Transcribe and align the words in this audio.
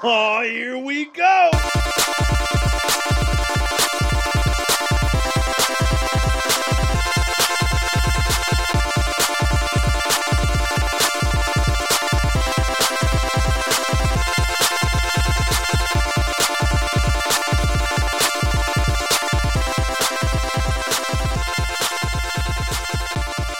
Oh, 0.00 0.42
here 0.50 0.78
we 0.78 1.04
go. 1.06 1.67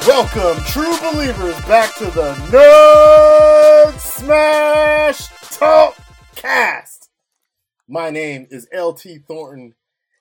Welcome, 0.09 0.65
true 0.65 0.97
believers, 1.01 1.55
back 1.67 1.95
to 1.97 2.07
the 2.07 2.33
Nerd 2.49 4.01
Smash 4.01 5.29
Talk 5.51 5.99
Cast. 6.35 7.11
My 7.87 8.09
name 8.09 8.47
is 8.51 8.67
LT 8.75 9.27
Thornton, 9.29 9.75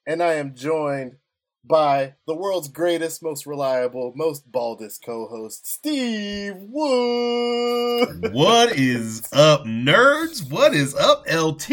and 0.06 0.22
I 0.22 0.34
am 0.34 0.56
joined 0.56 1.16
by 1.64 2.16
the 2.28 2.36
world's 2.36 2.68
greatest, 2.68 3.24
most 3.24 3.46
reliable, 3.46 4.12
most 4.14 4.52
baldest 4.52 5.06
co-host, 5.06 5.66
Steve 5.66 6.58
Wood. 6.58 8.34
What 8.34 8.74
is 8.74 9.30
up, 9.32 9.64
nerds? 9.64 10.52
What 10.52 10.74
is 10.74 10.96
up, 10.96 11.24
LT? 11.34 11.72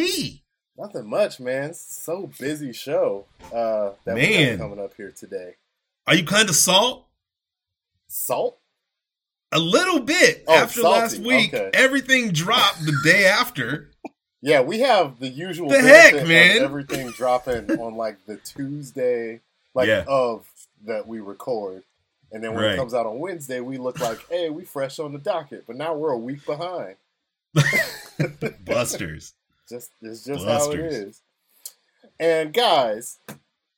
Nothing 0.78 1.10
much, 1.10 1.40
man. 1.40 1.74
So 1.74 2.30
busy 2.38 2.72
show 2.72 3.26
uh, 3.52 3.90
that 4.04 4.14
we 4.14 4.20
Man. 4.20 4.58
got 4.58 4.68
coming 4.68 4.84
up 4.84 4.94
here 4.96 5.10
today. 5.10 5.56
Are 6.06 6.14
you 6.14 6.24
kind 6.24 6.48
of 6.48 6.54
salt? 6.54 7.08
Salt? 8.14 8.58
A 9.52 9.58
little 9.58 10.00
bit. 10.00 10.44
Oh, 10.46 10.54
after 10.54 10.80
salty. 10.82 11.00
last 11.00 11.18
week, 11.18 11.52
Okay. 11.52 11.70
everything 11.74 12.30
dropped 12.32 12.84
the 12.84 12.94
day 13.04 13.24
after. 13.40 13.90
Yeah, 14.40 14.60
we 14.60 14.80
have 14.80 15.18
the 15.18 15.28
usual 15.28 15.68
The 15.70 15.80
heck, 15.80 16.14
man? 16.26 16.62
everything 16.62 17.10
dropping 17.10 17.70
on 17.80 17.96
like 17.96 18.24
the 18.26 18.36
Tuesday, 18.36 19.40
like 19.74 19.88
Yeah. 19.88 20.04
of 20.06 20.46
that 20.84 21.08
we 21.08 21.20
record, 21.20 21.82
and 22.30 22.42
then 22.44 22.54
when 22.54 22.62
Right. 22.64 22.74
it 22.74 22.76
comes 22.76 22.94
out 22.94 23.06
on 23.06 23.18
Wednesday, 23.18 23.60
we 23.60 23.78
look 23.78 23.98
like, 24.00 24.18
hey, 24.28 24.48
we 24.50 24.64
fresh 24.64 24.98
on 24.98 25.12
the 25.12 25.18
docket, 25.18 25.66
but 25.66 25.76
now 25.76 25.94
we're 25.94 26.12
a 26.12 26.18
week 26.18 26.44
behind. 26.46 26.96
Busters. 28.64 29.32
Just 29.68 29.90
it's 30.02 30.24
just 30.24 30.44
how 30.44 30.70
it 30.72 30.80
is. 30.80 31.20
And 32.20 32.52
guys, 32.52 33.18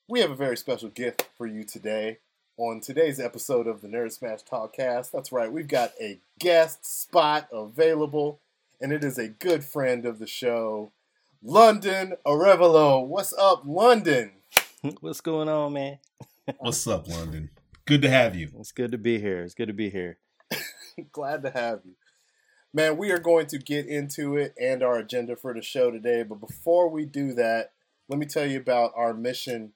we 0.09 0.21
have 0.21 0.31
a 0.31 0.37
very 0.37 0.56
special 0.56 0.89
gift 0.89 1.28
for 1.39 1.47
you 1.47 1.65
today 1.65 2.19
on 2.59 2.81
today's 2.81 3.21
episode 3.21 3.67
of 3.67 3.83
the 3.83 3.89
Nerd 3.89 4.12
Smash 4.12 4.43
Talkcast. 4.43 5.11
That's 5.11 5.31
right, 5.31 5.53
we've 5.53 5.69
got 5.69 5.93
a 6.01 6.19
guest 6.39 6.87
spot 6.87 7.49
available, 7.53 8.41
and 8.81 8.93
it 8.93 9.05
is 9.05 9.19
a 9.19 9.29
good 9.29 9.62
friend 9.62 10.07
of 10.07 10.19
the 10.19 10.27
show, 10.27 10.91
London 11.43 12.15
Arevalo. 12.27 13.07
What's 13.07 13.34
up, 13.34 13.62
London? 13.67 14.33
What's 15.01 15.21
going 15.21 15.51
on, 15.51 15.75
man? 15.75 15.99
What's 16.59 16.87
up, 16.87 17.07
London? 17.09 17.51
Good 17.84 18.01
to 18.03 18.09
have 18.09 18.34
you. 18.34 18.51
It's 18.59 18.73
good 18.73 18.93
to 18.93 18.99
be 18.99 19.21
here. 19.21 19.43
It's 19.43 19.55
good 19.55 19.69
to 19.69 19.75
be 19.75 19.91
here. 19.91 20.17
Glad 21.12 21.43
to 21.43 21.51
have 21.51 21.81
you. 21.84 21.93
Man, 22.73 22.97
we 22.97 23.11
are 23.11 23.19
going 23.19 23.47
to 23.49 23.59
get 23.59 23.87
into 23.87 24.37
it 24.37 24.55
and 24.59 24.83
our 24.83 24.97
agenda 24.97 25.37
for 25.37 25.53
the 25.53 25.62
show 25.62 25.91
today. 25.91 26.23
But 26.23 26.41
before 26.41 26.89
we 26.89 27.05
do 27.05 27.34
that, 27.34 27.73
let 28.09 28.19
me 28.19 28.27
tell 28.27 28.47
you 28.47 28.59
about 28.59 28.93
our 28.97 29.12
mission 29.12 29.73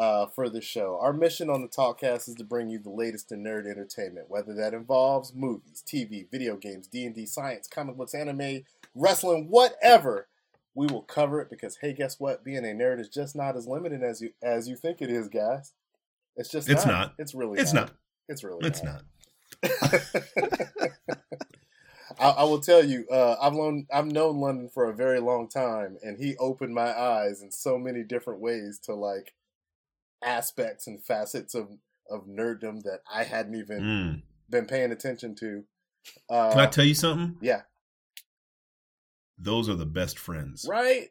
uh, 0.00 0.26
for 0.34 0.48
the 0.48 0.62
show. 0.62 0.98
Our 1.00 1.12
mission 1.12 1.50
on 1.50 1.60
the 1.60 1.68
Talkcast 1.68 2.26
is 2.26 2.34
to 2.36 2.44
bring 2.44 2.70
you 2.70 2.78
the 2.78 2.88
latest 2.90 3.30
in 3.32 3.44
nerd 3.44 3.70
entertainment, 3.70 4.30
whether 4.30 4.54
that 4.54 4.72
involves 4.72 5.34
movies, 5.34 5.84
TV, 5.86 6.26
video 6.30 6.56
games, 6.56 6.86
D&D, 6.88 7.26
science, 7.26 7.68
comic 7.68 7.98
books, 7.98 8.14
anime, 8.14 8.62
wrestling, 8.94 9.48
whatever. 9.50 10.26
We 10.74 10.86
will 10.86 11.02
cover 11.02 11.42
it 11.42 11.50
because, 11.50 11.76
hey, 11.82 11.92
guess 11.92 12.18
what? 12.18 12.42
Being 12.42 12.64
a 12.64 12.68
nerd 12.68 12.98
is 12.98 13.10
just 13.10 13.36
not 13.36 13.56
as 13.56 13.66
limited 13.66 14.02
as 14.02 14.22
you 14.22 14.30
as 14.42 14.68
you 14.68 14.76
think 14.76 15.02
it 15.02 15.10
is, 15.10 15.28
guys. 15.28 15.74
It's 16.34 16.48
just 16.48 16.70
It's 16.70 16.86
not. 16.86 16.92
not. 16.92 17.14
It's 17.18 17.34
really 17.34 17.60
It's 17.60 17.74
not. 17.74 17.88
not. 17.88 17.96
It's 18.28 18.42
really 18.42 18.66
It's 18.66 18.82
not. 18.82 19.02
not. 19.62 20.00
I, 22.18 22.28
I 22.30 22.44
will 22.44 22.60
tell 22.60 22.82
you, 22.84 23.06
uh, 23.10 23.36
I've 23.40 23.52
known 23.52 23.86
I've 23.92 24.06
known 24.06 24.38
London 24.38 24.70
for 24.72 24.88
a 24.88 24.94
very 24.94 25.20
long 25.20 25.48
time, 25.48 25.98
and 26.02 26.16
he 26.18 26.36
opened 26.38 26.74
my 26.74 26.98
eyes 26.98 27.42
in 27.42 27.50
so 27.50 27.76
many 27.76 28.02
different 28.02 28.40
ways 28.40 28.78
to 28.84 28.94
like 28.94 29.34
aspects 30.22 30.86
and 30.86 31.02
facets 31.04 31.54
of 31.54 31.70
of 32.08 32.26
nerddom 32.26 32.82
that 32.82 33.00
I 33.12 33.22
hadn't 33.24 33.54
even 33.54 33.82
Mm. 33.82 34.22
been 34.48 34.66
paying 34.66 34.90
attention 34.90 35.34
to. 35.36 35.64
Uh, 36.28 36.50
Can 36.50 36.60
I 36.60 36.66
tell 36.66 36.84
you 36.84 36.94
something? 36.94 37.36
yeah, 37.40 37.62
Those 39.38 39.68
are 39.68 39.74
the 39.76 39.86
best 39.86 40.18
friends. 40.18 40.66
right. 40.68 41.10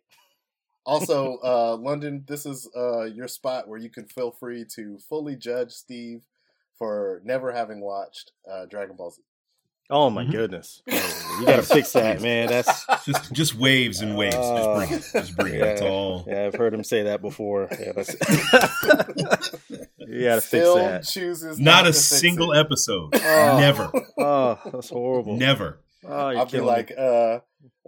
Also, 0.86 1.38
uh, 1.44 1.75
London, 1.78 2.25
this 2.28 2.46
is 2.46 2.69
uh, 2.75 3.03
your 3.03 3.28
spot 3.28 3.68
where 3.68 3.80
you 3.80 3.90
can 3.90 4.08
feel 4.08 4.31
free 4.31 4.66
to 4.75 4.98
fully 5.08 5.36
judge 5.36 5.72
Steve 5.72 6.22
for 6.78 7.22
never 7.24 7.52
having 7.52 7.81
watched 7.81 8.31
uh, 8.50 8.66
Dragon 8.66 8.96
Ball 8.96 9.12
Z. 9.12 9.22
Oh 9.91 10.09
my 10.09 10.23
Mhm. 10.25 10.31
goodness. 10.31 10.81
Oh, 11.31 11.41
you 11.41 11.45
gotta 11.47 11.63
fix 11.63 11.94
that, 11.94 12.22
man. 12.22 12.47
That's 12.50 12.85
Just 13.05 13.31
just 13.31 13.55
waves 13.55 14.01
and 14.01 14.17
waves. 14.17 14.35
Just 14.35 14.51
Oh. 14.51 14.75
bring 14.75 14.91
it. 14.91 15.03
Just 15.13 15.35
bring 15.38 15.53
it. 15.53 15.59
That's 15.59 15.81
Yeah. 15.81 15.88
all. 15.88 16.25
yeah, 16.27 16.45
I've 16.47 16.55
heard 16.55 16.73
him 16.73 16.83
say 16.83 17.03
that 17.03 17.22
before. 17.22 17.69
Yeah, 17.79 17.94
that's 17.95 18.09
you 20.00 20.23
gotta 20.25 20.41
fix 20.41 20.47
Still 20.47 20.75
that. 20.75 21.03
chooses 21.05 21.59
Not 21.59 21.83
to 21.83 21.89
a 21.89 21.94
single 21.94 22.51
it. 22.51 22.59
episode. 22.59 23.16
Oh. 23.23 23.57
Never. 23.59 23.89
Oh, 24.17 24.59
that's 24.66 24.89
horrible. 24.89 25.38
Never. 25.38 25.79
Oh, 26.06 26.29
you're 26.29 26.39
I'll 26.39 26.45
be 26.45 26.59
like, 26.59 26.89
me. 26.89 26.95
uh, 26.97 27.39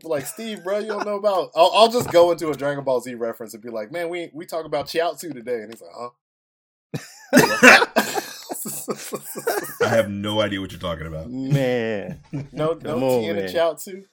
be 0.01 0.07
like, 0.07 0.25
Steve, 0.27 0.63
bro, 0.63 0.77
you 0.79 0.87
don't 0.87 1.05
know 1.05 1.15
about. 1.17 1.49
I'll, 1.55 1.71
I'll 1.73 1.91
just 1.91 2.09
go 2.11 2.31
into 2.31 2.49
a 2.51 2.53
Dragon 2.55 2.83
Ball 2.85 3.01
Z 3.01 3.15
reference 3.15 3.53
and 3.53 3.61
be 3.61 3.69
like, 3.69 3.91
man, 3.91 4.07
we 4.09 4.29
we 4.33 4.45
talk 4.45 4.65
about 4.65 4.85
Chiaotzu 4.87 5.33
today, 5.33 5.61
and 5.61 5.73
he's 5.73 5.81
like, 5.81 5.91
huh? 7.33 8.20
I 9.81 9.87
have 9.87 10.09
no 10.09 10.41
idea 10.41 10.61
what 10.61 10.71
you're 10.71 10.79
talking 10.79 11.07
about. 11.07 11.29
man. 11.29 12.19
no, 12.31 12.73
no 12.73 12.75
Come 12.75 13.03
on, 13.03 13.21
Tien 13.21 13.29
and 13.37 13.45
man. 13.45 13.49
Chiaotzu. 13.53 14.03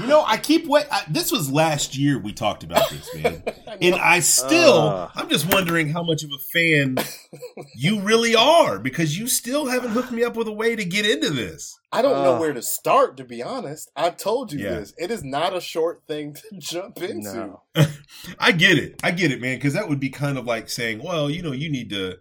You 0.00 0.06
know, 0.06 0.22
I 0.24 0.36
keep 0.36 0.66
wait. 0.66 0.86
I, 0.90 1.02
this 1.08 1.32
was 1.32 1.50
last 1.50 1.96
year 1.96 2.18
we 2.18 2.32
talked 2.32 2.62
about 2.62 2.88
this, 2.90 3.12
man. 3.16 3.42
I 3.66 3.76
And. 3.80 3.94
I 3.96 4.20
still, 4.20 4.78
Uh. 4.78 5.10
I'm 5.14 5.28
just 5.28 5.52
wondering 5.52 5.88
how 5.88 6.02
much 6.04 6.22
of 6.22 6.30
a 6.30 6.38
fan 6.52 6.96
you 7.76 8.00
really 8.02 8.34
are 8.36 8.78
because 8.78 9.18
you 9.18 9.26
still 9.26 9.66
haven't 9.66 9.90
hooked 9.90 10.12
me 10.12 10.22
up 10.22 10.36
with 10.36 10.46
a 10.48 10.52
way 10.52 10.76
to 10.76 10.84
get 10.84 11.06
into 11.06 11.30
this. 11.30 11.78
I 11.90 12.02
don't 12.02 12.22
know 12.22 12.36
Uh. 12.36 12.40
where 12.40 12.52
to 12.52 12.62
start, 12.62 13.16
to 13.16 13.24
be 13.24 13.42
honest. 13.42 13.90
I've 13.96 14.16
told 14.16 14.52
you 14.52 14.60
Yeah. 14.60 14.74
this. 14.80 14.94
It 14.96 15.10
is 15.10 15.24
not 15.24 15.56
a 15.56 15.60
short 15.60 16.02
thing 16.06 16.34
to 16.34 16.42
jump 16.58 17.02
into. 17.02 17.34
No. 17.34 17.86
I 18.38 18.52
get 18.52 18.78
it. 18.78 19.00
I 19.02 19.10
get 19.10 19.32
it, 19.32 19.40
man, 19.40 19.56
because 19.56 19.74
that 19.74 19.88
would 19.88 20.00
be 20.00 20.10
kind 20.10 20.38
of 20.38 20.46
like 20.46 20.68
saying, 20.68 21.02
well, 21.02 21.28
you 21.28 21.42
know, 21.42 21.52
you 21.52 21.68
need 21.70 21.90
to. 21.90 22.18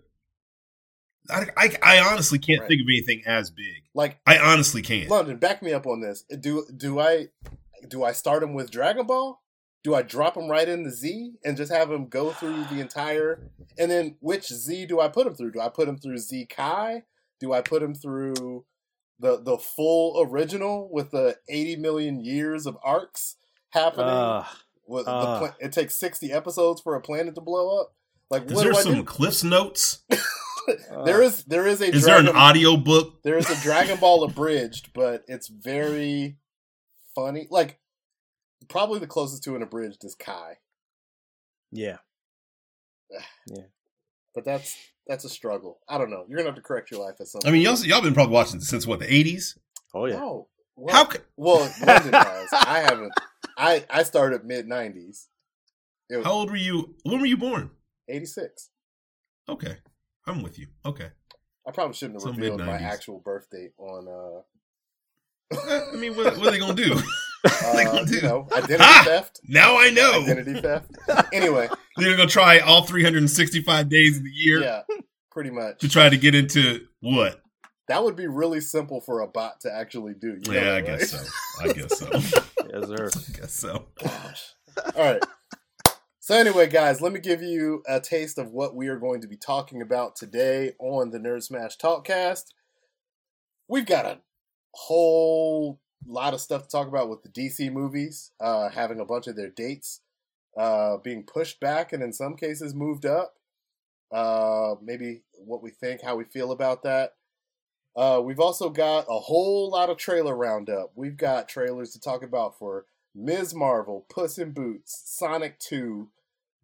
I, 1.31 1.47
I, 1.57 1.77
I 1.81 1.99
honestly 2.11 2.39
can't 2.39 2.61
Right. 2.61 2.67
think 2.67 2.81
of 2.81 2.87
anything 2.87 3.23
as 3.25 3.49
big. 3.51 3.83
Like 3.93 4.19
I 4.27 4.37
honestly 4.37 4.81
can't. 4.81 5.09
London, 5.09 5.37
back 5.37 5.61
me 5.63 5.73
up 5.73 5.87
on 5.87 6.01
this. 6.01 6.23
Do 6.39 6.65
do 6.75 6.99
I 6.99 7.27
do 7.87 8.03
I 8.03 8.11
start 8.11 8.43
him 8.43 8.53
with 8.53 8.71
Dragon 8.71 9.05
Ball? 9.07 9.41
Do 9.83 9.95
I 9.95 10.03
drop 10.03 10.37
him 10.37 10.47
right 10.47 10.69
in 10.69 10.83
the 10.83 10.91
Z 10.91 11.33
and 11.43 11.57
just 11.57 11.71
have 11.71 11.89
him 11.91 12.07
go 12.07 12.31
through 12.31 12.65
the 12.65 12.79
entire? 12.79 13.49
And 13.79 13.89
then 13.89 14.15
which 14.19 14.47
Z 14.47 14.85
do 14.85 14.99
I 14.99 15.07
put 15.07 15.25
him 15.25 15.33
through? 15.33 15.51
Do 15.53 15.59
I 15.61 15.69
put 15.69 15.87
him 15.87 15.97
through 15.97 16.17
Z 16.19 16.45
Kai? 16.49 17.03
Do 17.39 17.51
I 17.53 17.61
put 17.61 17.81
him 17.81 17.95
through 17.95 18.65
the 19.19 19.41
the 19.41 19.57
full 19.57 20.21
original 20.23 20.87
with 20.91 21.11
the 21.11 21.37
eighty 21.49 21.75
million 21.75 22.23
years 22.23 22.65
of 22.67 22.77
arcs 22.83 23.37
happening? 23.71 24.05
Uh, 24.07 24.45
With 24.87 25.05
the 25.05 25.11
uh. 25.11 25.39
pla- 25.39 25.55
it 25.59 25.71
takes 25.71 25.95
sixty 25.95 26.31
episodes 26.31 26.81
for 26.81 26.95
a 26.95 27.01
planet 27.01 27.33
to 27.35 27.41
blow 27.41 27.79
up. 27.81 27.93
Like 28.29 28.45
Is 28.45 28.53
what 28.53 28.63
there 28.63 28.71
do 28.73 28.77
I 28.77 28.81
some 28.81 28.93
do? 28.95 29.03
Cliff's 29.03 29.43
Notes? 29.43 30.03
there 31.05 31.21
is 31.21 31.43
there 31.45 31.67
is 31.67 31.81
a 31.81 31.93
Is 31.93 32.05
there 32.05 32.19
an 32.19 32.27
audio 32.29 32.77
book? 32.77 33.21
there 33.23 33.37
is 33.37 33.49
a 33.49 33.61
Dragon 33.63 33.97
Ball 33.99 34.23
abridged, 34.23 34.91
but 34.93 35.23
it's 35.27 35.47
very 35.47 36.37
funny. 37.15 37.47
Like 37.49 37.79
probably 38.69 38.99
the 38.99 39.07
closest 39.07 39.43
to 39.43 39.55
an 39.55 39.61
abridged 39.63 40.03
is 40.03 40.15
Kai, 40.15 40.57
yeah. 41.71 41.97
Yeah. 43.47 43.63
But 44.33 44.45
that's 44.45 44.75
that's 45.07 45.25
a 45.25 45.29
struggle. 45.29 45.79
I 45.89 45.97
don't 45.97 46.09
know. 46.09 46.25
You're 46.27 46.37
gonna 46.37 46.49
have 46.49 46.55
to 46.55 46.61
correct 46.61 46.91
your 46.91 47.01
life 47.01 47.15
at 47.19 47.27
some. 47.27 47.41
I 47.45 47.51
mean, 47.51 47.61
y'all 47.61 47.77
y'all 47.79 48.01
been 48.01 48.13
probably 48.13 48.33
watching 48.33 48.61
since 48.61 48.87
what 48.87 48.99
the 48.99 49.07
80s? 49.07 49.57
Oh 49.93 50.05
yeah. 50.05 50.15
Oh, 50.15 50.47
well, 50.75 50.95
How 50.95 51.05
could, 51.05 51.21
well, 51.35 51.69
London 51.85 52.13
has. 52.13 52.47
I 52.53 52.79
haven't. 52.79 53.13
I 53.57 53.85
I 53.89 54.03
started 54.03 54.45
mid 54.45 54.67
'90s. 54.67 55.27
Was 56.09 56.25
how 56.25 56.31
old 56.31 56.49
were 56.49 56.55
you? 56.55 56.95
When 57.03 57.19
were 57.19 57.25
you 57.25 57.37
born? 57.37 57.71
'86. 58.07 58.69
Okay, 59.49 59.77
I'm 60.27 60.41
with 60.43 60.59
you. 60.59 60.67
Okay, 60.85 61.09
I 61.67 61.71
probably 61.71 61.93
shouldn't 61.93 62.15
have 62.17 62.21
So 62.23 62.29
revealed 62.29 62.59
my 62.59 62.65
mid-nineties. 62.65 62.93
actual 62.93 63.19
birth 63.19 63.47
date 63.51 63.71
on. 63.77 64.07
uh 64.07 64.41
I 65.53 65.95
mean, 65.97 66.15
what, 66.15 66.37
what 66.37 66.47
are 66.47 66.51
they 66.51 66.59
gonna 66.59 66.73
do? 66.75 66.95
What 67.43 67.63
are 67.63 67.75
they 67.75 67.85
uh, 67.85 67.91
gonna 67.91 68.05
do? 68.05 68.15
you 68.17 68.21
know, 68.21 68.47
identity 68.53 68.83
Ha! 68.83 69.01
theft. 69.05 69.39
Now 69.47 69.75
I 69.77 69.89
know. 69.89 70.21
Identity 70.21 70.61
theft. 70.61 70.91
Anyway, 71.33 71.67
They're 71.97 72.15
gonna 72.15 72.29
try 72.29 72.59
all 72.59 72.83
365 72.83 73.89
days 73.89 74.17
of 74.17 74.23
the 74.23 74.29
year 74.29 74.61
yeah, 74.61 74.81
pretty 75.31 75.49
much. 75.49 75.79
to 75.79 75.89
try 75.89 76.07
to 76.07 76.17
get 76.17 76.35
into 76.35 76.85
what? 76.99 77.41
That 77.87 78.03
would 78.03 78.15
be 78.15 78.27
really 78.27 78.61
simple 78.61 79.01
for 79.01 79.21
a 79.21 79.27
bot 79.27 79.59
to 79.61 79.73
actually 79.73 80.13
do. 80.13 80.39
You 80.45 80.53
know 80.53 80.61
yeah, 80.61 80.73
I 80.75 80.81
that, 80.81 80.85
guess 80.99 81.09
so. 81.09 81.63
I 81.63 81.73
guess 81.73 81.99
so. 81.99 82.09
Yes, 82.71 82.87
sir. 82.87 83.09
I 83.09 83.37
guess 83.39 83.53
so. 83.53 83.85
Gosh. 84.01 84.53
All 84.95 85.03
right. 85.03 85.23
So 86.23 86.35
anyway, 86.35 86.67
guys, 86.67 87.01
let 87.01 87.13
me 87.13 87.19
give 87.19 87.41
you 87.41 87.81
a 87.87 87.99
taste 87.99 88.37
of 88.37 88.51
what 88.51 88.75
we 88.75 88.89
are 88.89 88.99
going 88.99 89.21
to 89.21 89.27
be 89.27 89.37
talking 89.37 89.81
about 89.81 90.15
today 90.15 90.73
on 90.77 91.09
the 91.09 91.17
Nerd 91.17 91.41
Smash 91.41 91.79
Talkcast. 91.79 92.43
We've 93.67 93.87
got 93.87 94.05
a 94.05 94.19
whole 94.75 95.79
lot 96.05 96.35
of 96.35 96.39
stuff 96.39 96.61
to 96.61 96.69
talk 96.69 96.87
about 96.87 97.09
with 97.09 97.23
the 97.23 97.29
DC 97.29 97.73
movies, 97.73 98.33
uh, 98.39 98.69
having 98.69 98.99
a 98.99 99.05
bunch 99.05 99.25
of 99.25 99.35
their 99.35 99.49
dates 99.49 100.01
uh, 100.55 100.97
being 100.97 101.23
pushed 101.23 101.59
back 101.59 101.91
and 101.91 102.03
in 102.03 102.13
some 102.13 102.35
cases 102.35 102.75
moved 102.75 103.07
up. 103.07 103.33
Uh, 104.11 104.75
maybe 104.79 105.23
what 105.33 105.63
we 105.63 105.71
think, 105.71 106.03
how 106.03 106.15
we 106.15 106.25
feel 106.25 106.51
about 106.51 106.83
that. 106.83 107.15
Uh, 107.95 108.21
we've 108.23 108.39
also 108.39 108.69
got 108.69 109.05
a 109.09 109.19
whole 109.19 109.71
lot 109.71 109.89
of 109.89 109.97
trailer 109.97 110.35
roundup. 110.35 110.91
We've 110.93 111.17
got 111.17 111.49
trailers 111.49 111.93
to 111.93 111.99
talk 111.99 112.21
about 112.21 112.59
for 112.59 112.85
Ms. 113.15 113.53
Marvel, 113.53 114.05
Puss 114.09 114.37
in 114.37 114.51
Boots, 114.51 115.01
Sonic 115.05 115.59
2, 115.59 116.09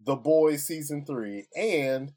The 0.04 0.16
Boys 0.16 0.66
Season 0.66 1.06
3, 1.06 1.48
and 1.56 2.14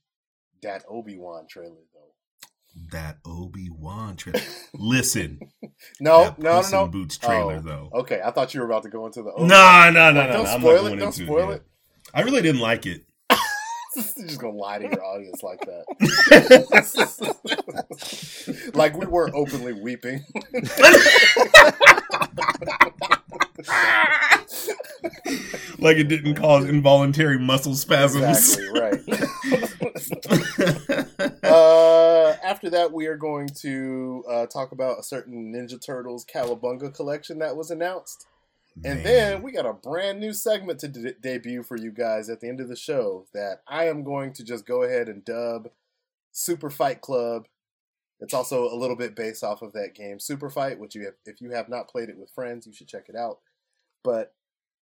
that 0.63 0.85
Obi 0.89 1.19
Wan 1.19 1.47
trailer, 1.49 1.75
though. 1.93 2.49
That 2.93 3.19
Obi 3.27 3.69
Wan 3.71 4.17
trailer. 4.17 4.41
Listen, 4.75 5.41
No, 6.01 6.25
that 6.25 6.39
no, 6.39 6.51
no. 6.51 6.57
Puss 6.59 6.73
no, 6.73 6.85
in. 6.85 6.91
Boots 6.93 7.17
trailer 7.19 7.57
Oh, 7.57 7.61
though. 7.61 7.91
Okay, 8.01 8.21
I 8.25 8.31
thought 8.31 8.55
you 8.55 8.61
were 8.61 8.67
about 8.67 8.85
to 8.85 8.89
go 8.91 9.07
into 9.07 9.23
the. 9.23 9.33
No, 9.39 9.91
no, 9.91 9.91
no, 9.91 10.13
no, 10.13 10.21
Like, 10.21 10.29
no. 10.29 10.37
don't 10.37 10.47
I'm 10.47 10.53
not 10.53 10.61
spoil 10.61 10.87
it. 10.87 10.97
Don't 10.97 11.13
spoil 11.13 11.49
yet. 11.51 11.57
it. 11.57 11.63
I 12.15 12.21
really 12.23 12.43
didn't 12.43 12.61
like 12.61 12.87
it. 12.87 13.05
You're 13.97 14.05
just 14.27 14.41
gonna 14.41 14.57
lie 14.57 14.79
to 14.79 14.85
your 14.85 15.05
audience 15.05 15.43
like 15.43 15.61
that. 15.61 15.85
like 18.75 18.97
we 18.97 19.07
were 19.07 19.31
openly 19.35 19.73
weeping. 19.73 20.25
like 25.79 25.97
it 25.97 26.09
didn't 26.09 26.35
cause 26.37 26.67
involuntary 26.67 27.39
muscle 27.39 27.75
spasms. 27.75 28.59
exactly 28.59 28.81
right. 28.81 29.01
uh, 31.43 32.37
after 32.45 32.71
that, 32.71 32.93
we 32.93 33.07
are 33.07 33.17
going 33.17 33.49
to 33.61 34.23
uh, 34.29 34.47
talk 34.47 34.71
about 34.73 35.01
a 35.01 35.03
certain 35.03 35.53
Ninja 35.53 35.85
Turtles 35.85 36.25
Cowabunga 36.25 36.95
collection 36.95 37.41
that 37.41 37.57
was 37.57 37.71
announced. 37.71 38.27
And 38.77 39.03
Man. 39.03 39.03
then 39.03 39.43
we 39.43 39.53
got 39.53 39.67
a 39.67 39.73
brand 39.73 40.21
new 40.21 40.33
segment 40.33 40.79
to 40.81 40.89
de- 40.89 41.13
debut 41.15 41.63
for 41.63 41.77
you 41.77 41.91
guys 41.91 42.29
at 42.29 42.41
the 42.41 42.49
end 42.49 42.61
of 42.61 42.69
the 42.69 42.77
show 42.77 43.27
that 43.35 43.63
I 43.69 43.89
am 43.89 44.05
going 44.05 44.33
to 44.35 44.45
just 44.45 44.67
go 44.67 44.83
ahead 44.83 45.09
and 45.09 45.25
dub 45.25 45.71
Super 46.33 46.71
Fight 46.71 47.01
Club. 47.01 47.47
It's 48.21 48.35
also 48.35 48.65
a 48.65 48.77
little 48.77 48.97
bit 48.97 49.17
based 49.17 49.43
off 49.43 49.63
of 49.63 49.73
that 49.73 49.95
game 49.95 50.21
Super 50.21 50.51
Fight, 50.51 50.79
which 50.79 50.95
you 50.95 51.05
have, 51.05 51.15
if 51.27 51.41
you 51.41 51.51
have 51.51 51.69
not 51.69 51.89
played 51.89 52.09
it 52.09 52.19
with 52.19 52.31
friends, 52.31 52.67
you 52.67 52.73
should 52.73 52.89
check 52.89 53.09
it 53.09 53.17
out. 53.17 53.39
But 54.03 54.35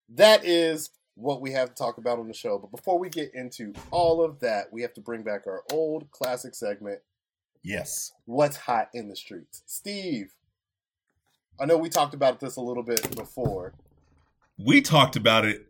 that 0.09 0.45
is 0.45 0.91
what 1.15 1.41
we 1.41 1.53
have 1.53 1.71
to 1.71 1.75
talk 1.75 1.99
about 1.99 2.19
on 2.19 2.29
the 2.29 2.35
show. 2.35 2.59
But 2.59 2.71
before 2.71 2.99
we 2.99 3.09
get 3.09 3.35
into 3.35 3.73
all 3.91 4.23
of 4.23 4.41
that, 4.41 4.73
we 4.73 4.83
have 4.83 4.95
to 4.95 5.01
bring 5.01 5.23
back 5.23 5.47
our 5.47 5.63
old 5.73 6.11
classic 6.11 6.55
segment, 6.55 7.01
yes, 7.63 8.13
What's 8.25 8.57
Hot 8.57 8.89
in 8.93 9.09
the 9.09 9.17
Streets. 9.17 9.63
Steve, 9.67 10.33
I 11.59 11.65
know 11.67 11.77
we 11.79 11.89
talked 11.89 12.15
about 12.15 12.41
this 12.41 12.57
a 12.57 12.61
little 12.61 12.83
bit 12.83 13.15
before. 13.17 13.73
we 14.59 14.81
talked 14.81 15.17
about 15.17 15.45
it 15.45 15.67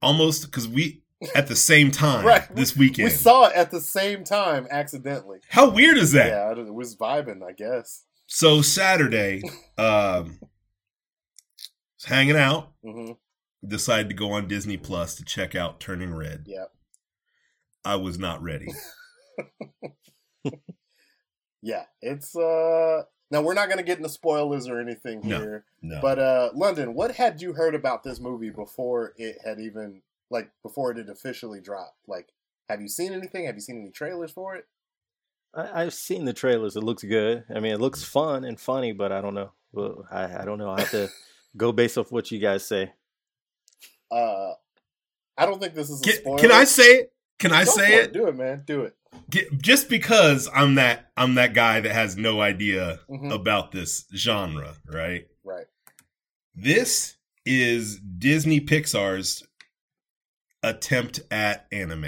almost 0.00 0.44
because 0.46 0.66
we 0.68 1.02
at 1.34 1.46
the 1.46 1.56
same 1.56 1.90
time 2.04 2.24
Right. 2.26 2.54
this 2.56 2.76
weekend. 2.76 3.06
We 3.06 3.10
saw 3.14 3.46
it 3.46 3.54
at 3.54 3.70
the 3.70 3.80
same 3.80 4.24
time 4.24 4.66
accidentally. 4.70 5.38
How 5.48 5.70
weird 5.70 5.96
is 5.98 6.12
that? 6.12 6.28
Yeah, 6.28 6.62
it 6.64 6.74
was 6.74 6.96
vibing, 6.96 7.42
I 7.48 7.52
guess. 7.52 8.04
So 8.26 8.62
Saturday, 8.62 9.42
um, 9.78 10.38
was 11.98 12.04
hanging 12.06 12.36
out. 12.36 12.72
hmm 12.82 13.12
Decided 13.64 14.08
to 14.08 14.14
go 14.16 14.32
on 14.32 14.48
Disney 14.48 14.76
Plus 14.76 15.14
to 15.14 15.24
check 15.24 15.54
out 15.54 15.78
Turning 15.78 16.12
Red. 16.12 16.46
Yeah. 16.48 16.64
I 17.84 17.94
was 17.96 18.18
not 18.18 18.42
ready. 18.42 18.72
Yeah. 21.62 21.84
It's 22.00 22.34
uh 22.34 23.02
now 23.32 23.40
we're 23.40 23.54
not 23.54 23.68
gonna 23.70 23.82
get 23.82 23.96
into 23.96 24.10
spoilers 24.10 24.68
or 24.68 24.78
anything 24.78 25.22
here. 25.22 25.64
No. 25.80 25.98
But 26.00 26.18
uh 26.18 26.50
London, 26.54 26.94
what 26.94 27.12
had 27.16 27.40
you 27.40 27.54
heard 27.54 27.74
about 27.74 28.04
this 28.04 28.20
movie 28.20 28.50
before 28.50 29.14
it 29.16 29.38
had 29.44 29.58
even 29.58 30.02
like 30.30 30.50
before 30.62 30.92
it 30.92 30.98
had 30.98 31.08
officially 31.08 31.60
dropped? 31.60 31.96
Like 32.06 32.28
have 32.68 32.80
you 32.82 32.88
seen 32.88 33.12
anything? 33.12 33.46
Have 33.46 33.54
you 33.54 33.62
seen 33.62 33.80
any 33.80 33.90
trailers 33.90 34.30
for 34.30 34.54
it? 34.54 34.66
I, 35.54 35.82
I've 35.82 35.94
seen 35.94 36.26
the 36.26 36.32
trailers. 36.32 36.76
It 36.76 36.84
looks 36.84 37.02
good. 37.02 37.44
I 37.54 37.60
mean, 37.60 37.72
it 37.72 37.80
looks 37.80 38.04
fun 38.04 38.44
and 38.44 38.60
funny, 38.60 38.92
but 38.92 39.12
I 39.12 39.20
don't 39.20 39.34
know. 39.34 39.52
Well, 39.72 40.06
I, 40.10 40.42
I 40.42 40.44
don't 40.44 40.58
know. 40.58 40.70
I 40.70 40.80
have 40.80 40.90
to 40.90 41.10
go 41.56 41.72
based 41.72 41.96
off 41.98 42.12
what 42.12 42.30
you 42.30 42.38
guys 42.38 42.66
say. 42.66 42.92
Uh 44.10 44.52
I 45.38 45.46
don't 45.46 45.60
think 45.60 45.74
this 45.74 45.88
is 45.88 46.02
a 46.02 46.04
can, 46.04 46.14
spoiler. 46.16 46.38
can 46.38 46.52
I 46.52 46.64
say 46.64 46.84
it? 46.84 47.12
Can 47.38 47.52
I 47.52 47.64
Go 47.64 47.70
say 47.72 47.96
for 47.96 48.02
it? 48.02 48.12
Do 48.12 48.28
it, 48.28 48.36
man. 48.36 48.62
Do 48.66 48.82
it. 48.82 48.94
Get- 49.32 49.60
just 49.62 49.88
because 49.88 50.48
I'm 50.54 50.74
that 50.76 51.10
I'm 51.16 51.34
that 51.36 51.54
guy 51.54 51.80
that 51.80 51.92
has 51.92 52.16
no 52.16 52.40
idea 52.42 53.00
Mhm. 53.10 53.32
about 53.32 53.72
this 53.72 54.04
genre, 54.14 54.76
right? 54.86 55.26
Right. 55.42 55.66
This 56.54 57.16
is 57.46 57.98
Disney 57.98 58.60
Pixar's 58.60 59.42
attempt 60.62 61.20
at 61.30 61.66
anime. 61.72 62.04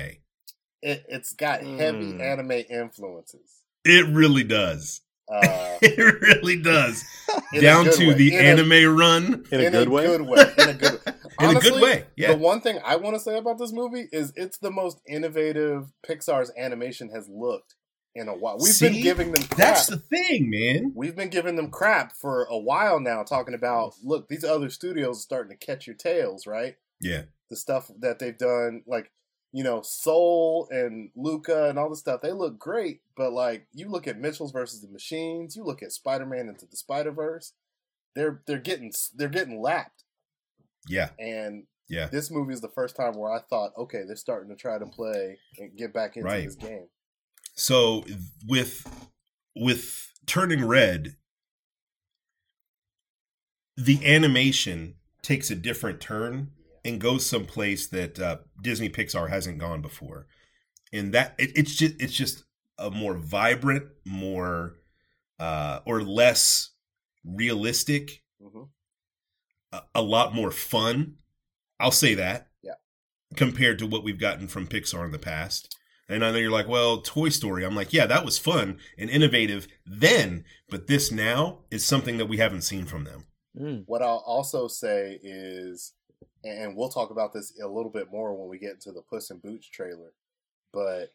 It 0.83 1.05
it's 1.09 1.33
got 1.33 1.63
heavy 1.63 2.13
Mm. 2.13 2.21
anime 2.21 2.63
influences. 2.71 3.51
It 3.85 4.07
really 4.07 4.45
does. 4.45 5.01
Uh 5.27 5.79
It 5.83 6.21
really 6.21 6.61
does. 6.61 7.03
Down 7.61 7.87
to 7.87 8.09
way. 8.09 8.15
the 8.15 8.35
In 8.35 8.41
a- 8.41 8.49
anime 8.49 8.97
run 8.97 9.45
In 9.51 9.61
a 9.63 9.71
good 9.71 9.89
way. 9.89 10.07
Good 10.07 10.21
way. 10.23 10.53
In 10.59 10.69
a 10.69 10.75
good 10.75 10.93
way. 11.07 11.13
In 11.41 11.57
a 11.57 11.61
good 11.61 11.73
Honestly, 11.73 11.83
way. 11.83 12.07
Yeah. 12.17 12.33
The 12.33 12.39
one 12.39 12.61
thing 12.61 12.79
I 12.85 12.97
want 12.97 13.17
to 13.17 13.21
say 13.21 13.37
about 13.37 13.59
this 13.59 13.73
movie 13.73 14.09
is 14.13 14.33
it's 14.37 14.59
the 14.59 14.71
most 14.71 15.01
innovative 15.09 15.93
Pixar's 16.09 16.53
animation 16.57 17.11
has 17.11 17.29
looked 17.29 17.75
in 18.15 18.29
a 18.29 18.35
while. 18.35 18.59
We've 18.59 18.79
been 18.81 19.03
giving 19.03 19.33
them 19.33 19.43
crap. 19.43 19.57
That's 19.57 19.87
the 19.87 19.99
thing, 19.99 20.51
man. 20.51 20.93
We've 20.95 21.17
been 21.17 21.31
giving 21.31 21.57
them 21.57 21.71
crap 21.71 22.17
for 22.17 22.45
a 22.45 22.59
while 22.59 23.01
now, 23.01 23.23
talking 23.23 23.55
about 23.55 23.95
look, 24.03 24.29
these 24.29 24.45
other 24.45 24.71
studios 24.71 25.19
are 25.19 25.23
starting 25.23 25.57
to 25.57 25.67
catch 25.67 25.87
your 25.87 25.97
tails, 25.97 26.47
right? 26.47 26.77
Yeah. 27.01 27.23
The 27.51 27.57
stuff 27.57 27.91
that 28.01 28.19
they've 28.19 28.37
done, 28.37 28.83
like 28.87 29.11
you 29.53 29.63
know, 29.63 29.83
Soul 29.83 30.67
and 30.73 31.11
Luca 31.15 31.69
and 31.69 31.79
all 31.79 31.89
the 31.89 31.95
stuff, 31.95 32.21
they 32.21 32.33
look 32.33 32.59
great. 32.59 33.03
But 33.17 33.33
like, 33.33 33.69
you 33.73 33.89
look 33.89 34.09
at 34.09 34.19
Mitchell's 34.19 34.51
versus 34.51 34.81
the 34.81 34.89
Machines, 34.89 35.55
you 35.55 35.63
look 35.63 35.81
at 35.81 35.93
Spider 35.93 36.27
Man 36.27 36.49
into 36.49 36.67
the 36.67 36.77
Spider 36.77 37.13
Verse, 37.13 37.53
they're 38.15 38.43
they're 38.47 38.59
getting 38.59 38.93
they're 39.15 39.29
getting 39.29 39.61
lapped. 39.61 40.04
Yeah. 40.89 41.11
And 41.19 41.67
Yeah. 41.89 42.09
this 42.09 42.31
movie 42.31 42.53
is 42.55 42.61
the 42.61 42.69
first 42.69 42.97
time 42.97 43.15
where 43.15 43.33
I 43.33 43.41
thought, 43.41 43.73
okay, 43.77 44.03
they're 44.07 44.17
starting 44.17 44.51
to 44.51 44.57
try 44.57 44.79
to 44.79 44.87
play 44.87 45.39
and 45.59 45.77
get 45.77 45.93
back 45.93 46.17
into 46.17 46.25
Right. 46.27 46.45
this 46.45 46.57
game. 46.57 46.89
So 47.55 48.05
with 48.47 48.87
with 49.57 50.13
turning 50.27 50.65
red, 50.65 51.17
the 53.77 54.05
animation 54.05 54.97
takes 55.23 55.51
a 55.51 55.55
different 55.55 56.01
turn 56.01 56.51
and 56.85 57.01
goes 57.01 57.25
someplace 57.25 57.87
that 57.89 58.19
uh, 58.19 58.39
Disney 58.61 58.89
Pixar 58.89 59.29
hasn't 59.31 59.59
gone 59.59 59.81
before, 59.81 60.27
and 60.93 61.13
that 61.15 61.35
it, 61.39 61.53
it's 61.57 61.75
just 61.75 61.95
it's 62.01 62.13
just 62.13 62.45
a 62.79 62.91
more 62.91 63.15
vibrant, 63.17 63.85
more 64.05 64.75
uh, 65.39 65.81
or 65.87 66.03
less 66.03 66.71
realistic, 67.25 68.23
hmm 68.43 68.65
a, 69.75 69.83
a 69.97 70.03
lot 70.03 70.35
more 70.35 70.51
fun. 70.51 71.17
I'll 71.81 71.91
say 71.91 72.15
that. 72.15 72.49
Yeah. 72.63 72.75
Compared 73.37 73.79
to 73.81 73.87
what 73.87 74.05
we've 74.05 74.19
gotten 74.19 74.49
from 74.49 74.67
Pixar 74.67 75.05
in 75.05 75.11
the 75.11 75.19
past. 75.19 75.77
And 76.09 76.25
I 76.25 76.31
know 76.31 76.39
you're 76.39 76.51
like, 76.51 76.69
well, 76.69 77.01
Toy 77.01 77.31
Story. 77.31 77.65
I'm 77.65 77.75
like, 77.75 77.93
yeah, 77.93 78.07
that 78.07 78.25
was 78.25 78.39
fun 78.39 78.79
and 78.99 79.09
innovative 79.09 79.67
then, 79.87 80.45
but 80.69 80.87
this 80.87 81.11
now 81.11 81.61
is 81.71 81.85
something 81.85 82.19
that 82.19 82.29
we 82.29 82.37
haven't 82.37 82.63
seen 82.63 82.85
from 82.85 83.05
them. 83.05 83.25
Mm. 83.59 83.85
What 83.87 84.03
I'll 84.03 84.23
also 84.27 84.69
say 84.69 85.19
is, 85.23 85.95
and 86.45 86.77
we'll 86.77 86.91
talk 86.91 87.11
about 87.11 87.33
this 87.33 87.59
a 87.63 87.67
little 87.67 87.91
bit 87.91 88.11
more 88.11 88.35
when 88.35 88.51
we 88.51 88.59
get 88.59 88.75
into 88.75 88.93
the 88.93 89.01
Puss 89.01 89.31
in 89.31 89.39
Boots 89.39 89.67
trailer, 89.67 90.13
but 90.75 91.15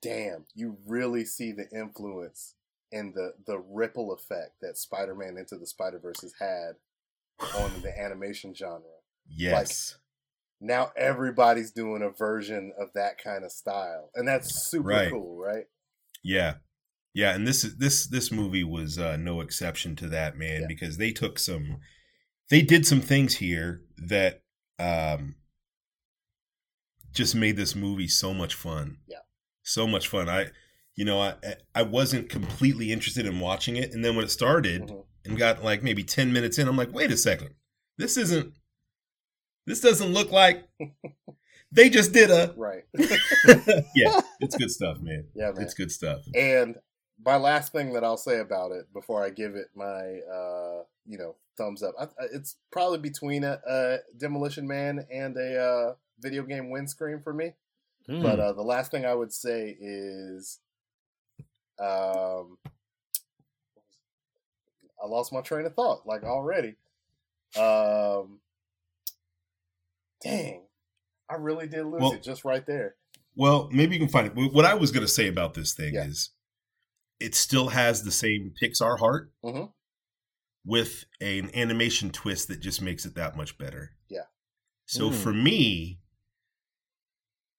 damn, 0.00 0.44
you 0.54 0.76
really 0.86 1.24
see 1.24 1.50
the 1.50 1.68
influence 1.70 2.54
and 2.92 3.14
the 3.14 3.32
the 3.46 3.58
ripple 3.58 4.12
effect 4.12 4.60
that 4.60 4.78
Spider-Man 4.78 5.38
into 5.38 5.56
the 5.56 5.66
Spider-Verse 5.66 6.20
has 6.20 6.34
had 6.38 6.72
on 7.40 7.82
the 7.82 7.92
animation 7.98 8.54
genre. 8.54 8.82
Yes. 9.28 9.96
Now 10.60 10.92
everybody's 10.96 11.72
doing 11.72 12.02
a 12.02 12.10
version 12.10 12.72
of 12.78 12.88
that 12.94 13.18
kind 13.22 13.44
of 13.44 13.50
style, 13.52 14.10
and 14.14 14.26
that's 14.28 14.68
super 14.70 14.88
Right. 14.88 15.10
cool, 15.10 15.36
right? 15.36 15.64
yeah. 16.22 16.54
Yeah, 17.14 17.34
and 17.34 17.46
this 17.46 17.62
is 17.62 17.76
this 17.76 18.06
this 18.06 18.32
movie 18.32 18.64
was 18.64 18.98
uh, 18.98 19.18
no 19.18 19.42
exception 19.42 19.96
to 19.96 20.08
that, 20.08 20.38
man, 20.38 20.62
Yeah. 20.62 20.66
because 20.66 20.96
they 20.96 21.12
took 21.12 21.38
some 21.38 21.80
they 22.48 22.62
did 22.62 22.86
some 22.86 23.02
things 23.02 23.34
here 23.36 23.82
that 23.98 24.42
um 24.78 25.34
just 27.12 27.34
made 27.34 27.56
this 27.56 27.74
movie 27.74 28.08
so 28.08 28.32
much 28.32 28.54
fun. 28.54 28.98
Yeah. 29.06 29.18
So 29.62 29.86
much 29.86 30.08
fun. 30.08 30.28
I 30.30 30.46
you 30.94 31.04
know, 31.04 31.20
I 31.20 31.34
I 31.74 31.82
wasn't 31.82 32.28
completely 32.30 32.92
interested 32.92 33.26
in 33.26 33.40
watching 33.40 33.76
it, 33.76 33.92
and 33.92 34.02
then 34.04 34.16
when 34.16 34.24
it 34.24 34.30
started 34.30 34.82
Mhm. 34.82 35.04
And 35.24 35.36
got 35.38 35.62
like 35.62 35.82
maybe 35.82 36.02
ten 36.04 36.32
minutes 36.32 36.58
in, 36.58 36.68
I'm 36.68 36.76
like, 36.76 36.92
wait 36.92 37.10
a 37.10 37.16
second, 37.16 37.50
this 37.98 38.16
isn't, 38.16 38.52
this 39.66 39.80
doesn't 39.80 40.12
look 40.12 40.30
like 40.32 40.68
they 41.72 41.88
just 41.90 42.12
did 42.12 42.30
a. 42.30 42.54
Right. 42.56 42.84
yeah, 43.94 44.20
it's 44.40 44.56
good 44.56 44.70
stuff, 44.70 45.00
man. 45.00 45.24
Yeah, 45.34 45.52
man. 45.52 45.62
It's 45.62 45.74
good 45.74 45.90
stuff. 45.90 46.20
And 46.34 46.76
my 47.24 47.36
last 47.36 47.72
thing 47.72 47.92
that 47.92 48.04
I'll 48.04 48.16
say 48.16 48.40
about 48.40 48.72
it 48.72 48.92
before 48.92 49.24
I 49.24 49.30
give 49.30 49.54
it 49.54 49.68
my, 49.74 50.20
uh, 50.32 50.82
you 51.06 51.18
know, 51.18 51.36
thumbs 51.56 51.82
up, 51.82 51.94
I, 51.98 52.04
I- 52.04 52.28
it's 52.32 52.56
probably 52.70 52.98
between 52.98 53.44
a, 53.44 53.60
a 53.68 53.98
Demolition 54.16 54.66
Man 54.66 55.06
and 55.12 55.36
a 55.36 55.60
uh, 55.62 55.94
video 56.20 56.42
game 56.42 56.70
windscreen 56.70 57.20
for 57.20 57.32
me. 57.32 57.52
Mm. 58.08 58.22
But 58.22 58.40
uh, 58.40 58.52
the 58.52 58.62
last 58.62 58.90
thing 58.90 59.06
I 59.06 59.14
would 59.14 59.32
say 59.32 59.76
is, 59.80 60.58
um, 61.78 62.58
I 65.02 65.06
lost 65.06 65.32
my 65.32 65.40
train 65.40 65.66
of 65.66 65.74
thought 65.74 66.06
like 66.06 66.22
already. 66.22 66.76
Um, 67.56 68.40
dang, 70.22 70.62
I 71.28 71.34
really 71.34 71.66
did 71.66 71.84
lose 71.84 72.00
Well- 72.00 72.12
it 72.12 72.22
just 72.22 72.44
right 72.44 72.64
there. 72.66 72.96
Well, 73.34 73.68
maybe 73.72 73.94
you 73.94 74.00
can 74.00 74.08
find 74.10 74.26
it. 74.26 74.52
What 74.52 74.64
I 74.66 74.74
was 74.74 74.92
going 74.92 75.04
to 75.06 75.12
say 75.12 75.26
about 75.26 75.54
this 75.54 75.72
thing 75.74 75.94
Yeah. 75.94 76.04
is, 76.06 76.30
it 77.18 77.34
still 77.34 77.68
has 77.70 78.02
the 78.04 78.10
same 78.12 78.52
Pixar 78.62 78.98
heart 78.98 79.32
Mhm. 79.42 79.72
with 80.64 81.04
an 81.20 81.50
animation 81.54 82.10
twist 82.10 82.48
that 82.48 82.60
just 82.60 82.82
makes 82.82 83.06
it 83.06 83.14
that 83.14 83.34
much 83.36 83.56
better. 83.58 83.96
Yeah. 84.08 84.26
So 84.86 85.08
Mm. 85.10 85.22
for 85.22 85.32
me, 85.32 86.00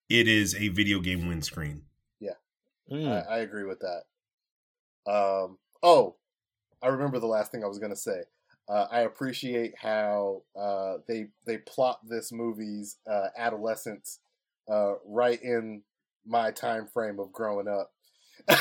it 0.10 0.28
is 0.28 0.54
a 0.56 0.68
video 0.70 1.00
game 1.00 1.28
windscreen. 1.28 1.88
Mm. 2.92 3.08
I, 3.08 3.20
I 3.22 3.38
agree 3.40 3.64
with 3.64 3.80
that. 3.80 4.04
Um, 5.10 5.58
oh, 5.82 6.18
I 6.84 6.88
remember 6.90 7.20
the 7.20 7.28
last 7.28 7.52
thing 7.52 7.64
I 7.64 7.68
was 7.68 7.80
going 7.80 7.92
to 7.94 7.98
say. 7.98 8.22
Uh, 8.70 8.86
I 8.92 9.02
appreciate 9.02 9.74
how 9.82 10.44
uh, 10.60 10.96
they 11.08 11.28
they 11.46 11.58
plot 11.58 12.00
this 12.08 12.32
movie's 12.32 12.98
uh, 13.10 13.28
adolescence 13.38 14.20
uh, 14.72 14.94
right 15.06 15.42
in 15.42 15.82
my 16.26 16.52
time 16.52 16.88
frame 16.88 17.20
of 17.20 17.32
growing 17.34 17.68
up. 17.68 17.92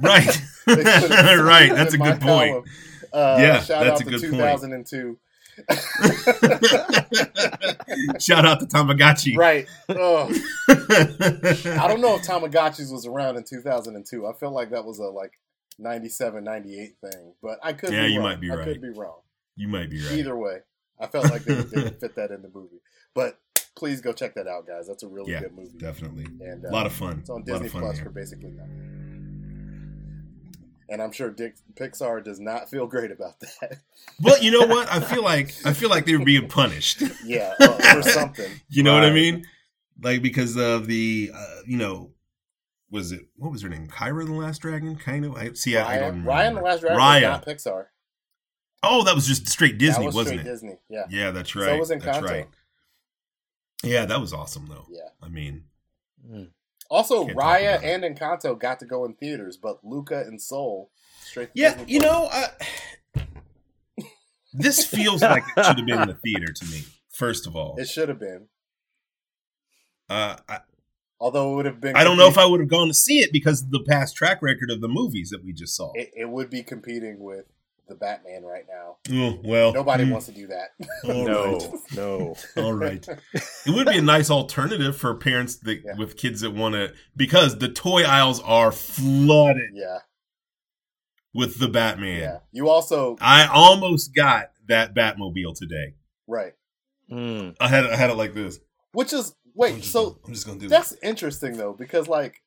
Right. 0.00 0.40
They 0.66 0.76
put 0.76 1.10
it 1.10 1.42
right. 1.44 1.72
That's 1.74 1.94
a 1.94 1.98
good 1.98 2.20
point. 2.20 2.64
Uh, 3.12 3.38
Yeah, 3.40 3.60
shout 3.62 3.84
that's 3.84 4.02
out 4.02 4.06
a 4.06 4.10
to 4.10 4.10
good 4.10 4.20
point. 4.30 4.60
2002. 4.60 5.18
Shout 8.20 8.44
out 8.46 8.60
to 8.60 8.66
Tamagotchi. 8.66 9.36
right. 9.36 9.66
Oh, 9.88 10.26
I 10.68 11.86
don't 11.88 12.00
know 12.00 12.14
if 12.16 12.22
Tamagotchis 12.22 12.92
was 12.92 13.06
around 13.06 13.36
in 13.36 13.44
2002. 13.44 14.26
I 14.26 14.32
feel 14.34 14.50
like 14.52 14.70
that 14.70 14.84
was 14.84 14.98
a 14.98 15.04
like 15.04 15.32
97, 15.78 16.42
98 16.44 16.96
thing, 17.00 17.32
but 17.42 17.58
I 17.62 17.72
could 17.72 17.92
Yeah, 17.92 18.06
be 18.06 18.12
you 18.12 18.18
wrong. 18.20 18.28
might 18.28 18.40
be 18.40 18.50
I 18.50 18.54
right. 18.56 18.64
could 18.64 18.82
be 18.82 18.90
wrong. 18.90 19.20
You 19.56 19.68
might 19.68 19.90
be 19.90 20.00
right. 20.02 20.18
Either 20.18 20.36
way, 20.36 20.58
I 21.00 21.06
felt 21.06 21.30
like 21.30 21.44
they 21.44 21.54
didn't 21.54 21.98
fit 22.00 22.14
that 22.16 22.30
in 22.30 22.42
the 22.42 22.50
movie. 22.52 22.80
But 23.14 23.38
please 23.76 24.00
go 24.00 24.12
check 24.12 24.34
that 24.34 24.46
out, 24.48 24.66
guys. 24.66 24.86
That's 24.88 25.02
a 25.02 25.08
really 25.08 25.32
Yeah, 25.32 25.40
good 25.40 25.54
movie. 25.54 25.78
Definitely. 25.78 26.26
And 26.40 26.64
uh, 26.64 26.68
a 26.68 26.72
lot 26.72 26.86
of 26.86 26.92
fun. 26.92 27.18
It's 27.20 27.30
on 27.30 27.42
Disney 27.44 27.68
Plus 27.68 27.96
there. 27.96 28.04
for 28.06 28.10
basically 28.10 28.50
nothing. 28.50 28.94
And 30.90 31.02
I'm 31.02 31.12
sure 31.12 31.28
Dick, 31.30 31.56
Pixar 31.74 32.24
does 32.24 32.40
not 32.40 32.70
feel 32.70 32.86
great 32.86 33.10
about 33.10 33.38
that. 33.60 33.78
But 34.20 34.42
you 34.42 34.50
know 34.50 34.66
what? 34.66 34.90
I 34.90 35.00
feel 35.00 35.22
like 35.22 35.54
I 35.64 35.72
feel 35.74 35.90
like 35.90 36.06
they 36.06 36.16
were 36.16 36.24
being 36.24 36.48
punished. 36.48 37.02
yeah, 37.24 37.54
uh, 37.60 37.96
or 37.96 38.02
something. 38.02 38.50
You 38.70 38.82
know 38.82 38.94
what 38.94 39.04
I 39.04 39.10
mean? 39.12 39.46
Like 40.02 40.22
because 40.22 40.56
of 40.56 40.86
the 40.86 41.30
uh, 41.34 41.56
you 41.66 41.76
know 41.76 42.10
was 42.90 43.12
it 43.12 43.26
what 43.36 43.52
was 43.52 43.62
her 43.62 43.68
name? 43.68 43.86
Kyra 43.88 44.24
the 44.26 44.32
Last 44.32 44.62
Dragon? 44.62 44.96
Kind 44.96 45.24
of. 45.24 45.36
I 45.36 45.52
see. 45.52 45.76
I, 45.76 45.96
I 45.96 45.98
don't 45.98 46.24
Ryan, 46.24 46.24
remember. 46.24 46.28
Ryan 46.30 46.54
the 46.54 46.60
Last 46.62 46.80
Dragon 46.80 46.98
Raya. 46.98 47.12
was 47.14 47.22
not 47.22 47.46
Pixar. 47.46 47.84
Oh, 48.82 49.02
that 49.04 49.14
was 49.14 49.26
just 49.26 49.48
straight 49.48 49.76
Disney, 49.78 50.04
that 50.04 50.06
was 50.06 50.14
wasn't 50.14 50.40
straight 50.40 50.46
it? 50.46 50.50
Disney. 50.50 50.76
Yeah. 50.88 51.04
Yeah, 51.10 51.30
that's 51.32 51.54
right. 51.56 51.64
So 51.64 51.70
right. 51.72 51.80
was 51.80 51.88
that's 51.88 52.04
Encanto. 52.04 52.22
right. 52.30 52.48
Yeah, 53.82 54.04
that 54.06 54.20
was 54.20 54.32
awesome 54.32 54.66
though. 54.68 54.86
Yeah. 54.90 55.08
I 55.22 55.28
mean, 55.28 55.64
Mm. 56.28 56.48
Also, 56.90 57.24
Can't 57.26 57.36
Raya 57.38 57.82
and 57.82 58.02
Encanto 58.02 58.58
got 58.58 58.80
to 58.80 58.86
go 58.86 59.04
in 59.04 59.14
theaters, 59.14 59.56
but 59.56 59.84
Luca 59.84 60.20
and 60.20 60.40
Soul 60.40 60.90
straight. 61.22 61.54
To 61.54 61.60
yeah, 61.60 61.74
Disney 61.76 61.92
you 61.92 62.00
know, 62.00 62.28
I, 62.32 62.48
this 64.52 64.84
feels 64.94 65.22
like 65.22 65.44
it 65.56 65.64
should 65.64 65.76
have 65.78 65.86
been 65.86 66.00
in 66.02 66.08
the 66.08 66.14
theater 66.14 66.52
to 66.52 66.64
me. 66.66 66.82
First 67.10 67.46
of 67.46 67.54
all, 67.54 67.76
it 67.78 67.88
should 67.88 68.08
have 68.08 68.18
been. 68.18 68.48
uh, 70.08 70.36
I, 70.48 70.60
Although 71.20 71.52
it 71.52 71.56
would 71.56 71.66
have 71.66 71.80
been. 71.80 71.96
I 71.96 72.04
don't 72.04 72.16
know 72.16 72.28
if 72.28 72.38
I 72.38 72.46
would 72.46 72.60
have 72.60 72.68
gone 72.68 72.88
to 72.88 72.94
see 72.94 73.18
it 73.18 73.32
because 73.32 73.62
of 73.62 73.70
the 73.70 73.82
past 73.82 74.16
track 74.16 74.40
record 74.42 74.70
of 74.70 74.80
the 74.80 74.88
movies 74.88 75.30
that 75.30 75.44
we 75.44 75.52
just 75.52 75.74
saw. 75.76 75.92
It, 75.94 76.10
it 76.16 76.28
would 76.28 76.48
be 76.50 76.62
competing 76.62 77.18
with 77.18 77.46
the 77.88 77.94
Batman 77.96 78.44
right 78.44 78.64
now. 78.68 78.96
Oh, 79.10 79.40
well, 79.42 79.72
Nobody 79.72 80.04
mm, 80.04 80.12
wants 80.12 80.26
to 80.26 80.32
do 80.32 80.46
that. 80.48 80.68
all 81.04 81.24
No, 81.26 81.52
right. 81.58 81.72
no. 81.96 82.36
All 82.62 82.72
right. 82.72 83.06
It 83.66 83.74
would 83.74 83.86
be 83.88 83.98
a 83.98 84.02
nice 84.02 84.30
alternative 84.30 84.96
for 84.96 85.14
parents 85.14 85.56
that 85.60 85.82
Yeah. 85.84 85.96
with 85.96 86.16
kids 86.16 86.42
that 86.42 86.50
want 86.52 86.74
to 86.74 86.92
because 87.16 87.58
the 87.58 87.68
toy 87.68 88.02
aisles 88.04 88.40
are 88.42 88.70
flooded 88.72 89.70
yeah, 89.74 89.98
with 91.34 91.58
the 91.58 91.68
Batman. 91.68 92.20
yeah. 92.20 92.38
You 92.52 92.68
also 92.68 93.16
I 93.20 93.46
almost 93.46 94.14
got 94.14 94.50
that 94.68 94.94
Batmobile 94.94 95.54
today. 95.56 95.94
right, 96.26 96.52
Mm. 97.10 97.56
I 97.60 97.68
had 97.68 97.86
I 97.86 97.96
had 97.96 98.10
it 98.10 98.16
like 98.16 98.34
this. 98.34 98.58
which 98.92 99.12
is 99.12 99.30
I'm 99.30 99.34
wait. 99.58 99.76
just 99.80 99.92
So 99.92 100.04
gonna- 100.10 100.16
I'm 100.26 100.32
just 100.34 100.46
gonna 100.46 100.58
do 100.60 100.68
that's 100.68 100.90
this. 100.90 100.98
interesting 101.02 101.56
though, 101.58 101.72
because 101.74 102.08
like 102.08 102.42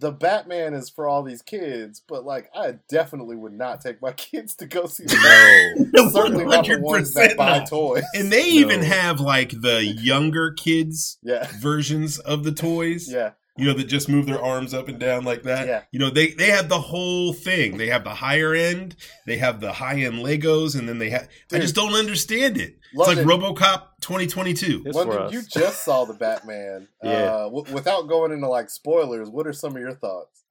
the 0.00 0.12
Batman 0.12 0.74
is 0.74 0.88
for 0.90 1.08
all 1.08 1.22
these 1.24 1.42
kids, 1.42 2.00
but 2.06 2.24
like 2.24 2.48
I 2.54 2.74
definitely 2.88 3.34
would 3.36 3.52
not 3.54 3.80
take 3.80 4.00
my 4.02 4.12
kids 4.30 4.54
to 4.56 4.66
go 4.66 4.86
see 4.86 5.04
the 5.04 5.88
No. 5.92 6.08
Certainly 6.10 6.44
not 6.44 6.66
the 6.66 6.78
ones 6.80 7.14
that 7.14 7.32
100% 7.32 7.36
buy 7.36 7.58
not. 7.58 7.68
toys. 7.68 8.04
And 8.14 8.30
they 8.32 8.44
even 8.44 8.82
have 8.82 9.18
like 9.20 9.60
the 9.60 9.84
younger 9.84 10.52
kids 10.52 11.18
Yeah, 11.22 11.48
versions 11.60 12.18
of 12.20 12.44
the 12.44 12.52
toys. 12.52 13.10
yeah, 13.10 13.30
You 13.58 13.66
know, 13.66 13.74
that 13.74 13.84
just 13.88 14.08
move 14.08 14.26
their 14.26 14.40
arms 14.42 14.72
up 14.72 14.88
and 14.88 14.98
down 14.98 15.24
like 15.24 15.42
that. 15.42 15.66
Yeah. 15.66 15.82
You 15.90 15.98
know, 15.98 16.10
they 16.10 16.28
they 16.30 16.50
have 16.50 16.68
the 16.68 16.80
whole 16.80 17.32
thing. 17.32 17.76
They 17.76 17.88
have 17.88 18.04
the 18.04 18.14
higher 18.14 18.54
end, 18.54 18.94
they 19.26 19.36
have 19.38 19.60
the 19.60 19.72
high 19.72 20.00
end 20.00 20.14
Legos, 20.24 20.78
and 20.78 20.88
then 20.88 20.98
they 20.98 21.10
have 21.10 21.28
I 21.52 21.58
just 21.58 21.74
don't 21.74 21.94
understand 21.94 22.56
it. 22.56 22.76
London- 22.94 23.18
It's 23.18 23.28
like 23.28 23.40
RoboCop 23.40 23.82
2022. 24.00 24.84
London, 24.86 25.32
you 25.32 25.42
just 25.42 25.84
saw 25.84 26.04
the 26.04 26.14
Batman. 26.20 26.88
Yeah. 27.02 27.10
Uh, 27.10 27.44
w- 27.50 27.74
without 27.74 28.08
going 28.08 28.32
into 28.32 28.48
like 28.48 28.70
spoilers, 28.70 29.28
what 29.28 29.46
are 29.46 29.52
some 29.52 29.74
of 29.74 29.82
your 29.82 29.94
thoughts? 29.94 30.44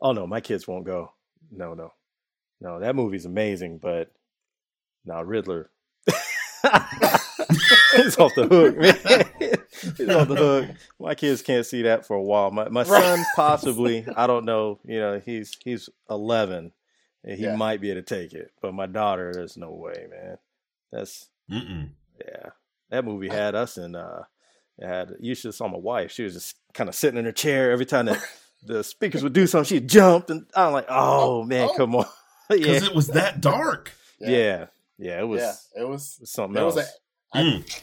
Oh 0.00 0.12
no, 0.12 0.26
my 0.26 0.40
kids 0.40 0.66
won't 0.68 0.84
go. 0.86 1.12
No, 1.50 1.74
no, 1.74 1.92
no. 2.60 2.80
That 2.80 2.94
movie's 2.96 3.24
amazing, 3.26 3.78
but 3.78 4.12
now 5.04 5.22
Riddler. 5.22 5.70
He's 7.96 8.18
off 8.18 8.34
the 8.34 8.46
hook, 8.46 8.76
man. 8.76 9.54
He's 9.96 10.08
off 10.08 10.28
the 10.28 10.36
hook. 10.36 10.66
My 11.00 11.14
kids 11.14 11.42
can't 11.42 11.64
see 11.66 11.82
that 11.82 12.06
for 12.06 12.16
a 12.16 12.22
while. 12.22 12.50
My 12.50 12.68
my 12.68 12.82
Right. 12.82 13.02
son 13.02 13.24
possibly. 13.36 14.04
I 14.16 14.26
don't 14.26 14.44
know. 14.44 14.78
You 14.84 15.00
know, 15.00 15.20
he's 15.24 15.56
he's 15.64 15.88
eleven, 16.10 16.72
and 17.24 17.36
he 17.38 17.44
Yeah. 17.44 17.56
might 17.56 17.80
be 17.80 17.90
able 17.90 18.02
to 18.02 18.14
take 18.14 18.32
it. 18.32 18.52
But 18.60 18.74
my 18.74 18.86
daughter, 18.86 19.32
there's 19.32 19.56
no 19.56 19.70
way, 19.72 20.06
man. 20.10 20.38
That's 20.92 21.28
Mm-mm. 21.50 21.90
yeah. 22.24 22.50
That 22.90 23.04
movie 23.04 23.28
had 23.28 23.54
us 23.54 23.76
in. 23.78 23.94
uh 23.94 24.24
it 24.78 24.86
had 24.86 25.14
you 25.20 25.34
should 25.34 25.48
have 25.48 25.54
saw 25.56 25.68
my 25.68 25.78
wife. 25.78 26.12
She 26.12 26.22
was 26.22 26.34
just 26.34 26.54
kind 26.74 26.88
of 26.88 26.94
sitting 26.94 27.18
in 27.18 27.24
her 27.24 27.32
chair 27.32 27.70
every 27.72 27.86
time 27.86 28.06
the 28.06 28.22
the 28.62 28.84
speakers 28.84 29.22
would 29.22 29.32
do 29.32 29.46
something. 29.46 29.68
She 29.78 29.80
jumped, 29.84 30.30
and 30.30 30.46
I'm 30.54 30.72
like, 30.72 30.86
oh, 30.88 31.40
Oh, 31.40 31.44
man, 31.44 31.68
oh. 31.70 31.76
come 31.76 31.94
on, 31.96 32.06
Because 32.48 32.66
yeah, 32.82 32.88
it 32.88 32.94
was 32.94 33.08
that 33.08 33.40
dark. 33.40 33.92
yeah, 34.20 34.66
yeah. 34.98 35.20
It 35.20 35.26
was, 35.28 35.40
yeah, 35.40 35.82
it 35.82 35.84
was. 35.88 36.18
it 36.18 36.20
was 36.22 36.30
something 36.30 36.54
There 36.54 36.64
was 36.64 36.76
else. 36.76 36.88
a 37.34 37.38
I- 37.38 37.42
Mm. 37.42 37.80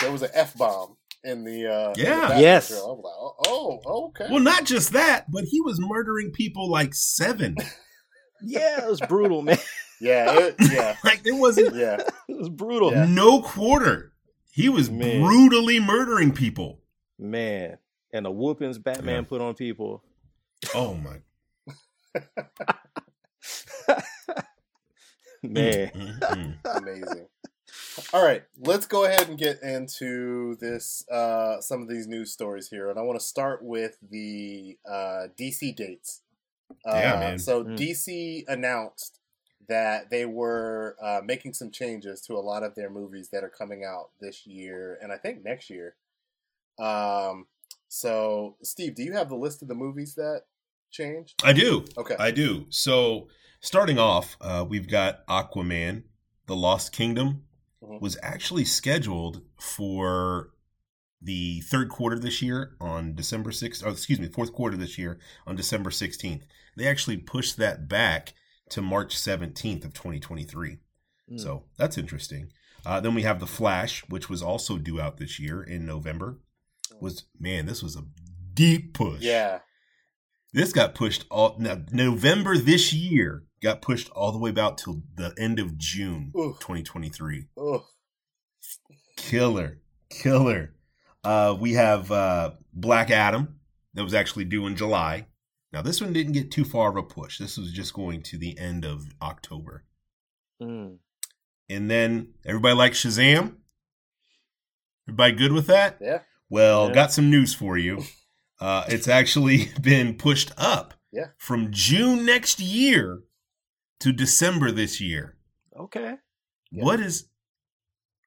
there 0.00 0.12
was 0.12 0.22
an 0.22 0.30
f 0.32 0.54
bomb 0.56 0.96
in 1.24 1.44
the 1.44 1.66
uh, 1.66 1.88
in 1.90 1.94
the 1.94 2.02
Yeah. 2.02 2.38
Yes. 2.38 2.68
trailer. 2.68 2.82
I 2.82 2.86
was 2.86 3.00
like, 3.04 3.14
oh, 3.50 3.80
oh, 3.86 4.04
okay. 4.08 4.26
Well, 4.30 4.40
not 4.42 4.64
just 4.64 4.92
that, 4.92 5.30
but 5.30 5.44
he 5.44 5.60
was 5.60 5.78
murdering 5.80 6.30
people 6.32 6.70
like 6.70 6.94
seven. 6.94 7.56
yeah, 8.42 8.84
it 8.84 8.88
was 8.88 9.00
brutal, 9.00 9.42
man. 9.42 9.58
yeah, 10.00 10.32
it, 10.38 10.56
yeah, 10.70 10.96
like 11.04 11.22
there 11.24 11.34
wasn't 11.36 11.74
yeah. 11.74 12.00
It 12.28 12.36
was 12.38 12.48
brutal, 12.48 12.92
Yeah. 12.92 13.06
no 13.06 13.42
quarter. 13.42 14.12
He 14.52 14.68
was 14.68 14.90
Man. 14.90 15.22
brutally 15.22 15.78
murdering 15.80 16.32
people. 16.32 16.80
man. 17.18 17.78
And 18.12 18.24
the 18.24 18.30
whoopings 18.30 18.78
Batman 18.78 19.22
Yeah. 19.24 19.28
put 19.28 19.40
on 19.42 19.54
people. 19.54 20.02
Oh 20.74 20.94
my 20.94 21.18
Man, 25.42 25.90
Mm, 25.94 26.18
mm, 26.18 26.54
mm. 26.64 26.78
Amazing. 26.82 27.26
All 28.12 28.24
right, 28.24 28.42
let's 28.60 28.86
go 28.86 29.04
ahead 29.04 29.28
and 29.28 29.38
get 29.38 29.62
into 29.62 30.56
this. 30.60 31.06
Uh, 31.08 31.60
some 31.60 31.82
of 31.82 31.88
these 31.88 32.06
news 32.06 32.32
stories 32.32 32.68
here, 32.68 32.90
and 32.90 32.98
I 32.98 33.02
want 33.02 33.18
to 33.18 33.24
start 33.24 33.62
with 33.62 33.96
the 34.10 34.78
uh, 34.88 35.28
DC 35.38 35.74
dates. 35.76 36.22
Uh, 36.86 36.94
Yeah, 36.96 37.20
man. 37.20 37.38
So 37.38 37.64
Mm. 37.64 37.76
DC 37.76 38.44
announced 38.48 39.20
that 39.68 40.10
they 40.10 40.24
were 40.24 40.96
uh, 41.02 41.20
making 41.24 41.52
some 41.52 41.70
changes 41.70 42.20
to 42.22 42.34
a 42.34 42.40
lot 42.40 42.62
of 42.62 42.74
their 42.74 42.88
movies 42.90 43.28
that 43.30 43.44
are 43.44 43.50
coming 43.50 43.84
out 43.84 44.10
this 44.20 44.46
year, 44.46 44.98
and 45.02 45.12
I 45.12 45.18
think 45.18 45.44
next 45.44 45.68
year. 45.70 45.96
Um, 46.78 47.46
so 47.88 48.56
Steve, 48.62 48.94
do 48.94 49.02
you 49.02 49.12
have 49.12 49.28
the 49.28 49.36
list 49.36 49.62
of 49.62 49.68
the 49.68 49.74
movies 49.74 50.14
that 50.14 50.42
changed? 50.90 51.42
I 51.44 51.52
do. 51.52 51.84
Okay. 51.96 52.16
I 52.18 52.30
do. 52.30 52.66
So 52.70 53.28
starting 53.60 53.98
off, 53.98 54.36
uh, 54.40 54.64
we've 54.68 54.88
got 54.88 55.26
Aquaman, 55.26 56.04
The 56.46 56.56
Lost 56.56 56.92
Kingdom, 56.92 57.44
Mhm. 57.82 58.00
was 58.00 58.16
actually 58.22 58.64
scheduled 58.64 59.42
for 59.58 60.50
the 61.20 61.60
third 61.62 61.88
quarter 61.88 62.18
this 62.18 62.40
year 62.42 62.76
on 62.80 63.14
December 63.14 63.50
6th, 63.50 63.84
or 63.84 63.90
excuse 63.90 64.20
me, 64.20 64.28
fourth 64.28 64.52
quarter 64.52 64.76
this 64.76 64.98
year 64.98 65.18
on 65.46 65.56
December 65.56 65.90
16th. 65.90 66.44
They 66.76 66.86
actually 66.86 67.16
pushed 67.16 67.56
that 67.56 67.88
back 67.88 68.34
to 68.70 68.82
March 68.82 69.16
17th 69.16 69.84
of 69.84 69.92
2023. 69.94 70.78
Mm. 71.30 71.40
So 71.40 71.64
that's 71.76 71.98
interesting. 71.98 72.52
Uh, 72.86 73.00
then 73.00 73.14
we 73.14 73.22
have 73.22 73.40
The 73.40 73.46
Flash, 73.46 74.04
which 74.08 74.28
was 74.28 74.42
also 74.42 74.78
due 74.78 75.00
out 75.00 75.16
this 75.16 75.38
year 75.40 75.62
in 75.62 75.84
November. 75.86 76.38
Was 77.00 77.24
man, 77.38 77.66
this 77.66 77.82
was 77.82 77.96
a 77.96 78.04
deep 78.54 78.94
push. 78.94 79.20
yeah. 79.20 79.60
This 80.52 80.72
got 80.72 80.94
pushed 80.94 81.24
all 81.30 81.56
no, 81.58 81.82
November 81.92 82.56
this 82.56 82.92
year 82.92 83.44
got 83.62 83.82
pushed 83.82 84.08
all 84.10 84.32
the 84.32 84.38
way 84.38 84.50
about 84.50 84.78
till 84.78 85.02
the 85.16 85.34
end 85.38 85.58
of 85.58 85.76
June 85.76 86.32
Oof. 86.38 86.58
2023. 86.60 87.46
Ugh. 87.60 87.82
Killer, 89.16 89.80
killer. 90.10 90.74
Uh, 91.24 91.56
we 91.58 91.72
have 91.74 92.10
uh, 92.12 92.52
Black 92.72 93.10
Adam 93.10 93.58
that 93.94 94.04
was 94.04 94.14
actually 94.14 94.44
due 94.44 94.66
in 94.66 94.76
July. 94.76 95.26
Now 95.72 95.82
this 95.82 96.00
one 96.00 96.12
didn't 96.12 96.32
get 96.32 96.50
too 96.50 96.64
far 96.64 96.88
of 96.88 96.96
a 96.96 97.02
push. 97.02 97.38
This 97.38 97.58
was 97.58 97.72
just 97.72 97.92
going 97.92 98.22
to 98.22 98.38
the 98.38 98.56
end 98.58 98.84
of 98.84 99.06
October, 99.20 99.84
Mm. 100.62 100.98
and 101.68 101.90
then 101.90 102.32
everybody 102.46 102.74
likes 102.74 103.04
Shazam. 103.04 103.56
Everybody 105.08 105.32
good 105.34 105.52
with 105.52 105.66
that? 105.66 105.98
Yeah. 106.00 106.20
Well, 106.48 106.88
Yeah. 106.88 106.94
got 106.94 107.12
some 107.12 107.28
news 107.30 107.54
for 107.54 107.76
you. 107.76 108.02
Uh, 108.60 108.84
it's 108.88 109.08
actually 109.08 109.70
been 109.80 110.14
pushed 110.14 110.52
up 110.56 110.94
Yeah. 111.12 111.28
from 111.38 111.68
June 111.70 112.24
next 112.26 112.60
year 112.60 113.22
to 114.00 114.12
December 114.12 114.70
this 114.70 115.00
year. 115.00 115.36
Okay. 115.78 116.16
Yeah. 116.70 116.84
What 116.84 117.00
is 117.00 117.28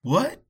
what? 0.02 0.42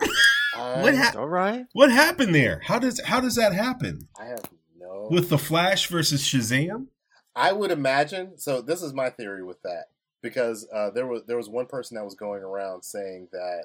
I, 0.00 0.08
What 0.82 0.94
hap- 0.94 1.16
All 1.16 1.28
right. 1.28 1.66
What 1.72 1.90
happened 1.90 2.34
there? 2.34 2.60
How 2.64 2.78
does 2.78 3.00
how 3.04 3.20
does 3.20 3.34
that 3.36 3.52
happen 3.52 4.08
I 4.18 4.26
have 4.26 4.44
no. 4.78 5.08
with 5.10 5.28
the 5.28 5.38
Flash 5.38 5.88
versus 5.88 6.22
Shazam? 6.22 6.86
I 7.34 7.52
would 7.52 7.70
imagine. 7.70 8.38
So 8.38 8.62
this 8.62 8.82
is 8.82 8.94
my 8.94 9.10
theory 9.10 9.42
with 9.44 9.60
that 9.62 9.86
because 10.22 10.66
uh, 10.72 10.90
there 10.90 11.06
was 11.06 11.22
there 11.26 11.36
was 11.36 11.48
one 11.50 11.66
person 11.66 11.96
that 11.96 12.04
was 12.04 12.14
going 12.14 12.42
around 12.42 12.82
saying 12.84 13.28
that 13.32 13.64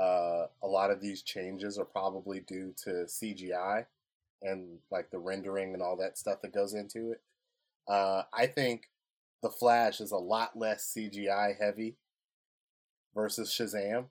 uh, 0.00 0.46
a 0.62 0.66
lot 0.66 0.90
of 0.90 1.00
these 1.02 1.22
changes 1.22 1.78
are 1.78 1.84
probably 1.84 2.40
due 2.40 2.72
to 2.84 3.04
CGI 3.06 3.84
and 4.44 4.78
like 4.90 5.10
the 5.10 5.18
rendering 5.18 5.72
and 5.74 5.82
all 5.82 5.96
that 5.96 6.18
stuff 6.18 6.40
that 6.42 6.52
goes 6.54 6.74
into 6.74 7.10
it. 7.12 7.20
Uh, 7.88 8.22
I 8.32 8.46
think 8.46 8.90
the 9.42 9.50
Flash 9.50 10.00
is 10.00 10.10
a 10.12 10.16
lot 10.16 10.56
less 10.56 10.92
CGI 10.96 11.54
heavy 11.60 11.96
versus 13.14 13.50
Shazam. 13.50 14.06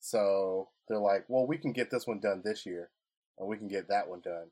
So 0.00 0.68
they're 0.88 0.98
like, 0.98 1.24
well, 1.28 1.46
we 1.46 1.58
can 1.58 1.72
get 1.72 1.90
this 1.90 2.06
one 2.06 2.20
done 2.20 2.42
this 2.44 2.64
year, 2.66 2.90
and 3.38 3.48
we 3.48 3.56
can 3.56 3.68
get 3.68 3.88
that 3.88 4.08
one 4.08 4.20
done 4.20 4.48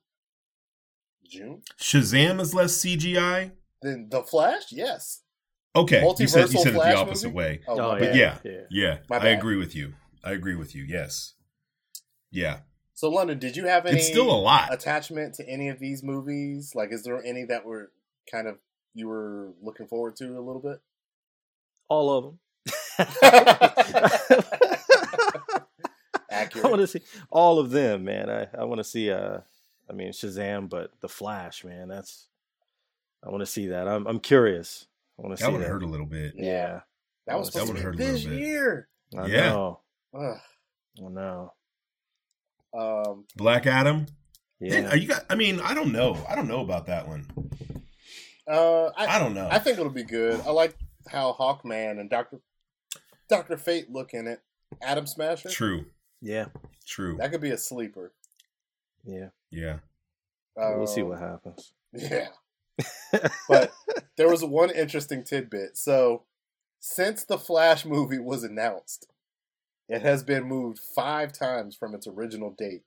June. 1.27 1.63
Shazam 1.81 2.41
is 2.41 2.55
less 2.55 2.77
CGI. 2.85 3.53
than 3.83 4.09
the 4.11 4.23
Flash, 4.23 4.71
yes. 4.73 5.23
Okay, 5.77 6.01
you 6.19 6.27
said 6.27 6.51
you 6.51 6.59
Multiversal 6.59 6.63
said 6.63 6.67
it 6.69 6.75
Flash 6.75 6.93
the 6.95 6.99
opposite 6.99 7.27
movie? 7.29 7.37
way. 7.37 7.61
Oh, 7.69 7.75
Oh, 7.79 7.89
my 7.93 7.99
But 7.99 8.07
bad. 8.07 8.17
yeah, 8.17 8.39
Yeah. 8.45 8.61
yeah, 8.71 8.99
I 9.11 9.29
agree 9.29 9.57
with 9.57 9.75
you. 9.77 9.95
I 10.25 10.33
agree 10.33 10.57
with 10.57 10.75
you. 10.75 10.83
Yes, 10.85 11.35
yeah, 12.31 12.61
So, 12.99 13.09
London, 13.11 13.39
did 13.39 13.57
you 13.57 13.65
have 13.67 13.87
any 13.87 13.99
it's 13.99 14.09
still 14.09 14.29
a 14.29 14.35
lot. 14.35 14.75
attachment 14.75 15.33
to 15.37 15.49
any 15.49 15.69
of 15.69 15.79
these 15.79 16.03
movies? 16.03 16.73
Like, 16.75 16.91
is 16.93 17.05
there 17.05 17.23
any 17.25 17.45
that 17.45 17.65
were 17.65 17.93
kind 18.29 18.49
of 18.49 18.57
you 18.93 19.07
were 19.07 19.53
looking 19.63 19.87
forward 19.87 20.17
to 20.17 20.25
a 20.37 20.43
little 20.43 20.61
bit? 20.61 20.81
All 21.89 22.11
of 22.11 22.25
them. 22.25 22.39
Accurate. 26.29 26.67
I 26.67 26.69
want 26.69 26.81
to 26.81 26.89
see 26.89 27.01
all 27.31 27.61
of 27.61 27.71
them, 27.71 28.03
man. 28.03 28.29
I, 28.29 28.49
I 28.59 28.65
want 28.65 28.79
to 28.79 28.85
see 28.85 29.13
uh 29.13 29.39
I 29.89 29.93
mean 29.93 30.09
Shazam, 30.09 30.69
but 30.69 30.91
the 31.01 31.09
Flash, 31.09 31.65
man. 31.65 31.87
That's 31.87 32.27
I 33.25 33.31
want 33.31 33.43
to 33.43 33.47
see 33.47 33.69
that. 33.69 33.87
I'm 33.87 34.09
I'm 34.09 34.19
curious. 34.19 34.89
I 35.17 35.23
want 35.23 35.39
to 35.39 35.45
That 35.45 35.51
see 35.53 35.57
would 35.57 35.65
hurt 35.65 35.85
a 35.85 35.87
little 35.87 36.05
bit. 36.05 36.33
Yeah. 36.37 36.81
That 37.29 37.39
was 37.39 37.53
supposed 37.53 37.73
would 37.73 37.81
to 37.81 37.91
be 37.93 38.03
a 38.03 38.07
little 38.07 38.13
this 38.15 38.25
bit. 38.25 38.41
year. 38.41 38.89
I 39.17 39.27
Yeah. 39.27 39.51
know. 39.51 39.81
Ugh. 40.19 40.37
I 40.99 41.09
know. 41.11 41.53
Um, 42.77 43.25
Black 43.37 43.67
Adam. 43.67 44.07
Did- 44.61 44.73
Yeah. 44.85 44.91
Are 44.91 44.97
you 44.97 45.07
got? 45.09 45.25
I 45.31 45.35
mean, 45.37 45.61
I 45.61 45.75
don't 45.75 45.93
know. 45.93 46.17
I 46.29 46.35
don't 46.35 46.49
know 46.49 46.61
about 46.61 46.87
that 46.87 47.07
one. 47.07 47.27
uh, 48.51 48.87
I, 48.97 49.17
I 49.17 49.19
don't 49.19 49.35
know. 49.35 49.49
I 49.51 49.59
think 49.59 49.79
it'll 49.79 49.93
be 49.93 50.03
good. 50.05 50.41
I 50.41 50.51
like 50.51 50.75
how 51.09 51.33
Hawkman 51.39 52.01
and 52.01 52.11
Doctor 52.11 52.41
Doctor 53.29 53.57
Fate 53.57 53.91
look 53.91 54.15
in 54.15 54.27
it. 54.27 54.41
Adam 54.83 55.07
Smasher. 55.07 55.49
True. 55.49 55.87
yeah. 56.21 56.47
True. 56.87 57.17
That 57.19 57.31
could 57.31 57.41
be 57.41 57.51
a 57.51 57.59
sleeper. 57.59 58.13
Yeah. 59.05 59.29
Yeah. 59.51 59.79
we'll 60.57 60.87
see 60.87 61.03
Um, 61.03 61.09
what 61.09 61.21
happens. 61.21 61.73
Yeah. 61.93 62.29
But 63.49 63.73
there 64.17 64.29
was 64.29 64.45
one 64.45 64.71
interesting 64.71 65.25
tidbit. 65.25 65.77
So, 65.79 66.25
since 66.81 67.25
the 67.25 67.39
Flash 67.39 67.85
movie 67.87 68.19
was 68.19 68.45
announced, 68.45 69.07
it 69.89 70.03
has 70.03 70.23
been 70.23 70.45
moved 70.45 70.79
five 70.79 71.33
times 71.33 71.77
from 71.77 71.95
its 71.95 72.07
original 72.07 72.51
date. 72.51 72.83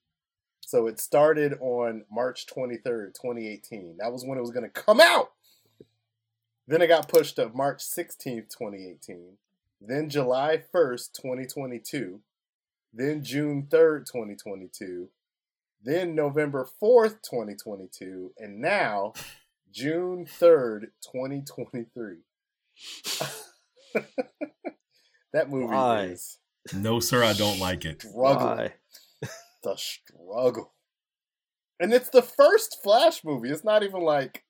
So, 0.62 0.88
it 0.88 1.00
started 1.00 1.58
on 1.60 2.06
March 2.12 2.46
23rd, 2.46 3.16
2018. 3.16 3.98
That 4.00 4.12
was 4.12 4.24
when 4.24 4.38
it 4.38 4.42
was 4.42 4.52
going 4.52 4.64
to 4.64 4.70
come 4.70 5.02
out. 5.02 5.32
Then 6.68 6.82
it 6.82 6.88
got 6.88 7.10
pushed 7.10 7.36
to 7.38 7.50
March 7.50 7.80
16th, 7.80 8.50
2018. 8.50 9.38
Then 9.82 10.10
July 10.10 10.62
1st, 10.74 11.14
2022. 11.14 12.22
Then 12.94 13.24
June 13.24 13.68
3rd, 13.70 14.06
2022. 14.06 15.10
Then 15.84 16.14
November 16.14 16.68
4th, 16.82 17.24
2022. 17.30 18.34
And 18.38 18.62
now 18.62 19.14
June 19.72 20.26
3rd, 20.26 20.92
2023. 21.02 22.18
that 25.34 25.50
movie 25.50 25.66
Why? 25.66 26.04
is 26.06 26.38
No, 26.74 27.00
sir, 27.00 27.24
I 27.24 27.34
don't 27.34 27.60
like 27.60 27.86
it. 27.86 28.02
struggling. 28.02 28.58
Why? 28.58 28.74
The 29.64 29.76
struggle. 29.78 30.74
And 31.80 31.94
it's 31.94 32.10
the 32.10 32.24
first 32.24 32.78
Flash 32.84 33.24
movie. 33.24 33.50
It's 33.52 33.64
not 33.64 33.84
even 33.84 34.02
like 34.02 34.44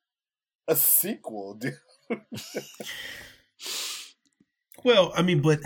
a 0.69 0.76
sequel, 0.76 1.54
dude. 1.60 1.74
Well, 4.84 5.12
I 5.15 5.21
mean, 5.21 5.41
but 5.41 5.60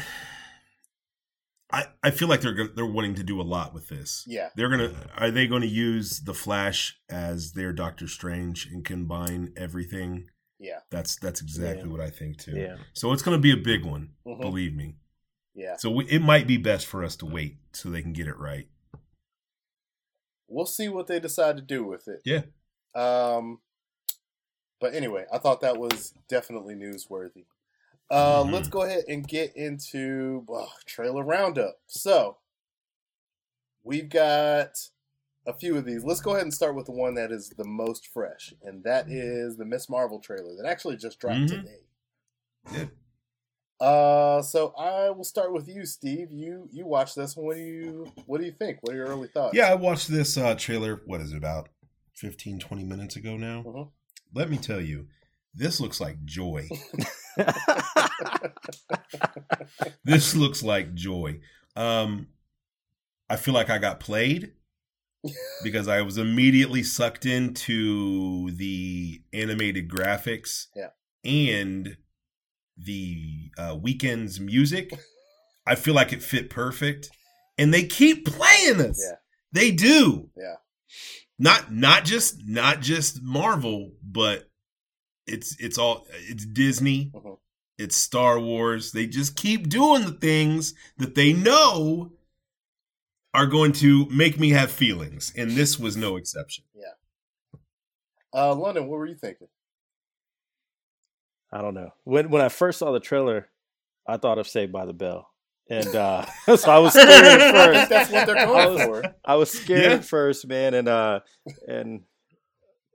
I 1.72 1.86
I 2.04 2.12
feel 2.12 2.28
like 2.28 2.42
they're 2.42 2.54
go- 2.54 2.70
they're 2.76 2.86
wanting 2.86 3.16
to 3.16 3.24
do 3.24 3.40
a 3.40 3.44
lot 3.44 3.74
with 3.74 3.88
this. 3.88 4.24
Yeah. 4.28 4.50
They're 4.56 4.70
gonna 4.70 4.94
are 5.16 5.32
they 5.32 5.48
going 5.48 5.62
to 5.62 5.68
use 5.68 6.22
the 6.22 6.34
Flash 6.34 7.00
as 7.10 7.54
their 7.54 7.72
Doctor 7.72 8.08
Strange 8.08 8.66
and 8.72 8.84
combine 8.84 9.54
everything? 9.56 10.28
Yeah. 10.60 10.80
That's 10.92 11.18
that's 11.18 11.42
exactly 11.42 11.84
Yeah. 11.86 11.92
what 11.92 12.02
I 12.02 12.10
think 12.10 12.38
too. 12.40 12.54
Yeah. 12.56 12.78
So 12.94 13.14
it's 13.14 13.22
going 13.22 13.38
to 13.38 13.42
be 13.42 13.52
a 13.52 13.58
big 13.64 13.86
one, 13.86 14.14
Mhm. 14.28 14.42
believe 14.42 14.74
me. 14.76 14.96
Yeah. 15.56 15.78
So 15.78 15.90
we, 15.90 16.06
it 16.06 16.22
might 16.22 16.48
be 16.48 16.58
best 16.58 16.86
for 16.86 17.04
us 17.04 17.16
to 17.18 17.26
wait 17.26 17.58
so 17.72 17.90
they 17.90 18.02
can 18.02 18.14
get 18.14 18.28
it 18.28 18.38
right. 18.38 18.68
We'll 20.48 20.66
see 20.66 20.90
what 20.90 21.08
they 21.08 21.20
decide 21.20 21.56
to 21.56 21.62
do 21.62 21.84
with 21.84 22.08
it. 22.08 22.22
Yeah. 22.26 22.42
Um, 22.94 23.60
but 24.80 24.94
anyway, 24.94 25.26
I 25.34 25.38
thought 25.38 25.62
that 25.62 25.78
was 25.78 26.14
definitely 26.28 26.76
newsworthy. 26.76 27.46
Uh, 28.10 28.44
Mhm. 28.44 28.52
Let's 28.52 28.68
go 28.68 28.84
ahead 28.84 29.06
and 29.08 29.28
get 29.28 29.56
into 29.56 30.44
well, 30.48 30.72
trailer 30.86 31.24
roundup. 31.24 31.80
So 31.88 32.38
we've 33.84 34.10
got 34.10 34.90
a 35.48 35.54
few 35.54 35.78
of 35.78 35.86
these. 35.86 36.04
Let's 36.04 36.22
go 36.22 36.32
ahead 36.32 36.44
and 36.44 36.54
start 36.54 36.76
with 36.76 36.86
the 36.86 36.92
one 36.92 37.16
that 37.16 37.32
is 37.32 37.50
the 37.50 37.66
most 37.66 38.08
fresh, 38.08 38.54
and 38.62 38.84
that 38.84 39.10
is 39.10 39.58
the 39.58 39.66
Ms. 39.66 39.90
Marvel 39.90 40.20
trailer 40.20 40.56
that 40.56 40.66
actually 40.68 40.98
just 40.98 41.20
dropped 41.20 41.40
Mhm. 41.40 41.48
today. 42.68 42.90
Uh, 43.86 44.42
so 44.42 44.74
I 44.78 45.12
will 45.12 45.24
start 45.24 45.54
with 45.54 45.68
you, 45.68 45.86
Steve. 45.86 46.32
You 46.32 46.68
you 46.72 46.86
watched 46.88 47.16
this 47.16 47.36
one. 47.36 47.46
What 47.46 47.56
do 47.56 47.62
you 47.62 48.12
what 48.26 48.40
do 48.40 48.46
you 48.48 48.52
think? 48.52 48.80
What 48.82 48.94
are 48.94 48.98
your 48.98 49.08
early 49.08 49.28
thoughts? 49.28 49.56
Yeah, 49.56 49.70
I 49.72 49.76
watched 49.76 50.08
this 50.08 50.38
uh, 50.38 50.56
trailer, 50.56 51.02
what 51.06 51.22
is 51.22 51.32
it, 51.34 51.38
about 51.38 51.70
15, 52.16 52.60
20 52.60 52.84
minutes 52.84 53.16
ago 53.16 53.38
now? 53.38 53.64
Mhm. 53.64 53.92
Let 54.34 54.50
me 54.50 54.58
tell 54.58 54.82
you, 54.82 55.08
this 55.54 55.80
looks 55.80 56.02
like 56.02 56.24
joy. 56.26 56.68
this 60.04 60.36
looks 60.36 60.64
like 60.64 60.94
joy. 60.96 61.40
Um, 61.76 62.28
I 63.30 63.36
feel 63.36 63.54
like 63.54 63.70
I 63.70 63.78
got 63.78 64.00
played 64.00 64.54
because 65.64 65.88
I 65.88 66.02
was 66.02 66.18
immediately 66.18 66.84
sucked 66.84 67.26
into 67.26 68.52
the 68.52 69.22
animated 69.34 69.90
graphics 69.90 70.68
Yeah. 70.76 70.90
and 71.24 71.98
the 72.78 73.52
uh, 73.58 73.76
Weeknd's 73.76 74.40
music. 74.40 74.94
I 75.68 75.76
feel 75.76 75.94
like 75.94 76.14
it 76.14 76.22
fit 76.22 76.50
perfect, 76.50 77.10
and 77.58 77.74
they 77.74 77.86
keep 77.86 78.26
playing 78.26 78.82
us. 78.82 79.02
Yeah. 79.04 79.16
They 79.52 79.72
do. 79.72 80.30
Yeah. 80.38 80.56
Not 81.40 81.72
not 81.72 82.06
just 82.06 82.38
not 82.46 82.82
just 82.82 83.22
Marvel, 83.22 83.92
but 84.04 84.50
it's 85.28 85.60
it's 85.60 85.78
all 85.78 86.06
it's 86.30 86.46
Disney, 86.46 87.12
Mhm. 87.14 87.38
it's 87.78 87.96
Star 87.96 88.40
Wars. 88.40 88.92
They 88.92 89.08
just 89.08 89.36
keep 89.36 89.68
doing 89.70 90.04
the 90.06 90.12
things 90.12 90.74
that 90.98 91.16
they 91.16 91.34
know 91.34 92.12
are 93.34 93.48
going 93.48 93.74
to 93.74 94.06
make 94.10 94.40
me 94.40 94.52
have 94.52 94.72
feelings, 94.72 95.34
and 95.36 95.52
this 95.52 95.78
was 95.80 95.98
no 95.98 96.16
exception. 96.16 96.64
Yeah. 96.74 97.60
Uh, 98.34 98.54
London, 98.56 98.88
what 98.88 98.98
were 99.00 99.06
you 99.08 99.16
thinking? 99.16 99.48
I 101.52 101.62
don't 101.62 101.74
know. 101.74 101.90
When 102.04 102.30
when 102.30 102.42
I 102.42 102.50
first 102.50 102.80
saw 102.80 102.92
the 102.92 103.00
trailer, 103.00 103.48
I 104.08 104.18
thought 104.18 104.38
of 104.38 104.48
Saved 104.48 104.72
by 104.72 104.86
the 104.86 104.94
Bell, 104.94 105.30
and 105.70 105.96
uh, 105.96 106.26
so 106.56 106.72
I 106.72 106.80
was 106.80 106.94
scared 106.94 107.10
at 107.42 107.52
first. 107.54 107.90
that's 107.90 108.12
what 108.12 108.28
they're 108.28 108.38
I 108.38 108.46
going 108.46 108.74
was, 108.74 108.84
for. 108.84 109.16
I 109.24 109.36
was 109.36 109.52
scared 109.52 109.84
Yeah. 109.92 109.98
at 109.98 110.06
first, 110.06 110.48
man, 110.48 110.74
and 110.74 110.88
uh, 110.88 111.20
and 111.68 112.02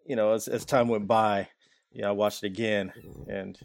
you 0.06 0.16
know, 0.16 0.32
as 0.32 0.48
as 0.48 0.64
time 0.64 0.88
went 0.88 1.06
by, 1.06 1.48
yeah, 1.92 2.08
I 2.08 2.12
watched 2.12 2.42
it 2.44 2.48
again, 2.48 2.92
and 3.28 3.58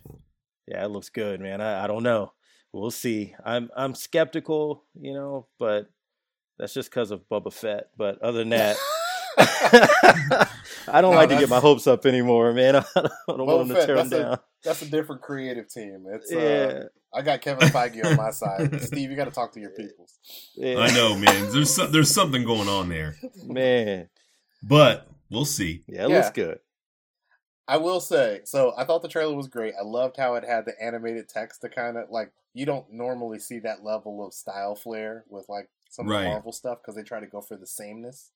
yeah, 0.68 0.84
it 0.86 0.90
looks 0.90 1.10
good, 1.10 1.40
man. 1.42 1.62
I, 1.62 1.84
I 1.84 1.88
don't 1.88 2.04
know. 2.04 2.32
We'll 2.72 2.92
see. 2.92 3.36
I'm 3.44 3.70
I'm 3.76 3.96
skeptical, 3.96 4.84
you 5.00 5.14
know, 5.14 5.48
but 5.60 5.90
that's 6.60 6.74
just 6.74 6.90
because 6.90 7.12
of 7.12 7.28
Boba 7.30 7.52
Fett. 7.52 7.90
But 7.98 8.22
other 8.22 8.40
than 8.40 8.50
that. 8.50 8.78
I 10.88 11.02
don't 11.02 11.12
No, 11.12 11.18
like 11.18 11.30
to 11.30 11.38
get 11.38 11.50
my 11.50 11.60
hopes 11.60 11.88
up 11.88 12.06
anymore, 12.06 12.54
man. 12.54 12.76
I 12.78 12.82
don't, 12.96 13.12
Boba 13.28 13.46
want 13.46 13.68
them 13.68 13.70
to 13.70 13.76
Fett, 13.76 13.86
tear 13.88 13.96
them 13.96 14.10
that's 14.10 14.22
a- 14.22 14.24
down. 14.24 14.40
That's 14.64 14.82
a 14.82 14.86
different 14.90 15.22
creative 15.22 15.68
team. 15.70 16.06
It's 16.12 16.32
uh, 16.34 16.38
Yeah, 16.40 16.84
I 17.14 17.22
got 17.22 17.42
Kevin 17.42 17.70
Feige 17.70 18.04
on 18.04 18.16
my 18.16 18.32
side. 18.32 18.82
Steve, 18.82 19.12
you 19.12 19.16
got 19.16 19.26
to 19.26 19.32
talk 19.32 19.52
to 19.54 19.60
your 19.60 19.70
people. 19.72 20.08
yeah. 20.56 20.78
I 20.80 20.90
know, 20.92 21.16
man. 21.16 21.52
There's 21.52 21.74
so, 21.74 21.86
there's 21.86 22.10
something 22.10 22.44
going 22.44 22.68
on 22.68 22.90
there, 22.90 23.16
man. 23.44 24.10
but 24.64 25.08
we'll 25.30 25.46
see. 25.46 25.84
Yeah, 25.88 26.06
it 26.06 26.10
Yeah. 26.10 26.16
looks 26.18 26.32
good. 26.32 26.60
I 27.68 27.78
will 27.78 28.00
say, 28.00 28.42
so 28.46 28.74
I 28.78 28.86
thought 28.86 29.02
the 29.02 29.08
trailer 29.08 29.36
was 29.36 29.48
great. 29.48 29.74
I 29.80 29.84
loved 29.84 30.18
how 30.18 30.36
it 30.36 30.44
had 30.44 30.66
the 30.66 30.74
animated 30.84 31.30
text 31.30 31.62
to 31.62 31.70
kind 31.70 31.98
of 31.98 32.10
like 32.12 32.32
you 32.54 32.66
don't 32.66 32.92
normally 32.92 33.40
see 33.40 33.60
that 33.60 33.84
level 33.84 34.26
of 34.26 34.34
style 34.34 34.76
flair 34.76 35.26
with 35.30 35.46
like 35.50 35.70
some 35.90 36.06
of 36.08 36.12
Right. 36.12 36.24
the 36.24 36.30
Marvel 36.30 36.52
stuff 36.52 36.80
because 36.82 36.96
they 36.96 37.04
try 37.04 37.20
to 37.20 37.26
go 37.28 37.42
for 37.42 37.56
the 37.58 37.66
sameness. 37.68 38.32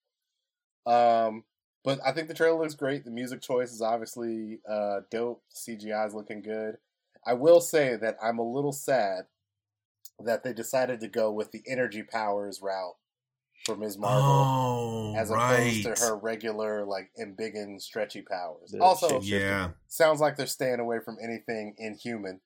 Um, 0.86 1.44
but 1.84 2.00
I 2.06 2.12
think 2.12 2.28
the 2.28 2.34
trailer 2.34 2.60
looks 2.60 2.76
great. 2.76 3.06
The 3.06 3.12
music 3.12 3.42
choice 3.42 3.72
is 3.72 3.82
obviously 3.82 4.60
uh, 4.70 5.02
dope. 5.12 5.44
CGI 5.56 6.08
is 6.08 6.14
looking 6.14 6.42
good. 6.42 6.78
I 7.26 7.34
will 7.34 7.62
say 7.62 7.96
that 7.98 8.18
I'm 8.24 8.40
a 8.40 8.50
little 8.50 8.72
sad 8.72 9.26
that 10.24 10.44
they 10.44 10.54
decided 10.54 11.00
to 11.02 11.08
go 11.08 11.32
with 11.32 11.52
the 11.52 11.62
energy 11.68 12.04
powers 12.04 12.62
route 12.62 12.96
for 13.66 13.76
Ms. 13.76 13.98
Marvel 13.98 14.24
Oh, 14.26 15.14
as 15.18 15.30
right. 15.30 15.60
opposed 15.84 15.84
to 16.02 16.06
her 16.06 16.18
regular 16.18 16.86
like 16.86 17.12
embiggen 17.20 17.82
stretchy 17.82 18.22
powers. 18.22 18.72
The 18.72 18.80
also, 18.82 19.20
shape- 19.22 19.42
Yeah, 19.42 19.70
sounds 19.88 20.20
like 20.22 20.36
they're 20.38 20.46
staying 20.48 20.80
away 20.80 21.00
from 21.04 21.18
anything 21.22 21.76
inhuman, 21.78 22.42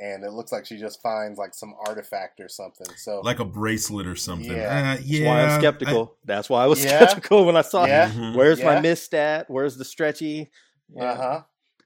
and 0.00 0.24
it 0.24 0.32
looks 0.32 0.50
like 0.52 0.66
she 0.66 0.76
just 0.78 1.00
finds 1.02 1.38
like 1.38 1.54
some 1.54 1.74
artifact 1.86 2.40
or 2.40 2.48
something. 2.48 2.88
So 2.96 3.20
like 3.20 3.38
a 3.38 3.44
bracelet 3.44 4.06
or 4.06 4.16
something. 4.16 4.50
Yeah. 4.50 4.96
Uh, 4.98 5.02
That's 5.02 5.20
why 5.20 5.42
I'm 5.44 5.60
skeptical. 5.60 6.16
That's 6.24 6.50
why 6.50 6.64
I 6.64 6.66
was 6.66 6.84
Yeah. 6.84 6.96
skeptical 7.06 7.44
when 7.44 7.56
I 7.56 7.62
saw 7.62 7.84
Yeah. 7.86 8.08
it. 8.10 8.14
Mhm. 8.16 8.36
Where's 8.36 8.58
Yeah. 8.58 8.66
my 8.74 8.80
miss 8.80 9.02
stat? 9.02 9.46
Where's 9.48 9.76
the 9.76 9.84
stretchy? 9.84 10.50
Yeah. 10.94 11.04
uh 11.12 11.16
huh. 11.16 11.42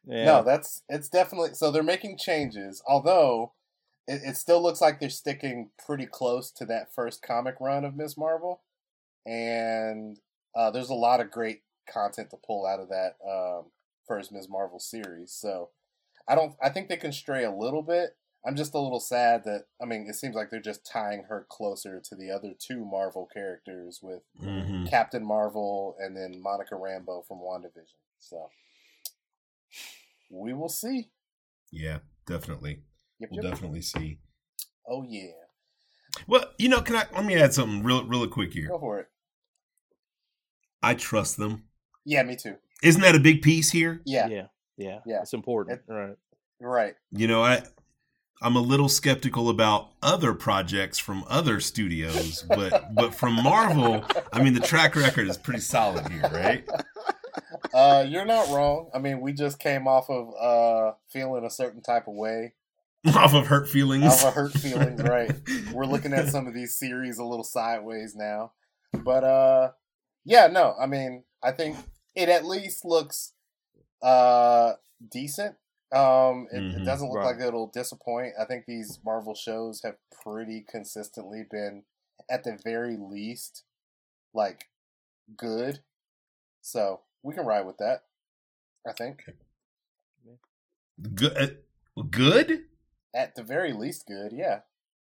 yeah. 0.06 0.24
No, 0.24 0.42
that's 0.42 0.82
it's 0.88 1.08
definitely 1.08 1.54
so 1.54 1.70
they're 1.70 1.82
making 1.82 2.16
changes. 2.18 2.82
Although 2.86 3.52
it, 4.06 4.22
it 4.24 4.36
still 4.36 4.62
looks 4.62 4.80
like 4.80 5.00
they're 5.00 5.10
sticking 5.10 5.70
pretty 5.84 6.06
close 6.06 6.50
to 6.52 6.64
that 6.64 6.94
first 6.94 7.20
comic 7.22 7.56
run 7.60 7.84
of 7.84 7.94
Ms. 7.94 8.16
Marvel, 8.16 8.62
and 9.26 10.18
uh, 10.54 10.70
there's 10.70 10.88
a 10.90 10.94
lot 10.94 11.20
of 11.20 11.30
great 11.30 11.60
content 11.88 12.30
to 12.30 12.36
pull 12.38 12.64
out 12.66 12.80
of 12.80 12.88
that 12.88 13.16
um, 13.26 13.66
first 14.06 14.32
Ms. 14.32 14.48
Marvel 14.48 14.78
series. 14.80 15.32
So 15.32 15.70
I 16.28 16.34
don't. 16.34 16.54
I 16.62 16.68
think 16.68 16.88
they 16.88 16.96
can 16.96 17.12
stray 17.12 17.44
a 17.44 17.50
little 17.50 17.82
bit. 17.82 18.10
I'm 18.46 18.54
just 18.54 18.74
a 18.74 18.78
little 18.78 19.00
sad 19.00 19.44
that 19.44 19.64
I 19.82 19.84
mean 19.84 20.06
it 20.08 20.14
seems 20.14 20.34
like 20.36 20.50
they're 20.50 20.60
just 20.60 20.86
tying 20.86 21.24
her 21.28 21.46
closer 21.48 22.00
to 22.00 22.14
the 22.14 22.30
other 22.30 22.52
two 22.58 22.84
Marvel 22.84 23.26
characters 23.32 24.00
with 24.02 24.22
Mhm. 24.40 24.88
Captain 24.88 25.24
Marvel 25.24 25.96
and 25.98 26.16
then 26.16 26.40
Monica 26.40 26.74
Rambeau 26.74 27.26
from 27.26 27.38
WandaVision. 27.38 27.96
So 28.20 28.50
we 30.30 30.52
will 30.52 30.68
see. 30.68 31.10
Yeah, 31.70 31.98
definitely. 32.26 32.82
Yep, 33.18 33.30
We'll 33.32 33.42
yep. 33.44 33.52
definitely 33.52 33.82
see. 33.82 34.20
Oh 34.86 35.02
yeah, 35.02 35.32
Well, 36.26 36.44
you 36.58 36.68
know, 36.68 36.80
can 36.80 36.96
I 36.96 37.06
let 37.12 37.24
me 37.24 37.34
add 37.36 37.52
something 37.52 37.82
real, 37.82 38.06
really 38.06 38.28
quick 38.28 38.52
here? 38.54 38.68
go 38.68 38.78
for 38.78 39.00
it. 39.00 39.08
I 40.82 40.94
trust 40.94 41.36
them. 41.36 41.64
Yeah, 42.04 42.22
me 42.22 42.36
too. 42.36 42.56
Isn't 42.82 43.02
that 43.02 43.14
a 43.16 43.20
big 43.20 43.42
piece 43.42 43.70
here? 43.70 44.00
Yeah, 44.06 44.28
yeah, 44.28 44.46
yeah, 44.78 45.00
Yeah. 45.04 45.20
It's 45.20 45.34
important, 45.34 45.82
It- 45.86 45.92
right? 45.92 46.16
right. 46.60 46.94
You 47.10 47.26
know, 47.28 47.42
I 47.42 47.62
I'm 48.40 48.54
a 48.56 48.60
little 48.60 48.88
skeptical 48.88 49.50
about 49.50 49.88
other 50.00 50.32
projects 50.32 50.96
from 50.98 51.24
other 51.28 51.58
studios, 51.60 52.44
but 52.48 52.94
but 52.94 53.14
from 53.14 53.34
Marvel, 53.42 54.04
I 54.32 54.42
mean, 54.42 54.54
the 54.54 54.60
track 54.60 54.94
record 54.96 55.28
is 55.28 55.36
pretty 55.36 55.60
solid 55.60 56.08
here, 56.08 56.22
right? 56.32 56.66
Uh, 57.72 58.04
you're 58.08 58.24
not 58.24 58.48
wrong. 58.48 58.90
I 58.94 58.98
mean, 58.98 59.20
we 59.20 59.32
just 59.32 59.58
came 59.58 59.86
off 59.86 60.08
of 60.10 60.32
uh 60.40 60.94
feeling 61.08 61.44
a 61.44 61.50
certain 61.50 61.82
type 61.82 62.08
of 62.08 62.14
way, 62.14 62.54
Off 63.06 63.34
of 63.34 63.46
hurt 63.46 63.68
feelings. 63.68 64.04
off 64.04 64.24
of 64.24 64.34
hurt 64.34 64.52
feelings. 64.52 65.02
Right. 65.02 65.30
We're 65.72 65.84
looking 65.86 66.12
at 66.12 66.28
some 66.28 66.46
of 66.46 66.54
these 66.54 66.74
series 66.76 67.18
a 67.18 67.24
little 67.24 67.44
sideways 67.44 68.14
now, 68.16 68.52
but 68.92 69.22
uh, 69.22 69.70
yeah, 70.24 70.46
no. 70.48 70.74
I 70.80 70.86
mean, 70.86 71.24
I 71.42 71.52
think 71.52 71.76
it 72.14 72.28
at 72.28 72.44
least 72.44 72.84
looks 72.84 73.34
uh 74.02 74.74
decent. 75.10 75.56
Um, 75.90 76.48
it, 76.52 76.62
it 76.62 76.76
Mhm. 76.80 76.84
doesn't 76.84 77.08
look 77.08 77.18
Right. 77.18 77.36
like 77.36 77.40
it'll 77.46 77.68
disappoint. 77.68 78.34
I 78.38 78.44
think 78.44 78.66
these 78.66 78.98
Marvel 79.04 79.34
shows 79.34 79.82
have 79.82 79.96
pretty 80.10 80.60
consistently 80.60 81.44
been, 81.50 81.84
at 82.28 82.44
the 82.44 82.58
very 82.62 82.96
least, 82.96 83.64
like 84.34 84.68
good. 85.36 85.82
So 86.60 87.02
we 87.22 87.34
can 87.34 87.46
ride 87.46 87.64
with 87.66 87.78
that. 87.78 88.04
I 88.86 88.92
think 88.92 89.24
Good. 91.14 91.64
Good. 92.10 92.68
at 93.14 93.34
the 93.34 93.42
very 93.42 93.72
least, 93.72 94.06
good. 94.06 94.32
Yeah. 94.32 94.62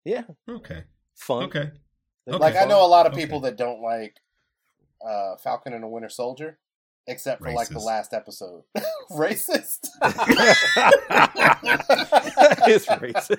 Yeah, 0.04 0.24
Okay. 0.48 0.84
fun. 1.14 1.44
Okay. 1.44 1.70
They're 2.24 2.34
Okay. 2.34 2.38
Like 2.44 2.56
I 2.56 2.64
know 2.64 2.84
a 2.84 2.86
lot 2.88 3.06
of 3.06 3.12
Okay. 3.12 3.22
people 3.24 3.40
that 3.40 3.56
don't 3.56 3.80
like 3.80 4.20
uh, 5.04 5.36
Falcon 5.36 5.72
and 5.72 5.82
the 5.82 5.88
Winter 5.88 6.08
Soldier, 6.08 6.58
except 7.06 7.42
for 7.42 7.52
like 7.52 7.68
the 7.68 7.78
last 7.78 8.12
episode. 8.12 8.62
Racist. 9.10 9.88
it's 12.66 12.86
racist. 12.86 13.36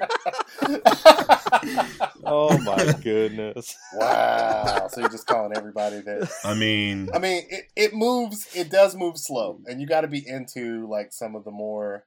Oh 2.24 2.58
my 2.60 2.94
goodness. 3.02 3.76
wow! 3.94 4.88
So 4.90 5.02
you're 5.02 5.10
just 5.10 5.28
calling 5.28 5.56
everybody 5.56 6.02
that. 6.02 6.30
I 6.44 6.54
mean, 6.54 7.10
I 7.14 7.20
mean, 7.20 7.44
it, 7.50 7.66
it 7.76 7.94
moves. 7.94 8.48
It 8.56 8.70
does 8.70 8.96
move 8.96 9.18
slow, 9.18 9.60
and 9.66 9.82
you 9.82 9.88
got 9.88 10.02
to 10.02 10.08
be 10.08 10.28
into 10.28 10.88
like 10.88 11.12
some 11.12 11.36
of 11.36 11.44
the 11.44 11.52
more 11.52 12.06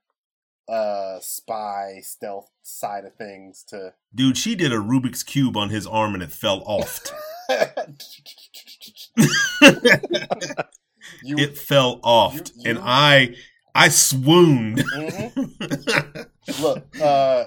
uh 0.68 1.18
spy 1.20 2.00
stealth 2.02 2.48
side 2.62 3.04
of 3.04 3.14
things 3.14 3.64
to. 3.68 3.92
dude, 4.14 4.38
she 4.38 4.54
did 4.54 4.72
a 4.72 4.76
Rubik's 4.76 5.22
cube 5.22 5.56
on 5.56 5.70
his 5.70 5.86
arm 5.86 6.14
and 6.14 6.22
it 6.22 6.30
fell 6.30 6.62
off. 6.64 7.00
you 11.22 11.36
it 11.38 11.56
fell 11.58 12.00
off, 12.02 12.34
you- 12.34 12.42
and 12.70 12.78
I, 12.82 13.34
I 13.74 13.88
swooned. 13.88 14.78
Mhm. 14.78 16.26
look 16.62 16.84
uh 17.00 17.44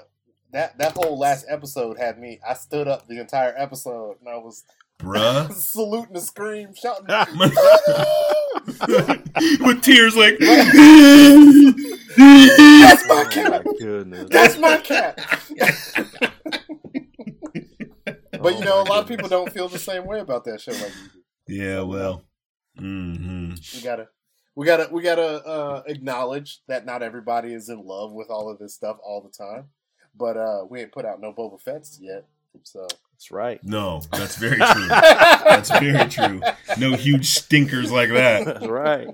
that 0.52 0.78
that 0.78 0.92
whole 0.92 1.18
last 1.18 1.44
episode 1.48 1.98
had 1.98 2.18
me 2.18 2.40
i 2.48 2.54
stood 2.54 2.88
up 2.88 3.06
the 3.06 3.20
entire 3.20 3.52
episode 3.56 4.16
and 4.20 4.28
i 4.28 4.36
was 4.36 4.64
Bruh. 4.98 5.52
saluting 5.52 6.14
the 6.14 6.20
scream 6.22 6.70
shouting 6.74 7.06
With 9.66 9.82
tears 9.82 10.16
like, 10.16 10.38
that's 12.16 13.06
my 13.08 13.24
Oh 13.24 13.28
cat 13.30 13.64
my 13.66 13.72
goodness. 13.78 14.28
that's 14.30 14.58
my 14.58 14.76
cat 14.78 15.18
but 18.40 18.58
you 18.58 18.64
know 18.64 18.82
a 18.82 18.86
lot 18.88 19.02
of 19.02 19.08
people 19.08 19.28
don't 19.28 19.52
feel 19.52 19.68
the 19.68 19.78
same 19.78 20.06
way 20.06 20.20
about 20.20 20.44
that 20.44 20.60
show 20.60 20.72
like 20.72 20.82
you 20.82 21.10
do 21.10 21.20
yeah, 21.62 21.80
well, 21.82 22.22
hmm 22.78 23.52
we 23.74 23.80
gotta 23.82 24.08
we 24.54 24.66
gotta 24.66 24.88
we 24.90 25.02
gotta 25.02 25.44
uh 25.44 25.82
acknowledge 25.86 26.60
that 26.68 26.84
not 26.86 27.02
everybody 27.02 27.52
is 27.54 27.68
in 27.68 27.84
love 27.84 28.12
with 28.12 28.30
all 28.30 28.50
of 28.50 28.58
this 28.58 28.74
stuff 28.74 28.96
all 29.04 29.20
the 29.20 29.30
time 29.30 29.68
but 30.16 30.36
uh 30.36 30.64
we 30.68 30.80
ain't 30.80 30.92
put 30.92 31.04
out 31.04 31.20
no 31.20 31.32
boba 31.32 31.60
fett's 31.60 31.98
yet 32.00 32.26
so 32.62 32.86
That's 33.12 33.32
right. 33.32 33.58
no, 33.64 34.00
that's 34.12 34.36
very 34.36 34.58
true. 34.72 34.86
That's 34.86 35.70
very 35.70 36.08
true. 36.08 36.40
No 36.78 36.94
huge 36.94 37.30
stinkers 37.30 37.90
like 37.90 38.10
that. 38.10 38.44
That's 38.44 38.66
right. 38.66 39.08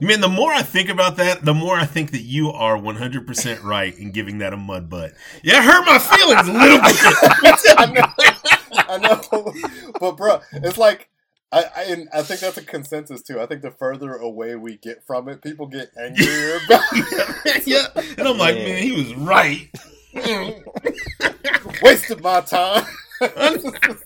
Man, 0.00 0.22
the 0.22 0.28
more 0.30 0.50
I 0.50 0.62
think 0.62 0.88
about 0.88 1.16
that, 1.18 1.44
the 1.44 1.52
more 1.52 1.76
I 1.76 1.84
think 1.84 2.12
that 2.12 2.22
you 2.22 2.48
are 2.50 2.78
100% 2.78 3.62
right 3.62 3.94
in 3.98 4.10
giving 4.10 4.38
that 4.38 4.54
a 4.54 4.56
mud 4.56 4.88
butt. 4.88 5.12
Yeah, 5.42 5.58
it 5.58 5.64
hurt 5.64 5.84
my 5.84 5.98
feelings 5.98 6.48
a 6.48 6.52
little 6.52 6.78
bit. 6.78 6.96
I 7.78 7.86
know, 7.92 8.88
I 8.88 8.98
know, 8.98 9.52
but 10.00 10.16
bro, 10.16 10.40
it's 10.52 10.78
like 10.78 11.10
I, 11.52 11.64
I 11.76 11.82
and 11.84 12.08
I 12.14 12.22
think 12.22 12.40
that's 12.40 12.56
a 12.56 12.64
consensus 12.64 13.20
too. 13.22 13.38
I 13.40 13.46
think 13.46 13.60
the 13.62 13.70
further 13.70 14.14
away 14.14 14.56
we 14.56 14.78
get 14.78 15.06
from 15.06 15.28
it, 15.28 15.42
people 15.42 15.66
get 15.66 15.90
angrier 16.00 16.56
about 16.66 16.82
it. 16.92 17.66
yeah, 17.66 17.86
and 18.18 18.26
I'm 18.26 18.38
like, 18.38 18.56
Yeah. 18.56 18.64
man, 18.64 18.82
he 18.82 18.92
was 18.92 19.14
right. 19.14 19.68
Wasted 21.82 22.22
my 22.22 22.40
time. 22.40 22.84
Just- 23.20 24.04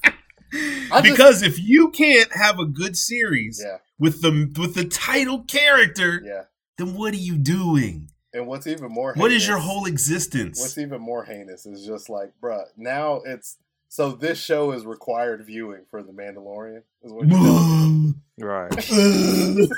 because 1.03 1.43
if 1.43 1.59
you 1.59 1.91
can't 1.91 2.33
have 2.33 2.59
a 2.59 2.65
good 2.67 2.97
series 2.97 3.63
yeah, 3.65 3.79
with 3.99 4.23
the 4.23 4.53
with 4.61 4.75
the 4.75 4.85
title 4.85 5.43
character, 5.45 6.23
yeah. 6.25 6.43
then 6.79 6.95
what 6.95 7.13
are 7.15 7.19
you 7.19 7.37
doing? 7.37 8.11
And 8.33 8.47
what's 8.47 8.67
even 8.67 8.91
more 8.93 9.13
heinous, 9.15 9.23
What 9.23 9.33
is 9.33 9.47
your 9.49 9.59
whole 9.59 9.87
existence? 9.87 10.61
What's 10.61 10.77
even 10.79 11.01
more 11.01 11.25
heinous 11.25 11.65
is 11.67 11.87
just 11.87 12.09
like, 12.11 12.33
bruh, 12.43 12.65
now 12.77 13.23
it's 13.25 13.57
so 13.89 14.13
this 14.13 14.39
show 14.39 14.73
is 14.73 14.85
required 14.85 15.45
viewing 15.45 15.83
for 15.91 16.03
the 16.03 16.13
Mandalorian. 16.13 16.83
Is 17.03 17.13
what 17.13 17.29
you're. 17.29 18.15
Right. 18.39 18.71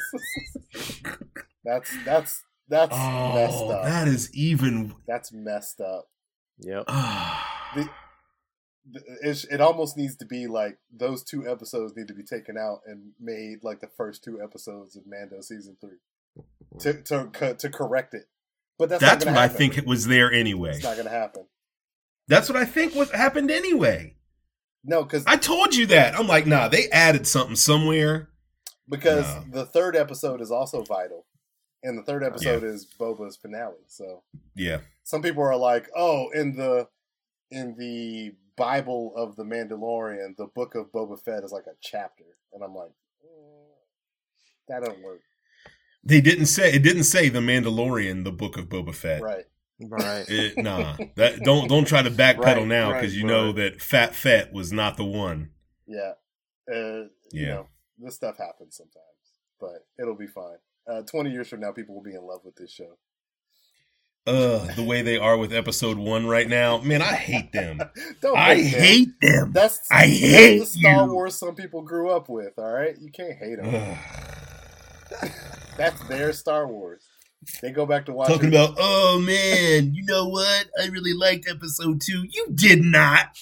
That's 1.65 1.91
that's 2.05 2.43
that's 2.69 2.93
oh, 2.93 3.35
messed 3.35 3.59
oh, 3.59 3.71
up. 3.71 3.85
that 3.85 4.09
is 4.09 4.35
even. 4.35 4.95
That's 5.07 5.33
messed 5.33 5.81
up. 5.81 6.09
Yep. 6.61 6.85
The- 7.75 7.89
It, 9.23 9.45
it 9.51 9.61
almost 9.61 9.99
needs 9.99 10.17
to 10.17 10.25
be 10.25 10.47
like 10.47 10.79
those 10.91 11.23
two 11.23 11.47
episodes 11.47 11.95
need 11.95 12.09
to 12.09 12.15
be 12.15 12.23
taken 12.23 12.57
out 12.57 12.81
and 12.87 13.13
made 13.21 13.63
like 13.63 13.81
the 13.81 13.91
first 13.99 14.25
two 14.25 14.41
episodes 14.43 14.97
of 14.97 15.07
Mando 15.07 15.43
season 15.43 15.77
three 15.79 15.99
to 16.81 17.03
to 17.03 17.55
to 17.55 17.69
correct 17.69 18.15
it. 18.15 18.29
But 18.79 18.89
that's, 18.89 19.03
That's 19.03 19.25
not 19.25 19.33
what 19.33 19.37
gonna 19.37 19.45
I 19.45 19.49
think 19.49 19.77
it 19.77 19.87
was 19.87 20.07
there 20.07 20.33
anyway. 20.33 20.71
It's 20.71 20.85
not 20.85 20.95
going 20.95 21.07
to 21.07 21.13
happen. 21.13 21.45
That's 22.29 22.49
what 22.49 22.57
I 22.57 22.65
think 22.65 22.95
what 22.95 23.11
happened 23.11 23.51
anyway. 23.51 24.15
No, 24.85 25.03
because 25.03 25.25
I 25.27 25.37
told 25.37 25.75
you 25.75 25.87
that. 25.87 26.15
I'm 26.15 26.29
like, 26.29 26.47
nah, 26.47 26.69
they 26.69 26.89
added 26.91 27.27
something 27.27 27.57
somewhere. 27.57 28.29
because 28.89 29.27
the 29.51 29.67
third 29.67 29.97
episode 29.97 30.41
is 30.41 30.51
also 30.51 30.83
vital, 30.83 31.27
and 31.83 31.99
the 31.99 32.03
third 32.03 32.23
episode 32.25 32.63
is 32.65 32.87
Boba's 32.99 33.37
finale. 33.37 33.75
So 33.89 34.23
Yeah. 34.55 34.81
some 35.05 35.21
people 35.23 35.43
are 35.43 35.57
like, 35.57 35.89
"Oh, 35.97 36.31
in 36.31 36.57
the 36.57 36.89
in 37.51 37.77
the 37.77 38.35
Bible 38.57 39.15
of 39.17 39.37
the 39.37 39.45
Mandalorian, 39.45 40.37
the 40.37 40.47
book 40.47 40.75
of 40.75 40.91
Boba 40.93 41.21
Fett 41.23 41.45
is 41.45 41.53
like 41.53 41.67
a 41.67 41.77
chapter," 41.81 42.25
and 42.53 42.63
I'm 42.63 42.75
like, 42.75 42.93
mm, 43.25 43.75
"That 44.69 44.85
don't 44.85 45.03
work." 45.03 45.21
They 46.05 46.21
didn't 46.21 46.47
say 46.47 46.73
it 46.73 46.83
didn't 46.83 47.05
say 47.05 47.29
the 47.29 47.41
Mandalorian, 47.41 48.25
the 48.25 48.33
book 48.33 48.57
of 48.57 48.67
Boba 48.67 48.95
Fett. 48.95 49.21
Right? 49.23 49.47
Right. 49.81 50.25
It, 50.29 50.59
nah, 50.59 50.97
that 51.17 51.43
don't 51.45 51.69
don't 51.69 51.87
try 51.87 52.03
to 52.03 52.11
backpedal 52.11 52.45
Right, 52.45 52.67
now 52.67 52.91
right, 52.93 53.01
because 53.01 53.17
you 53.17 53.25
know 53.25 53.53
that 53.53 53.81
Fat 53.81 54.15
Fat 54.15 54.53
was 54.53 54.73
not 54.73 54.97
the 54.97 55.05
one. 55.05 55.51
Yeah. 55.87 56.13
Uh, 56.71 57.09
You 57.33 57.47
Yeah. 57.47 57.47
know, 57.55 57.69
this 57.99 58.15
stuff 58.17 58.37
happens 58.39 58.77
sometimes, 58.77 59.05
but 59.61 59.87
it'll 60.01 60.17
be 60.17 60.27
fine. 60.27 60.59
Uh, 60.91 61.03
Twenty 61.03 61.31
years 61.31 61.49
from 61.49 61.61
now, 61.61 61.73
people 61.73 61.95
will 61.95 62.03
be 62.03 62.15
in 62.15 62.23
love 62.23 62.41
with 62.45 62.57
this 62.57 62.71
show. 62.73 62.97
Uh, 64.27 64.75
the 64.75 64.83
way 64.85 65.01
they 65.01 65.17
are 65.17 65.39
with 65.39 65.55
episode 65.55 65.97
one 65.97 66.27
right 66.27 66.49
now, 66.49 66.79
man, 66.79 67.01
I 67.01 67.15
hate 67.15 67.51
them. 67.53 67.81
don't 68.21 68.37
I 68.37 68.57
hate 68.57 68.71
them. 68.73 68.81
hate 68.81 69.21
them. 69.23 69.53
That's 69.53 69.81
I 69.91 70.07
that's 70.07 70.19
hate 70.21 70.59
the 70.59 70.67
Star 70.67 71.07
you. 71.07 71.13
Wars 71.13 71.35
some 71.37 71.55
people 71.55 71.83
grew 71.83 72.11
up 72.11 72.29
with. 72.29 72.59
All 72.59 72.71
right, 72.71 72.97
you 73.01 73.11
can't 73.11 73.39
hate 73.39 73.57
them. 73.57 73.99
That's 75.79 76.03
their 76.09 76.33
Star 76.33 76.67
Wars. 76.67 77.07
They 77.63 77.71
go 77.71 77.87
back 77.87 78.07
to 78.07 78.13
watching. 78.13 78.35
Talking 78.35 78.49
about, 78.51 78.77
oh 78.79 79.21
man, 79.21 79.95
you 79.95 80.05
know 80.05 80.29
what? 80.29 80.69
I 80.81 80.87
really 80.89 81.15
liked 81.15 81.49
episode 81.49 82.01
two. 82.01 82.25
You 82.29 82.49
did 82.53 82.83
not. 82.83 83.39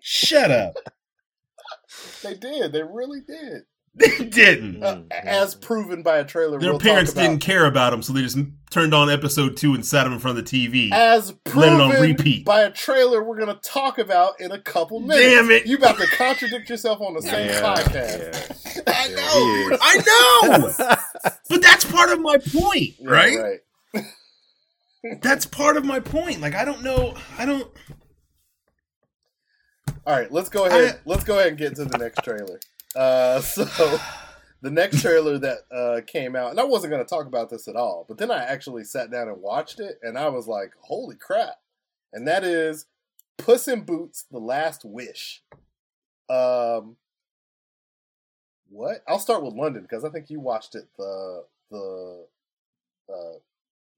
Shut 0.00 0.50
up. 0.50 0.74
They 2.22 2.34
did. 2.34 2.72
They 2.72 2.82
really 2.82 3.20
did. 3.20 3.62
They 3.94 4.24
didn't. 4.24 4.82
Uh, 4.82 5.02
as 5.10 5.54
proven 5.54 6.02
by 6.02 6.16
a 6.16 6.24
trailer. 6.24 6.58
Their 6.58 6.70
we'll 6.70 6.80
parents 6.80 7.12
talk 7.12 7.22
about. 7.22 7.28
didn't 7.30 7.42
care 7.42 7.66
about 7.66 7.90
them, 7.90 8.02
so 8.02 8.14
they 8.14 8.22
just 8.22 8.38
turned 8.70 8.94
on 8.94 9.10
episode 9.10 9.54
two 9.58 9.74
and 9.74 9.84
sat 9.84 10.04
them 10.04 10.14
in 10.14 10.18
front 10.18 10.38
of 10.38 10.44
the 10.48 10.50
TV. 10.70 10.90
As 10.92 11.28
Let 11.28 11.34
it 11.36 11.44
proven 11.44 11.80
on 11.82 11.90
repeat. 12.00 12.46
by 12.46 12.62
a 12.62 12.70
trailer 12.70 13.22
we're 13.22 13.36
going 13.36 13.54
to 13.54 13.60
talk 13.62 13.98
about 13.98 14.40
in 14.40 14.50
a 14.50 14.58
couple 14.58 15.00
minutes. 15.00 15.20
Damn 15.20 15.50
it. 15.50 15.66
You 15.66 15.76
about 15.76 15.98
to 15.98 16.06
contradict 16.06 16.70
yourself 16.70 17.02
on 17.02 17.12
the 17.12 17.20
same 17.22 17.48
Yeah, 17.48 17.60
podcast. 17.60 18.76
yeah. 18.76 18.82
I 18.86 19.08
know. 19.08 19.78
I 19.82 20.56
know, 21.20 21.34
but 21.50 21.60
that's 21.60 21.84
part 21.84 22.10
of 22.10 22.20
my 22.20 22.38
point, 22.38 22.94
Yeah, 22.98 23.10
right? 23.10 23.38
right. 23.94 24.04
That's 25.20 25.44
part 25.44 25.76
of 25.76 25.84
my 25.84 26.00
point. 26.00 26.40
Like 26.40 26.54
I 26.54 26.64
don't 26.64 26.82
know, 26.82 27.14
I 27.36 27.44
don't. 27.44 27.68
All 30.06 30.16
right, 30.16 30.30
let's 30.32 30.48
go 30.48 30.64
ahead. 30.64 30.94
I- 30.94 30.98
let's 31.04 31.24
go 31.24 31.34
ahead 31.38 31.48
and 31.48 31.58
get 31.58 31.74
to 31.76 31.84
the 31.84 31.98
next 31.98 32.22
trailer. 32.24 32.58
Uh, 32.94 33.40
so 33.40 33.64
the 34.60 34.70
next 34.70 35.00
trailer 35.00 35.38
that 35.38 35.58
uh, 35.70 36.00
came 36.06 36.36
out, 36.36 36.50
and 36.50 36.60
I 36.60 36.64
wasn't 36.64 36.92
going 36.92 37.04
to 37.04 37.08
talk 37.08 37.26
about 37.26 37.50
this 37.50 37.68
at 37.68 37.76
all, 37.76 38.04
but 38.08 38.18
then 38.18 38.30
I 38.30 38.44
actually 38.44 38.84
sat 38.84 39.10
down 39.10 39.28
and 39.28 39.40
watched 39.40 39.80
it, 39.80 39.98
and 40.02 40.18
I 40.18 40.28
was 40.28 40.46
like, 40.46 40.72
"Holy 40.80 41.16
crap!" 41.16 41.56
And 42.12 42.26
that 42.28 42.44
is 42.44 42.86
Puss 43.38 43.66
in 43.68 43.82
Boots: 43.82 44.24
The 44.30 44.38
Last 44.38 44.84
Wish. 44.84 45.42
Um, 46.30 46.96
what? 48.70 49.02
I'll 49.08 49.18
start 49.18 49.42
with 49.42 49.54
London 49.54 49.82
because 49.82 50.04
I 50.04 50.10
think 50.10 50.30
you 50.30 50.40
watched 50.40 50.74
it 50.74 50.84
the 50.96 51.44
the 51.70 52.26
uh, 53.12 53.38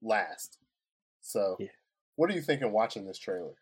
last. 0.01 0.57
So, 1.21 1.57
Yeah. 1.59 1.67
what 2.15 2.29
are 2.29 2.33
you 2.33 2.41
thinking 2.41 2.71
watching 2.71 3.05
this 3.05 3.17
trailer? 3.17 3.53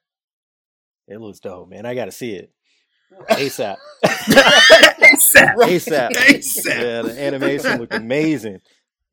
It 1.07 1.19
looks 1.19 1.39
dope, 1.39 1.69
man. 1.69 1.85
I 1.85 1.95
got 1.95 2.05
to 2.05 2.11
see 2.11 2.35
it 2.35 2.51
ASAP. 3.29 3.77
ASAP. 5.15 5.55
Right. 5.57 5.71
ASAP. 5.71 6.11
ASAP. 6.11 6.65
Yeah, 6.65 7.01
the 7.03 7.21
animation 7.21 7.79
looked 7.79 7.93
amazing. 7.93 8.59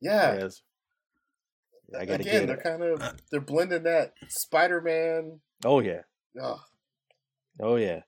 Yeah, 0.01 0.39
Yes. 0.39 0.61
I 1.97 2.05
got 2.05 2.21
to 2.21 2.21
again, 2.21 2.41
get 2.41 2.47
they're 2.47 2.55
it. 2.57 2.63
kind 2.63 2.83
of 2.83 3.21
they're 3.31 3.41
blending 3.41 3.83
that 3.83 4.13
Spider-Man. 4.29 5.39
Oh 5.65 5.79
yeah. 5.81 6.01
Oh, 6.41 6.61
Oh 7.61 7.75
yeah. 7.75 8.01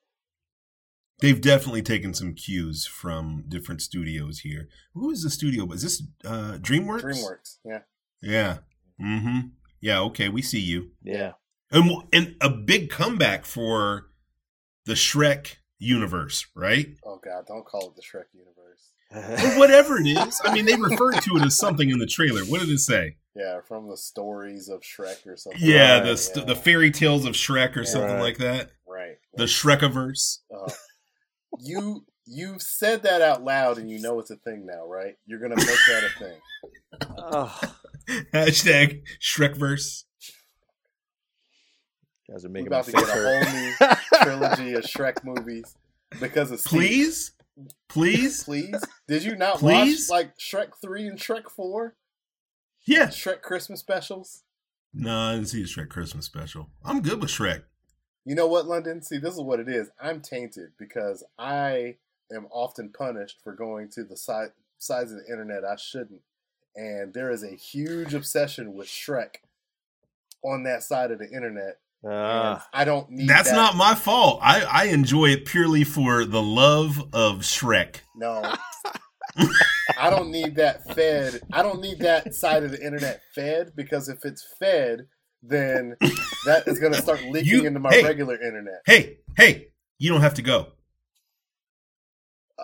They've 1.20 1.40
definitely 1.40 1.82
taken 1.84 2.14
some 2.14 2.34
cues 2.34 2.86
from 2.86 3.44
different 3.48 3.82
studios 3.82 4.40
here. 4.40 4.68
Who 4.94 5.12
is 5.12 5.22
the 5.24 5.30
studio? 5.30 5.70
Is 5.72 5.82
this 5.84 6.02
uh, 6.26 6.58
DreamWorks? 6.60 7.02
DreamWorks. 7.04 7.58
Yeah, 7.66 7.80
Yeah. 8.22 8.58
Mm-hmm. 9.02 9.40
Yeah. 9.82 10.00
Okay, 10.00 10.30
we 10.30 10.42
see 10.42 10.60
you. 10.62 10.92
Yeah. 11.04 11.34
And 11.72 11.92
and 12.14 12.36
a 12.42 12.50
big 12.50 12.90
comeback 12.90 13.46
for 13.46 14.08
the 14.86 14.94
Shrek 14.94 15.56
universe, 15.84 16.46
right? 16.56 16.88
Oh 17.06 17.20
God, 17.24 17.46
don't 17.48 17.66
call 17.66 17.90
it 17.90 17.96
the 17.96 18.02
Shrek 18.02 18.26
universe. 18.34 18.90
Or 19.54 19.60
whatever 19.60 19.98
it 19.98 20.08
is. 20.08 20.42
I 20.44 20.52
mean, 20.56 20.66
they 20.66 20.76
referred 20.76 21.22
to 21.22 21.38
it 21.38 21.44
as 21.44 21.56
something 21.56 21.88
in 21.92 22.00
the 22.00 22.08
trailer. 22.08 22.42
What 22.46 22.62
did 22.62 22.70
it 22.70 22.80
say? 22.80 23.18
Yeah, 23.36 23.60
from 23.68 23.88
the 23.88 23.96
stories 23.98 24.70
of 24.70 24.82
Shrek 24.82 25.28
or 25.28 25.38
something. 25.38 25.62
Yeah, 25.64 25.98
Right, 26.00 26.06
the 26.08 26.18
st- 26.18 26.38
yeah. 26.48 26.54
the 26.54 26.60
fairy 26.60 26.90
tales 26.90 27.26
of 27.26 27.34
Shrek 27.34 27.76
or 27.78 27.82
Yeah. 27.82 27.86
something 27.86 28.16
Right. 28.16 28.22
like 28.22 28.38
that. 28.40 28.72
right. 28.88 29.18
The 29.36 29.44
Shrekiverse. 29.44 30.40
Uh, 30.56 30.72
you 31.60 32.06
you 32.26 32.56
said 32.58 33.04
that 33.04 33.22
out 33.22 33.44
loud, 33.44 33.78
and 33.78 33.92
you 33.92 34.00
know 34.00 34.18
it's 34.20 34.32
a 34.32 34.36
thing 34.38 34.66
now, 34.66 34.88
right? 34.88 35.16
You're 35.28 35.40
gonna 35.40 35.58
make 35.58 35.68
that 35.68 36.04
a 36.06 36.20
thing. 36.20 36.40
oh, 37.20 37.62
Hashtag 38.34 39.04
Shrekverse. 39.22 40.06
Guys 42.34 42.46
are 42.46 42.50
We're 42.50 42.68
about 42.68 42.86
to 42.86 42.92
get 42.92 43.04
a 43.04 43.12
whole 43.12 43.54
new 43.54 43.74
trilogy 44.24 44.74
of 44.74 44.84
Shrek 44.84 45.24
movies 45.24 45.76
because 46.20 46.52
of 46.52 46.60
Steve. 46.60 46.72
Please, 46.80 47.32
please, 47.90 48.44
Please, 48.44 48.84
did 49.08 49.24
you 49.24 49.36
not 49.36 49.60
Please? 49.60 50.10
watch 50.10 50.18
like 50.18 50.38
Shrek 50.38 50.72
three 50.82 51.08
and 51.08 51.20
Shrek 51.20 51.50
four? 51.50 51.96
yeah. 52.86 53.08
Shrek 53.08 53.42
Christmas 53.42 53.80
specials. 53.80 54.44
No, 54.94 55.16
I 55.18 55.34
didn't 55.36 55.48
see 55.50 55.62
a 55.62 55.66
Shrek 55.66 55.90
Christmas 55.90 56.26
special. 56.26 56.70
I'm 56.84 57.02
good 57.02 57.22
with 57.22 57.30
Shrek. 57.30 57.64
You 58.26 58.36
know 58.36 58.48
what, 58.48 58.68
London? 58.68 59.02
See, 59.02 59.18
this 59.18 59.34
is 59.34 59.42
what 59.42 59.60
it 59.60 59.68
is. 59.68 59.90
I'm 60.00 60.22
tainted 60.22 60.70
because 60.80 61.24
I 61.38 61.98
am 62.34 62.48
often 62.52 62.90
punished 62.90 63.40
for 63.44 63.54
going 63.54 63.90
to 63.90 64.04
the 64.04 64.18
side 64.18 64.50
sides 64.78 65.12
of 65.12 65.20
the 65.20 65.32
internet 65.32 65.64
I 65.64 65.76
shouldn't. 65.76 66.22
And 66.76 67.14
there 67.14 67.30
is 67.30 67.44
a 67.44 67.56
huge 67.56 68.14
obsession 68.16 68.74
with 68.74 68.88
Shrek 68.88 69.36
on 70.44 70.64
that 70.64 70.82
side 70.84 71.12
of 71.12 71.20
the 71.20 71.30
internet. 71.30 71.78
And 72.04 72.12
Ah, 72.14 72.68
I 72.74 72.84
don't 72.84 73.10
need 73.10 73.30
That's 73.30 73.50
that. 73.50 73.56
not 73.56 73.76
my 73.78 73.96
fault. 73.96 74.40
I, 74.42 74.64
I 74.64 74.84
enjoy 74.86 75.28
it 75.28 75.46
purely 75.46 75.84
for 75.86 76.26
the 76.26 76.42
love 76.42 77.00
of 77.14 77.40
Shrek. 77.40 77.98
No. 78.16 78.54
I 79.98 80.10
don't 80.10 80.30
need 80.30 80.56
that 80.58 80.84
fed. 80.96 81.42
I 81.52 81.62
don't 81.64 81.82
need 81.82 82.00
that 82.00 82.36
side 82.36 82.64
of 82.64 82.72
the 82.72 82.86
internet 82.86 83.22
fed 83.34 83.72
because 83.76 84.10
if 84.10 84.20
it's 84.26 84.46
fed, 84.60 85.08
then 85.42 85.96
that 86.46 86.68
is 86.68 86.78
going 86.80 86.94
to 86.94 87.02
start 87.02 87.22
leaking 87.24 87.62
You- 87.62 87.66
into 87.66 87.80
my 87.80 87.92
hey. 87.92 88.04
regular 88.04 88.36
internet. 88.36 88.82
Hey, 88.86 89.18
hey, 89.38 89.68
you 89.98 90.12
don't 90.12 90.22
have 90.22 90.36
to 90.36 90.42
go. 90.42 90.68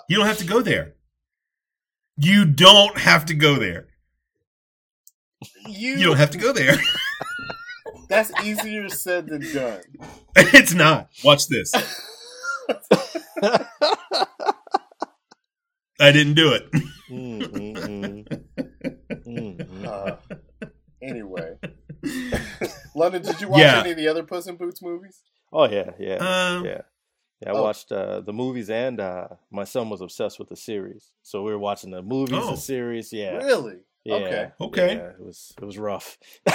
You 0.08 0.18
don't 0.18 0.28
have 0.28 0.38
to 0.40 0.46
go 0.46 0.62
there. 0.62 0.94
You 2.18 2.46
don't 2.46 2.98
have 2.98 3.26
to 3.28 3.34
go 3.34 3.56
there. 3.56 3.88
You, 5.68 5.94
You 5.96 6.06
don't 6.06 6.18
have 6.18 6.32
to 6.32 6.38
go 6.38 6.52
there. 6.52 6.76
That's 8.10 8.32
easier 8.44 8.90
said 8.90 9.28
than 9.28 9.42
done. 9.54 9.82
it's 10.36 10.74
not. 10.74 11.10
Watch 11.24 11.48
this. 11.48 11.72
I 16.02 16.12
didn't 16.12 16.36
do 16.36 16.54
it. 16.54 16.72
Mm, 17.10 17.42
mm, 17.42 17.76
mm. 17.76 18.26
Mm, 19.28 19.58
mm. 19.58 19.86
Uh, 19.86 20.16
anyway, 21.02 21.56
London, 22.96 23.22
did 23.22 23.42
you 23.42 23.50
watch 23.50 23.60
Yeah. 23.62 23.80
any 23.82 23.92
of 23.92 23.98
the 23.98 24.08
other 24.08 24.24
Puss 24.24 24.48
in 24.48 24.56
Boots 24.56 24.82
movies? 24.82 25.22
Oh 25.52 25.68
yeah, 25.70 25.92
yeah, 26.00 26.16
Um, 26.16 26.66
yeah. 26.66 26.82
Yeah, 27.42 27.50
I 27.50 27.52
Oh. 27.54 27.64
watched 27.64 27.92
uh, 27.92 28.20
the 28.22 28.34
movies 28.34 28.70
and 28.70 29.00
uh, 29.00 29.28
my 29.52 29.64
son 29.64 29.90
was 29.90 30.02
obsessed 30.02 30.40
with 30.40 30.50
the 30.50 30.56
series. 30.56 31.12
So 31.22 31.42
we 31.42 31.52
were 31.52 31.60
watching 31.60 31.90
the 31.92 32.02
movies, 32.02 32.40
Oh. 32.42 32.52
the 32.52 32.58
series. 32.58 33.12
Yeah, 33.14 33.38
Really? 33.38 33.78
Yeah, 34.06 34.16
Okay. 34.16 34.52
Okay. 34.62 34.96
yeah, 34.96 35.10
it 35.10 35.20
was 35.20 35.54
it 35.62 35.66
was 35.66 35.78
rough. 35.78 36.18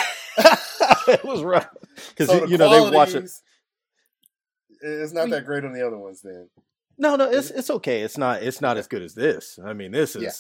it 1.09 1.25
was 1.25 1.43
rough 1.43 1.69
because 2.11 2.27
So 2.29 2.41
the 2.41 2.49
you 2.49 2.59
know 2.59 2.69
they 2.71 2.97
watch 2.97 3.15
it. 3.15 3.31
It's 4.81 5.13
not 5.13 5.31
that 5.31 5.47
great 5.47 5.65
on 5.65 5.73
the 5.73 5.87
other 5.87 5.97
ones, 5.99 6.21
then. 6.23 6.49
No, 6.99 7.17
no, 7.17 7.31
it's 7.31 7.51
it's 7.51 7.71
okay. 7.71 8.03
It's 8.03 8.19
not 8.19 8.43
it's 8.43 8.61
not 8.61 8.77
as 8.77 8.87
good 8.87 9.03
as 9.03 9.15
this. 9.15 9.59
I 9.65 9.73
mean, 9.73 9.93
this 9.93 10.15
is 10.17 10.23
Yeah. 10.23 10.31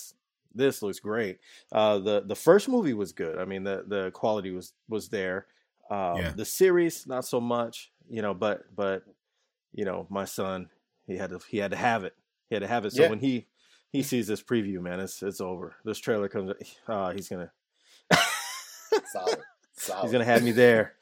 this 0.66 0.82
looks 0.82 1.00
great. 1.00 1.38
Uh, 1.72 1.98
the 1.98 2.20
the 2.26 2.36
first 2.36 2.68
movie 2.68 2.94
was 2.94 3.12
good. 3.12 3.38
I 3.38 3.44
mean, 3.44 3.64
the 3.64 3.84
the 3.86 4.10
quality 4.12 4.50
was 4.50 4.72
was 4.88 5.08
there. 5.08 5.46
Um, 5.90 6.18
Yeah. 6.20 6.32
The 6.36 6.44
series 6.44 7.06
not 7.06 7.24
so 7.24 7.40
much, 7.40 7.92
you 8.08 8.22
know. 8.22 8.34
But 8.34 8.64
but 8.74 9.04
you 9.72 9.84
know, 9.84 10.06
my 10.10 10.24
son 10.26 10.68
he 11.06 11.16
had 11.16 11.30
to 11.30 11.40
he 11.48 11.58
had 11.58 11.70
to 11.72 11.76
have 11.76 12.04
it. 12.04 12.14
He 12.48 12.54
had 12.54 12.60
to 12.62 12.68
have 12.68 12.84
it. 12.84 12.92
So 12.92 13.02
Yeah. 13.02 13.10
when 13.10 13.18
he 13.20 13.46
he 13.94 14.02
sees 14.02 14.26
this 14.26 14.42
preview, 14.42 14.80
man, 14.80 14.98
it's 15.00 15.22
it's 15.22 15.40
over. 15.40 15.76
This 15.84 15.98
trailer 15.98 16.28
comes. 16.28 16.52
Uh, 16.88 17.12
he's 17.12 17.28
gonna 17.28 17.50
Solid. 19.12 19.38
Solid. 19.76 20.02
he's 20.02 20.12
gonna 20.12 20.24
have 20.24 20.42
me 20.42 20.50
there. 20.52 20.94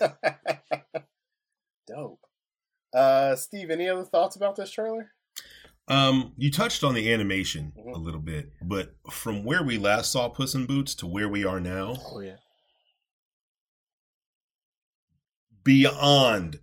Dope. 1.88 2.20
Uh, 2.92 3.34
Steve, 3.34 3.70
any 3.70 3.88
other 3.88 4.04
thoughts 4.04 4.36
about 4.36 4.56
this 4.56 4.70
trailer? 4.70 5.10
Um, 5.88 6.32
you 6.36 6.50
touched 6.50 6.84
on 6.84 6.94
the 6.94 7.12
animation 7.12 7.72
Mhm. 7.78 7.94
a 7.94 7.98
little 7.98 8.20
bit, 8.20 8.52
but 8.62 8.94
from 9.10 9.42
where 9.44 9.62
we 9.62 9.78
last 9.78 10.12
saw 10.12 10.28
Puss 10.28 10.54
in 10.54 10.66
Boots 10.66 10.94
to 10.96 11.06
where 11.06 11.28
we 11.30 11.44
are 11.46 11.60
now, 11.60 11.96
Oh 12.10 12.20
yeah. 12.20 12.36
beyond, 15.62 16.60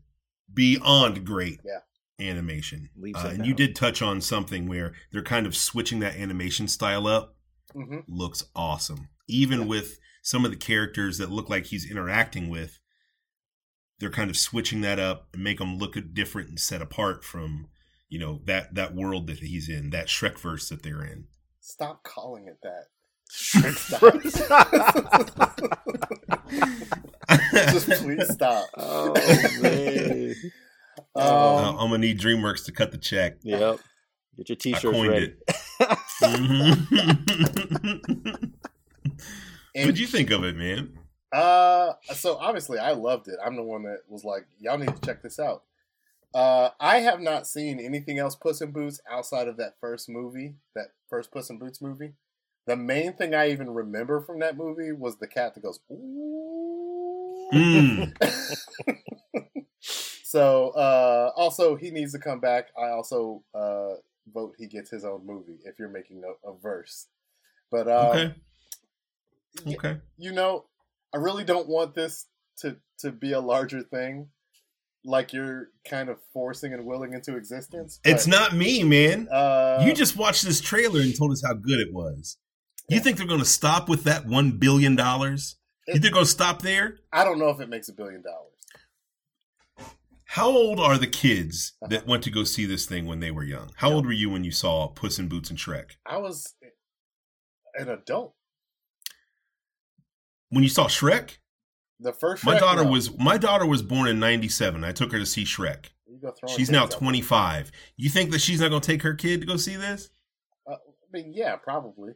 beyond 0.54 1.26
great 1.26 1.60
Yeah. 1.66 1.80
Animation. 2.22 2.90
Uh, 2.98 3.12
and 3.26 3.38
and 3.40 3.46
you 3.46 3.54
did 3.54 3.76
touch 3.76 4.02
on 4.02 4.22
something 4.22 4.68
where 4.68 4.94
they're 5.12 5.24
kind 5.24 5.46
of 5.46 5.56
switching 5.56 6.00
that 6.00 6.16
animation 6.16 6.68
style 6.68 7.08
up. 7.08 7.36
Mm-hmm. 7.76 8.00
Looks 8.08 8.46
awesome. 8.56 9.10
Even 9.28 9.62
Yeah. 9.62 9.66
with 9.68 10.00
some 10.24 10.46
of 10.46 10.52
the 10.52 10.58
characters 10.58 11.18
that 11.18 11.32
look 11.32 11.50
like 11.50 11.68
he's 11.68 11.90
interacting 11.90 12.50
with, 12.50 12.80
they're 14.00 14.10
kind 14.12 14.30
of 14.30 14.38
switching 14.38 14.82
that 14.82 15.00
up 15.00 15.28
and 15.34 15.44
make 15.44 15.60
them 15.60 15.78
look 15.78 15.96
different 16.14 16.50
and 16.50 16.60
set 16.60 16.82
apart 16.82 17.24
from, 17.24 17.68
you 18.10 18.20
know, 18.20 18.42
that 18.46 18.74
that 18.76 18.96
world 18.96 19.28
that 19.28 19.40
he's 19.40 19.70
in, 19.70 19.90
that 19.92 20.08
Shrek 20.08 20.40
verse 20.40 20.70
that 20.70 20.84
they're 20.84 21.04
in. 21.04 21.28
Stop 21.60 22.04
calling 22.04 22.48
it 22.48 22.58
that. 22.64 22.86
Shrek 23.32 23.78
Just 27.72 27.90
please 28.04 28.34
stop. 28.34 28.66
oh 28.78 29.14
man. 29.62 30.36
Um, 31.16 31.24
Uh, 31.24 31.70
I'm 31.72 31.76
gonna 31.90 31.98
need 32.00 32.20
DreamWorks 32.20 32.66
to 32.66 32.72
cut 32.72 32.92
the 32.92 32.98
check. 32.98 33.38
Yep. 33.44 33.80
Get 34.38 34.50
your 34.50 34.56
T-shirt 34.56 34.94
coined 34.94 35.10
ready. 35.12 35.34
it. 35.48 35.58
Mhm. 36.22 38.52
What'd 39.76 40.00
you 40.00 40.08
think 40.08 40.32
of 40.32 40.44
it, 40.44 40.56
man? 40.56 40.98
Uh, 41.32 41.94
so 42.14 42.36
obviously 42.38 42.78
I 42.78 42.92
loved 42.92 43.28
it. 43.28 43.36
I'm 43.44 43.56
the 43.56 43.64
one 43.64 43.84
that 43.84 44.00
was 44.08 44.24
like, 44.24 44.46
y'all 44.60 44.78
need 44.78 44.94
to 44.94 45.02
check 45.02 45.24
this 45.24 45.40
out. 45.40 45.64
Uh, 46.34 46.70
I 46.80 47.00
have 47.00 47.20
not 47.22 47.48
seen 47.48 47.80
anything 47.80 48.20
else 48.20 48.36
Puss 48.36 48.62
in 48.62 48.72
Boots 48.72 49.02
outside 49.10 49.48
of 49.48 49.58
that 49.58 49.76
first 49.82 50.10
movie, 50.10 50.56
that 50.76 50.88
first 51.10 51.32
Puss 51.32 51.50
in 51.50 51.58
Boots 51.58 51.82
movie. 51.82 52.14
The 52.68 52.76
main 52.76 53.14
thing 53.14 53.34
I 53.34 53.50
even 53.50 53.70
remember 53.72 54.22
from 54.22 54.40
that 54.40 54.56
movie 54.58 54.92
was 54.92 55.18
the 55.18 55.28
cat 55.28 55.56
that 55.56 55.64
goes, 55.64 55.80
ooh. 55.92 57.50
Mm. 57.54 58.14
so, 60.32 60.70
uh, 60.70 61.32
also 61.36 61.76
he 61.76 61.92
needs 61.92 62.12
to 62.14 62.20
come 62.20 62.40
back. 62.40 62.68
I 62.78 62.90
also, 62.90 63.44
uh, 63.54 63.96
vote 64.34 64.54
he 64.58 64.68
gets 64.68 64.90
his 64.90 65.04
own 65.04 65.26
movie 65.26 65.58
if 65.66 65.78
you're 65.80 65.90
making 65.90 66.22
a, 66.24 66.50
a 66.50 66.54
verse. 66.58 67.08
But, 67.70 67.88
uh, 67.88 68.10
Okay. 68.14 68.36
Okay. 69.76 69.98
you 70.18 70.32
know, 70.32 70.66
I 71.14 71.18
really 71.18 71.44
don't 71.44 71.68
want 71.68 71.94
this 71.94 72.28
to 72.60 72.78
to 73.00 73.12
be 73.12 73.34
a 73.34 73.40
larger 73.42 73.82
thing, 73.82 74.30
like 75.04 75.34
you're 75.34 75.70
kind 75.90 76.08
of 76.08 76.20
forcing 76.32 76.72
and 76.74 76.86
willing 76.86 77.14
into 77.14 77.36
existence. 77.36 78.00
It's 78.06 78.28
not 78.28 78.54
me, 78.56 78.84
man. 78.84 79.28
Uh, 79.30 79.84
You 79.86 79.94
just 79.94 80.16
watched 80.16 80.44
this 80.46 80.62
trailer 80.62 81.02
and 81.02 81.14
told 81.18 81.32
us 81.32 81.44
how 81.46 81.54
good 81.54 81.80
it 81.80 81.92
was. 81.92 82.38
You 82.88 83.00
think 83.02 83.18
they're 83.18 83.28
going 83.28 83.40
to 83.40 83.46
stop 83.46 83.90
with 83.90 84.04
that 84.06 84.26
one 84.26 84.52
billion 84.52 84.96
dollars? 84.96 85.58
You 85.88 85.94
think 85.96 86.04
they're 86.04 86.12
going 86.14 86.26
to 86.26 86.32
stop 86.32 86.62
there? 86.62 87.00
I 87.12 87.24
don't 87.26 87.40
know 87.40 87.50
if 87.50 87.60
it 87.60 87.68
makes 87.68 87.90
a 87.90 87.94
billion 87.94 88.22
dollars. 88.22 88.51
How 90.32 90.48
old 90.50 90.80
are 90.80 90.98
the 90.98 91.08
kids 91.08 91.74
that 91.90 92.08
went 92.08 92.24
to 92.24 92.32
go 92.32 92.46
see 92.46 92.66
this 92.66 92.86
thing 92.86 93.06
when 93.06 93.20
they 93.20 93.32
were 93.32 93.44
young? 93.44 93.72
How 93.76 93.90
Yeah. 93.90 93.96
old 93.96 94.06
were 94.06 94.14
you 94.14 94.30
when 94.30 94.46
you 94.46 94.52
saw 94.52 94.88
Puss 94.88 95.20
in 95.20 95.28
Boots 95.28 95.50
and 95.50 95.60
Shrek? 95.60 95.98
I 96.06 96.20
was 96.20 96.56
an 97.74 97.90
adult. 97.90 98.34
When 100.48 100.64
you 100.64 100.70
saw 100.70 100.88
Shrek, 100.88 101.40
The 102.00 102.14
first 102.14 102.46
my 102.46 102.58
daughter 102.58 102.86
no. 102.86 102.92
was 102.92 103.18
my 103.18 103.38
daughter 103.38 103.66
was 103.66 103.82
born 103.84 104.08
in 104.08 104.22
'97. 104.22 104.86
I 104.86 104.94
took 104.94 105.12
her 105.12 105.20
to 105.20 105.26
see 105.26 105.44
Shrek. 105.44 105.88
You 106.08 106.18
go 106.22 106.32
throwing 106.32 106.58
She's 106.58 106.72
now 106.72 106.84
kids 106.84 106.96
out 106.96 107.00
25. 107.00 107.72
You 107.98 108.10
think 108.10 108.32
that 108.32 108.40
she's 108.40 108.62
not 108.62 108.70
going 108.70 108.82
to 108.82 108.88
take 108.88 109.02
her 109.02 109.14
kid 109.14 109.42
to 109.42 109.46
go 109.48 109.58
see 109.58 109.76
this? 109.76 110.12
Uh, 110.66 110.76
I 110.76 110.78
mean, 111.12 111.34
yeah, 111.36 111.58
probably. 111.58 112.14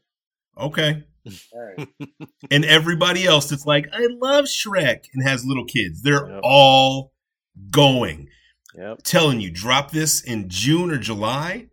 Okay. 0.57 1.03
All 1.51 1.61
right. 1.61 1.87
And 2.49 2.63
everybody 2.63 3.25
else 3.25 3.49
that's 3.49 3.65
like, 3.65 3.87
I 3.91 4.07
love 4.07 4.45
Shrek 4.45 5.07
and 5.13 5.27
has 5.27 5.43
little 5.45 5.65
kids, 5.65 6.01
they're 6.01 6.29
Yep. 6.29 6.39
all 6.43 7.11
going. 7.71 8.29
Yep. 8.75 8.99
Telling 9.03 9.39
you, 9.39 9.51
drop 9.51 9.91
this 9.91 10.21
in 10.21 10.49
June 10.49 10.91
or 10.91 10.97
July 10.97 11.67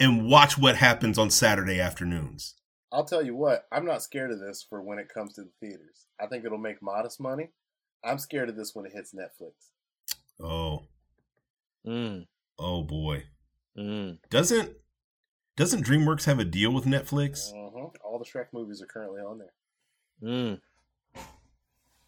and 0.00 0.28
watch 0.28 0.58
what 0.58 0.76
happens 0.76 1.18
on 1.18 1.30
Saturday 1.30 1.80
afternoons. 1.80 2.54
I'll 2.92 3.04
tell 3.04 3.22
you 3.24 3.36
what. 3.36 3.66
I'm 3.70 3.84
not 3.84 4.02
scared 4.02 4.30
of 4.32 4.40
this 4.40 4.64
for 4.68 4.82
when 4.82 4.98
it 4.98 5.08
comes 5.12 5.34
to 5.34 5.42
the 5.42 5.50
theaters. 5.60 6.06
I 6.20 6.26
think 6.26 6.44
it'll 6.44 6.58
make 6.58 6.82
modest 6.82 7.20
money. 7.20 7.50
I'm 8.04 8.18
scared 8.18 8.48
of 8.48 8.56
this 8.56 8.74
when 8.74 8.86
it 8.86 8.92
hits 8.92 9.14
Netflix. 9.14 9.52
Oh, 10.42 10.84
Mm, 11.86 12.26
oh 12.58 12.82
boy. 12.82 13.24
mm. 13.76 14.18
Doesn't 14.30 14.76
doesn't 15.56 15.84
DreamWorks 15.86 16.24
have 16.24 16.38
a 16.38 16.44
deal 16.44 16.72
with 16.72 16.84
Netflix? 16.84 17.52
Mhm. 17.52 17.92
All 18.04 18.18
the 18.18 18.24
Shrek 18.24 18.46
movies 18.52 18.80
are 18.82 18.86
currently 18.86 19.20
on 19.20 19.38
there. 19.38 19.52
Mm. 20.22 20.60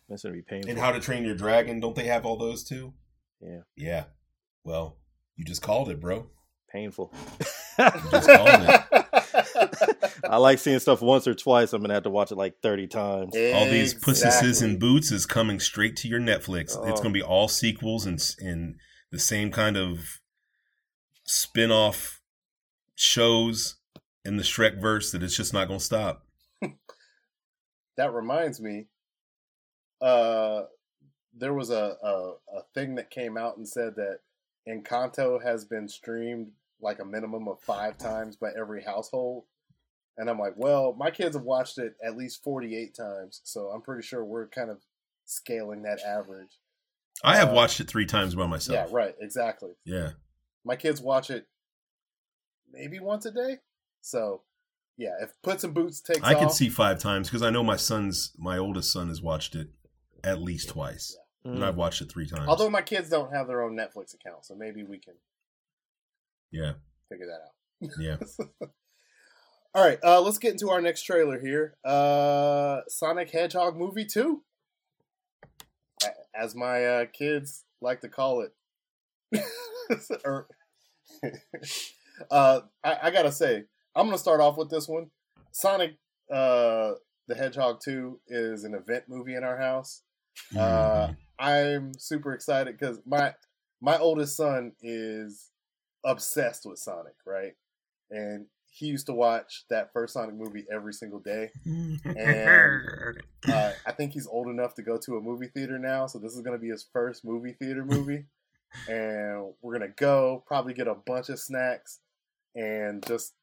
That's 0.08 0.22
gonna 0.22 0.34
be 0.34 0.42
painful. 0.42 0.70
And 0.70 0.78
How 0.78 0.92
to 0.92 1.00
Train 1.00 1.24
Your 1.24 1.34
Dragon, 1.36 1.78
don't 1.80 1.94
they 1.94 2.06
have 2.06 2.24
all 2.26 2.36
those 2.36 2.64
too? 2.64 2.94
Yeah. 3.40 3.60
Yeah. 3.76 4.04
Well, 4.64 4.96
you 5.36 5.44
just 5.44 5.62
called 5.62 5.88
it, 5.88 6.00
bro. 6.00 6.26
painful. 6.70 7.12
Just 8.10 8.28
it. 8.28 8.84
I 10.28 10.36
like 10.36 10.58
seeing 10.58 10.78
stuff 10.78 11.00
once 11.00 11.26
or 11.26 11.34
twice. 11.34 11.72
I'm 11.72 11.80
gonna 11.80 11.94
have 11.94 12.02
to 12.04 12.10
watch 12.10 12.30
it 12.30 12.36
like 12.36 12.60
30 12.62 12.86
times. 12.88 13.34
All 13.34 13.64
these 13.64 13.94
pussises 13.94 14.48
Exactly. 14.58 14.68
and 14.70 14.78
boots 14.80 15.10
is 15.10 15.24
coming 15.26 15.58
straight 15.60 15.96
to 15.96 16.08
your 16.08 16.20
Netflix. 16.20 16.62
It's 16.64 16.76
Oh. 16.76 16.84
going 17.02 17.04
to 17.14 17.18
be 17.18 17.22
all 17.22 17.48
sequels 17.48 18.04
and 18.06 18.18
s- 18.20 18.36
and 18.38 18.76
the 19.10 19.18
same 19.18 19.50
kind 19.50 19.76
of 19.78 20.20
spin-off 21.24 22.20
shows 22.94 23.76
in 24.24 24.36
the 24.36 24.42
Shrek 24.42 24.80
verse 24.80 25.10
that 25.12 25.22
it's 25.22 25.36
just 25.36 25.54
not 25.54 25.66
going 25.68 25.78
to 25.80 25.84
stop. 25.84 26.26
that 27.96 28.12
reminds 28.12 28.60
me 28.60 28.86
uh 30.00 30.62
there 31.36 31.54
was 31.54 31.70
a, 31.70 31.96
a 32.02 32.32
a 32.58 32.62
thing 32.74 32.94
that 32.96 33.10
came 33.10 33.36
out 33.36 33.56
and 33.56 33.68
said 33.68 33.94
that 33.96 34.20
encanto 34.68 35.42
has 35.42 35.64
been 35.64 35.88
streamed 35.88 36.50
like 36.80 36.98
a 36.98 37.04
minimum 37.04 37.46
of 37.48 37.60
five 37.60 37.96
times 37.98 38.36
by 38.36 38.48
every 38.58 38.82
household 38.82 39.44
and 40.18 40.28
i'm 40.28 40.38
like 40.38 40.54
well 40.56 40.94
my 40.98 41.10
kids 41.10 41.34
have 41.36 41.44
watched 41.44 41.78
it 41.78 41.94
at 42.04 42.16
least 42.16 42.42
48 42.42 42.94
times 42.94 43.40
so 43.44 43.68
i'm 43.68 43.80
pretty 43.82 44.02
sure 44.02 44.24
we're 44.24 44.48
kind 44.48 44.70
of 44.70 44.78
scaling 45.24 45.82
that 45.82 46.00
average 46.02 46.58
I 47.22 47.36
have 47.36 47.50
Uh, 47.50 47.54
watched 47.54 47.80
it 47.80 47.86
3 47.88 48.06
times 48.06 48.34
by 48.34 48.46
myself. 48.46 48.74
yeah 48.74 48.94
right 48.94 49.14
exactly 49.20 49.72
Yeah. 49.84 50.10
my 50.64 50.74
kids 50.76 51.00
watch 51.00 51.30
it 51.30 51.46
maybe 52.72 52.98
once 52.98 53.26
a 53.26 53.30
day 53.30 53.58
so 54.00 54.42
yeah 54.96 55.14
if 55.22 55.32
Puss 55.42 55.64
in 55.64 55.72
Boots 55.72 56.00
takes 56.00 56.20
I 56.22 56.34
off 56.34 56.40
could 56.40 56.50
see 56.52 56.68
5 56.68 56.98
times 56.98 57.30
cuz 57.30 57.42
I 57.42 57.50
know 57.50 57.62
my 57.62 57.76
son's 57.76 58.32
my 58.38 58.58
oldest 58.58 58.92
son 58.92 59.08
has 59.08 59.20
watched 59.22 59.54
it 59.54 59.68
at 60.24 60.40
least 60.40 60.70
twice. 60.70 61.16
And 61.44 61.58
Mm. 61.58 61.62
I've 61.64 61.76
watched 61.76 62.02
it 62.02 62.10
3 62.12 62.26
times. 62.26 62.48
although 62.48 62.68
my 62.68 62.82
kids 62.82 63.08
don't 63.08 63.32
have 63.32 63.46
their 63.46 63.62
own 63.62 63.74
netflix 63.74 64.12
account 64.14 64.44
so 64.44 64.54
maybe 64.54 64.82
we 64.84 64.98
can 64.98 65.14
yeah. 66.50 66.72
figure 67.08 67.26
that 67.26 67.40
out 67.40 67.90
Yeah. 67.98 68.16
All 69.74 69.82
right, 69.86 69.98
uh, 70.04 70.20
let's 70.20 70.36
get 70.38 70.50
into 70.52 70.68
our 70.70 70.80
next 70.82 71.02
trailer 71.04 71.38
here. 71.40 71.76
Uh, 71.84 72.80
Sonic 72.88 73.30
Hedgehog 73.30 73.76
movie 73.76 74.04
two, 74.04 74.42
as 76.34 76.54
my 76.56 76.84
uh, 76.84 77.06
kids 77.06 77.64
like 77.80 78.00
to 78.00 78.08
call 78.08 78.40
it. 78.42 78.52
or, 80.24 80.48
uh, 82.32 82.60
I, 82.82 82.98
I 83.04 83.10
gotta 83.12 83.30
say, 83.32 83.64
I 83.94 84.00
I'm 84.00 84.06
gonna 84.06 84.18
start 84.18 84.40
off 84.40 84.56
with 84.58 84.70
this 84.70 84.88
one. 84.88 85.10
Sonic 85.52 85.92
uh, 86.30 86.92
the 87.28 87.34
Hedgehog 87.36 87.80
2 87.80 88.20
is 88.26 88.64
an 88.64 88.74
event 88.74 89.04
movie 89.08 89.36
in 89.36 89.44
our 89.44 89.56
house. 89.56 90.02
Uh, 90.56 91.08
Mhm. 91.08 91.16
I'm 91.38 91.92
super 91.98 92.32
excited 92.32 92.76
because 92.78 93.00
my 93.06 93.34
my 93.80 93.98
oldest 93.98 94.36
son 94.36 94.72
is 94.82 95.50
obsessed 96.04 96.66
with 96.66 96.78
Sonic, 96.78 97.14
right? 97.24 97.54
And 98.10 98.46
he 98.72 98.86
used 98.86 99.06
to 99.06 99.12
watch 99.14 99.64
that 99.70 99.92
first 99.92 100.12
Sonic 100.14 100.34
movie 100.34 100.66
every 100.70 100.92
single 100.92 101.18
day. 101.20 101.50
And- 101.64 103.22
Uh, 103.48 103.72
I 103.86 103.92
think 103.92 104.12
he's 104.12 104.26
old 104.26 104.48
enough 104.48 104.74
to 104.74 104.82
go 104.82 104.98
to 104.98 105.16
a 105.16 105.20
movie 105.20 105.46
theater 105.48 105.78
now, 105.78 106.06
so 106.06 106.18
this 106.18 106.34
is 106.34 106.42
going 106.42 106.52
to 106.58 106.60
be 106.62 106.68
his 106.68 106.86
first 106.92 107.24
movie 107.24 107.52
theater 107.54 107.84
movie. 107.84 108.26
and 108.88 109.52
we're 109.62 109.72
gonna 109.76 109.88
go, 109.96 110.44
probably 110.46 110.72
get 110.74 110.86
a 110.86 110.94
bunch 110.94 111.28
of 111.28 111.40
snacks, 111.40 111.98
and 112.54 113.04
just 113.04 113.34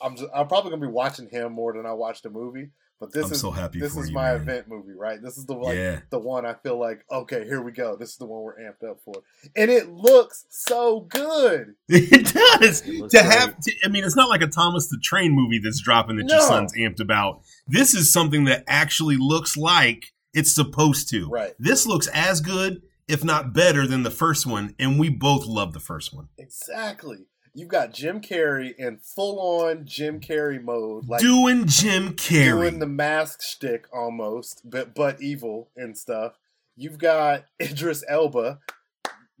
I'm 0.00 0.16
just 0.16 0.30
I'm 0.34 0.48
probably 0.48 0.70
gonna 0.70 0.86
be 0.86 0.92
watching 0.92 1.28
him 1.28 1.52
more 1.52 1.74
than 1.74 1.84
I 1.84 1.92
watch 1.92 2.22
the 2.22 2.30
movie. 2.30 2.70
But 3.00 3.12
this 3.12 3.26
I'm 3.26 3.32
is 3.32 3.40
so 3.40 3.52
happy 3.52 3.78
this 3.78 3.94
for 3.94 4.02
is 4.02 4.08
you, 4.08 4.14
my 4.14 4.32
man. 4.32 4.40
event 4.42 4.68
movie, 4.68 4.92
right? 4.92 5.22
This 5.22 5.38
is 5.38 5.46
the 5.46 5.54
like 5.54 5.76
yeah. 5.76 6.00
the 6.10 6.18
one 6.18 6.44
I 6.44 6.54
feel 6.54 6.78
like 6.80 7.04
okay, 7.10 7.44
here 7.44 7.62
we 7.62 7.70
go. 7.70 7.94
This 7.96 8.10
is 8.10 8.16
the 8.16 8.26
one 8.26 8.42
we're 8.42 8.58
amped 8.58 8.88
up 8.88 8.98
for, 9.04 9.14
and 9.54 9.70
it 9.70 9.88
looks 9.88 10.46
so 10.48 11.00
good. 11.00 11.74
It 11.88 12.32
does. 12.60 12.82
It 12.82 12.94
looks 12.94 13.12
To 13.14 13.20
great. 13.22 13.32
have, 13.32 13.60
to, 13.60 13.72
I 13.84 13.88
mean, 13.88 14.02
it's 14.04 14.16
not 14.16 14.28
like 14.28 14.42
a 14.42 14.46
Thomas 14.48 14.88
the 14.88 14.98
Train 15.02 15.32
movie 15.32 15.60
that's 15.62 15.80
dropping 15.80 16.16
that 16.16 16.28
your 16.28 16.40
son's 16.40 16.72
amped 16.74 17.00
about. 17.00 17.42
This 17.68 17.94
is 17.94 18.12
something 18.12 18.44
that 18.46 18.64
actually 18.66 19.16
looks 19.16 19.56
like 19.56 20.12
it's 20.34 20.52
supposed 20.54 21.08
to. 21.10 21.28
Right. 21.28 21.54
This 21.58 21.86
looks 21.86 22.08
as 22.08 22.40
good, 22.40 22.82
if 23.06 23.22
not 23.24 23.52
better, 23.52 23.86
than 23.86 24.02
the 24.02 24.10
first 24.10 24.44
one, 24.46 24.74
and 24.78 24.98
we 24.98 25.08
both 25.08 25.46
love 25.46 25.72
the 25.72 25.80
first 25.80 26.12
one. 26.14 26.28
Exactly. 26.36 27.26
You've 27.54 27.68
got 27.68 27.92
Jim 27.92 28.20
Carrey 28.20 28.74
in 28.76 28.98
full 28.98 29.38
on 29.40 29.84
Jim 29.84 30.20
Carrey 30.20 30.62
mode, 30.62 31.08
like 31.08 31.20
doing 31.20 31.66
Jim 31.66 32.14
Carrey. 32.14 32.44
doing 32.60 32.78
the 32.78 32.86
mask 32.86 33.40
shtick 33.42 33.86
almost, 33.92 34.62
but 34.64 34.94
but 34.94 35.20
evil 35.20 35.70
and 35.76 35.96
stuff. 35.96 36.34
You've 36.76 36.98
got 36.98 37.44
Idris 37.60 38.04
Elba 38.08 38.60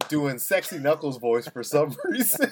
doing 0.08 0.38
sexy 0.38 0.78
Knuckles 0.78 1.18
voice 1.18 1.48
for 1.48 1.62
some 1.62 1.94
reason. 2.04 2.50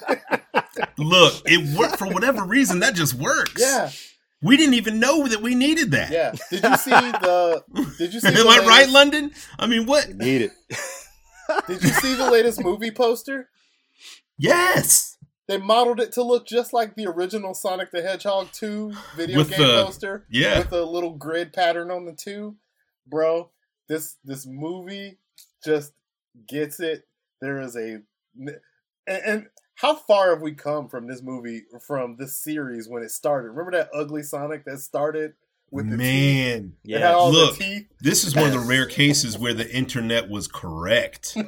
Look, 0.97 1.41
it 1.45 1.77
worked 1.77 1.97
for 1.97 2.07
whatever 2.07 2.43
reason. 2.43 2.79
That 2.79 2.95
just 2.95 3.13
works. 3.15 3.59
yeah, 3.59 3.89
we 4.41 4.57
didn't 4.57 4.75
even 4.75 4.99
know 4.99 5.27
that 5.27 5.41
we 5.41 5.55
needed 5.55 5.91
that. 5.91 6.11
yeah. 6.11 6.31
Did 6.51 6.63
you 6.63 6.77
see 6.77 6.91
the? 6.91 7.63
Did 7.97 8.13
you 8.13 8.19
see? 8.21 8.27
Am 8.27 8.33
the 8.35 8.45
I 8.47 8.65
right, 8.65 8.89
London? 8.89 9.31
I 9.59 9.67
mean, 9.67 9.85
what? 9.85 10.09
Need 10.15 10.41
it. 10.43 10.51
Did 11.67 11.81
you 11.81 11.89
see 11.89 12.13
the 12.15 12.29
latest 12.29 12.61
movie 12.63 12.91
poster? 12.91 13.49
Yes. 14.37 15.16
They 15.47 15.57
modeled 15.57 15.99
it 16.01 16.11
to 16.13 16.23
look 16.23 16.45
just 16.45 16.73
like 16.73 16.95
the 16.95 17.07
original 17.07 17.53
Sonic 17.53 17.91
the 17.91 18.01
Hedgehog 18.01 18.51
2 18.51 18.91
video 19.15 19.37
With 19.37 19.49
game 19.51 19.59
the- 19.61 19.83
poster 19.85 20.25
Yeah. 20.29 20.59
with 20.59 20.71
a 20.73 20.83
little 20.83 21.11
grid 21.13 21.53
pattern 21.53 21.89
on 21.89 22.05
the 22.05 22.13
two. 22.13 22.57
Bro, 23.07 23.49
this 23.87 24.15
this 24.25 24.45
movie 24.45 25.17
just 25.63 25.93
gets 26.47 26.79
it. 26.81 27.07
There 27.39 27.61
is 27.61 27.75
a 27.77 28.01
and, 28.35 28.59
and 29.07 29.47
how 29.75 29.95
far 29.95 30.31
have 30.31 30.41
we 30.41 30.53
come 30.53 30.89
from 30.89 31.07
this 31.07 31.21
movie 31.21 31.63
from 31.79 32.17
this 32.17 32.35
series 32.35 32.89
when 32.89 33.01
it 33.03 33.11
started? 33.11 33.49
Remember 33.49 33.71
that 33.71 33.89
ugly 33.93 34.23
Sonic 34.23 34.65
that 34.65 34.79
started 34.79 35.33
with 35.71 35.89
the? 35.89 35.95
Man, 35.95 36.73
Yeah. 36.83 37.15
Look. 37.15 37.57
this 38.01 38.25
is 38.25 38.35
one 38.35 38.47
of 38.47 38.51
the 38.53 38.59
rare 38.59 38.85
cases 38.87 39.37
where 39.37 39.53
the 39.53 39.69
internet 39.73 40.29
was 40.29 40.47
correct. 40.49 41.37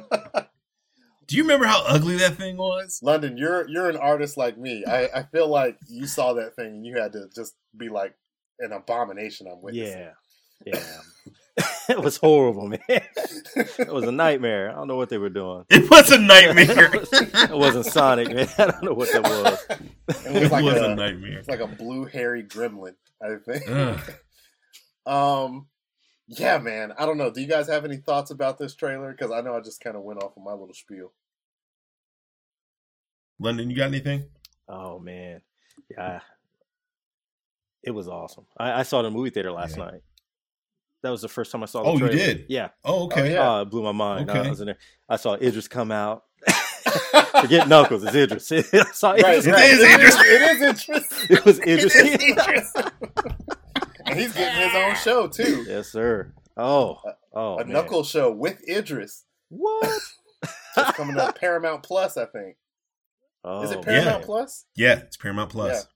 Do 1.30 1.36
you 1.36 1.44
remember 1.44 1.66
how 1.66 1.84
ugly 1.86 2.16
that 2.16 2.34
thing 2.34 2.56
was? 2.56 2.98
London, 3.04 3.36
you're 3.36 3.68
you're 3.68 3.88
an 3.88 3.96
artist 3.96 4.36
like 4.36 4.58
me. 4.58 4.84
I, 4.84 5.04
I 5.14 5.22
feel 5.22 5.46
like 5.46 5.78
you 5.88 6.08
saw 6.08 6.32
that 6.32 6.56
thing 6.56 6.66
and 6.66 6.84
you 6.84 6.98
had 6.98 7.12
to 7.12 7.28
just 7.32 7.54
be 7.76 7.88
like 7.88 8.16
an 8.58 8.72
abomination 8.72 9.46
I'm 9.46 9.62
witnessing. 9.62 10.08
Yeah. 10.66 10.74
Yeah. 10.74 11.64
it 11.88 12.02
was 12.02 12.16
horrible, 12.16 12.66
man. 12.66 12.80
It 12.88 13.92
was 13.92 14.04
a 14.04 14.12
nightmare. 14.12 14.70
I 14.70 14.74
don't 14.74 14.88
know 14.88 14.96
what 14.96 15.08
they 15.08 15.18
were 15.18 15.28
doing. 15.28 15.66
It 15.70 15.88
was 15.88 16.10
a 16.10 16.18
nightmare. 16.18 16.90
It 17.12 17.56
wasn't 17.56 17.86
Sonic, 17.86 18.34
man. 18.34 18.48
I 18.58 18.66
don't 18.66 18.82
know 18.82 18.94
what 18.94 19.12
that 19.12 19.22
was. 19.22 19.66
It 20.26 20.36
it 20.36 20.42
was 20.42 20.50
like 20.50 20.64
was 20.64 20.80
a, 20.80 20.90
a 20.90 20.94
nightmare. 20.96 21.38
it's 21.38 21.48
like 21.48 21.60
a 21.60 21.68
blue 21.68 22.06
hairy 22.06 22.42
gremlin, 22.42 22.96
I 23.22 23.36
think. 23.36 23.68
Ugh. 23.68 24.00
Um, 25.06 25.68
yeah, 26.26 26.58
man. 26.58 26.92
I 26.98 27.06
don't 27.06 27.18
know. 27.18 27.30
Do 27.30 27.40
you 27.40 27.46
guys 27.46 27.68
have 27.68 27.84
any 27.84 27.98
thoughts 27.98 28.32
about 28.32 28.58
this 28.58 28.74
trailer? 28.74 29.12
Because 29.12 29.30
I 29.30 29.42
know 29.42 29.56
I 29.56 29.60
just 29.60 29.80
kind 29.80 29.96
of 29.96 30.02
went 30.02 30.22
off 30.22 30.32
on 30.36 30.44
my 30.44 30.52
little 30.52 30.74
spiel. 30.74 31.12
London, 33.40 33.70
you 33.70 33.76
got 33.76 33.86
anything? 33.86 34.24
Oh 34.68 34.98
man, 35.00 35.40
yeah, 35.90 36.20
it 37.82 37.90
was 37.90 38.06
awesome. 38.08 38.46
I, 38.56 38.80
I 38.80 38.82
saw 38.84 38.98
it 39.00 39.06
in 39.06 39.12
the 39.12 39.18
movie 39.18 39.30
theater 39.30 39.50
last 39.52 39.76
Yeah. 39.76 39.84
night. 39.86 40.02
That 41.02 41.10
was 41.10 41.22
the 41.22 41.28
first 41.28 41.50
time 41.50 41.62
I 41.62 41.66
saw. 41.66 41.82
The 41.82 41.88
Oh, 41.88 41.96
you 41.96 42.08
did? 42.10 42.44
Yeah. 42.50 42.68
Oh, 42.84 43.04
okay. 43.04 43.22
Oh, 43.22 43.24
yeah. 43.32 43.50
Oh, 43.58 43.62
it 43.62 43.70
blew 43.70 43.82
my 43.82 43.92
mind. 43.92 44.30
I 44.30 44.50
was 44.50 44.60
in 44.60 44.66
there. 44.66 44.76
I 45.08 45.16
saw 45.16 45.32
Idris 45.34 45.66
come 45.66 45.90
out. 45.90 46.24
Forget 47.40 47.68
Knuckles. 47.68 48.04
It's 48.04 48.14
Idris. 48.14 48.52
I 48.74 48.84
saw 48.92 49.12
Right, 49.12 49.38
Idris. 49.38 49.46
It 49.46 49.52
right. 49.52 49.70
is 49.70 49.82
Idris. 49.82 50.14
it 50.20 50.42
is 50.42 50.62
interesting. 50.62 51.36
It 51.36 51.44
was 51.46 51.58
Idris. 51.60 51.94
It 51.96 52.20
is 52.20 52.36
Idris. 52.38 52.72
and 54.04 54.18
he's 54.18 54.34
getting 54.34 54.68
his 54.68 54.74
own 54.74 54.94
show 54.96 55.26
too. 55.28 55.64
yes, 55.66 55.88
sir. 55.88 56.34
Oh, 56.58 56.98
oh, 57.32 57.54
a 57.54 57.64
man. 57.64 57.72
knuckle 57.72 58.04
show 58.04 58.30
with 58.30 58.60
Idris. 58.68 59.24
What? 59.48 59.88
It's 60.76 60.92
coming 60.96 61.16
to 61.16 61.32
Paramount 61.32 61.82
Plus, 61.82 62.18
I 62.18 62.26
think. 62.26 62.56
Oh, 63.42 63.62
Is 63.62 63.70
it 63.70 63.78
oh, 63.78 63.82
Paramount 63.82 64.18
man. 64.18 64.26
Plus? 64.26 64.66
Yeah, 64.76 64.98
it's 64.98 65.16
Paramount 65.16 65.50
Plus. 65.50 65.86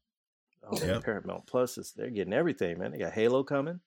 Oh, 0.67 0.79
Yep. 0.83 1.05
Paramount 1.05 1.47
Plus 1.47 1.77
is 1.77 1.93
they're 1.95 2.09
getting 2.11 2.33
everything, 2.33 2.79
man. 2.79 2.93
They 2.93 2.99
got 2.99 3.13
Halo 3.13 3.43
coming. 3.45 3.81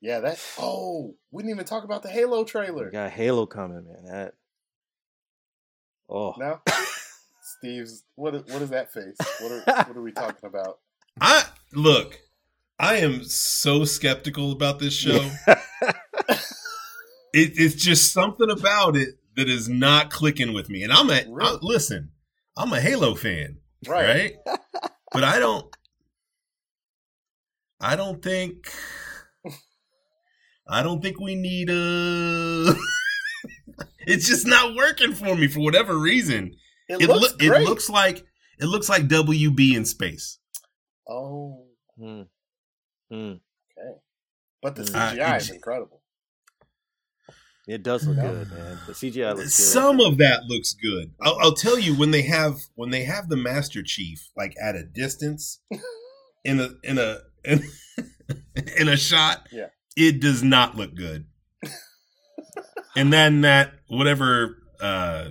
Yeah, 0.00 0.20
that. 0.20 0.38
Oh, 0.58 1.14
we 1.30 1.42
didn't 1.42 1.54
even 1.54 1.64
talk 1.64 1.84
about 1.84 2.02
the 2.02 2.10
Halo 2.10 2.44
They 2.44 2.50
trailer. 2.50 2.90
got 2.90 3.10
Halo 3.10 3.46
coming, 3.46 3.84
man. 3.86 4.04
That. 4.04 4.34
Oh, 6.10 6.34
No, 6.38 6.60
Steve's. 7.42 8.04
What? 8.14 8.34
is- 8.34 8.44
What 8.52 8.62
is 8.62 8.70
that 8.70 8.92
face? 8.92 9.16
What 9.40 9.52
are, 9.52 9.84
what 9.88 9.96
are 9.96 10.02
we 10.02 10.12
talking 10.12 10.46
about? 10.46 10.78
I 11.20 11.44
look. 11.72 12.18
I 12.78 12.96
am 12.98 13.24
so 13.24 13.84
skeptical 13.84 14.52
about 14.52 14.78
this 14.78 14.92
show. 14.94 15.18
it, 17.32 17.52
it's 17.56 17.74
just 17.74 18.12
something 18.12 18.50
about 18.50 18.96
it 18.96 19.16
that 19.36 19.48
is 19.48 19.68
not 19.68 20.10
clicking 20.10 20.52
with 20.52 20.68
me. 20.70 20.82
And 20.82 20.92
I'm 20.92 21.10
at 21.10 21.26
Really? 21.28 21.44
I- 21.54 21.58
listen. 21.62 22.10
I'm 22.58 22.72
a 22.72 22.80
Halo 22.80 23.14
fan, 23.14 23.58
Right. 23.86 24.34
right? 24.44 24.58
but 25.12 25.22
I 25.24 25.38
don't. 25.38 25.64
I 27.80 27.94
don't 27.96 28.20
think. 28.22 28.68
I 30.68 30.82
don't 30.82 31.00
think 31.00 31.20
we 31.20 31.34
need 31.36 31.70
a. 31.70 32.74
it's 34.00 34.26
just 34.26 34.46
not 34.46 34.74
working 34.74 35.14
for 35.14 35.34
me 35.36 35.46
for 35.48 35.60
whatever 35.60 35.96
reason. 35.96 36.56
It, 36.88 37.02
It, 37.02 37.08
looks 37.08 37.34
loo- 37.40 37.54
it 37.56 37.62
looks 37.68 37.88
like 37.88 38.24
it 38.58 38.66
looks 38.66 38.88
like 38.88 39.04
WB 39.08 39.76
in 39.76 39.84
space. 39.84 40.38
Oh, 41.08 41.64
Hmm. 41.96 42.22
Hmm. 43.10 43.34
okay. 43.78 43.98
But 44.60 44.74
the 44.74 44.82
Mm. 44.82 44.94
Uh, 44.96 45.12
CGI 45.14 45.36
it 45.36 45.42
is 45.42 45.50
incredible. 45.50 45.97
It 47.68 47.82
does 47.82 48.06
look 48.06 48.16
Yeah. 48.16 48.32
good, 48.32 48.50
man. 48.50 48.78
The 48.86 48.94
CGI 48.94 49.28
looks 49.36 49.56
good. 49.56 49.64
Some 49.64 50.00
of 50.00 50.16
that 50.18 50.44
looks 50.46 50.72
good. 50.72 51.12
I'll, 51.20 51.38
I'll 51.38 51.54
tell 51.54 51.78
you 51.78 51.94
when 51.94 52.10
they 52.12 52.22
have 52.22 52.56
when 52.76 52.88
they 52.90 53.04
have 53.04 53.28
the 53.28 53.36
Master 53.36 53.82
Chief 53.82 54.30
like 54.36 54.54
at 54.60 54.74
a 54.74 54.82
distance 54.82 55.60
in 56.44 56.60
a 56.60 56.70
in 56.82 56.96
a 56.98 57.18
in, 57.44 57.62
in 58.78 58.88
a 58.88 58.96
shot. 58.96 59.46
Yeah. 59.52 59.66
it 59.96 60.18
does 60.20 60.42
not 60.42 60.76
look 60.76 60.94
good. 60.94 61.26
and 62.96 63.12
then 63.12 63.42
that 63.42 63.74
whatever 63.88 64.56
uh, 64.80 65.28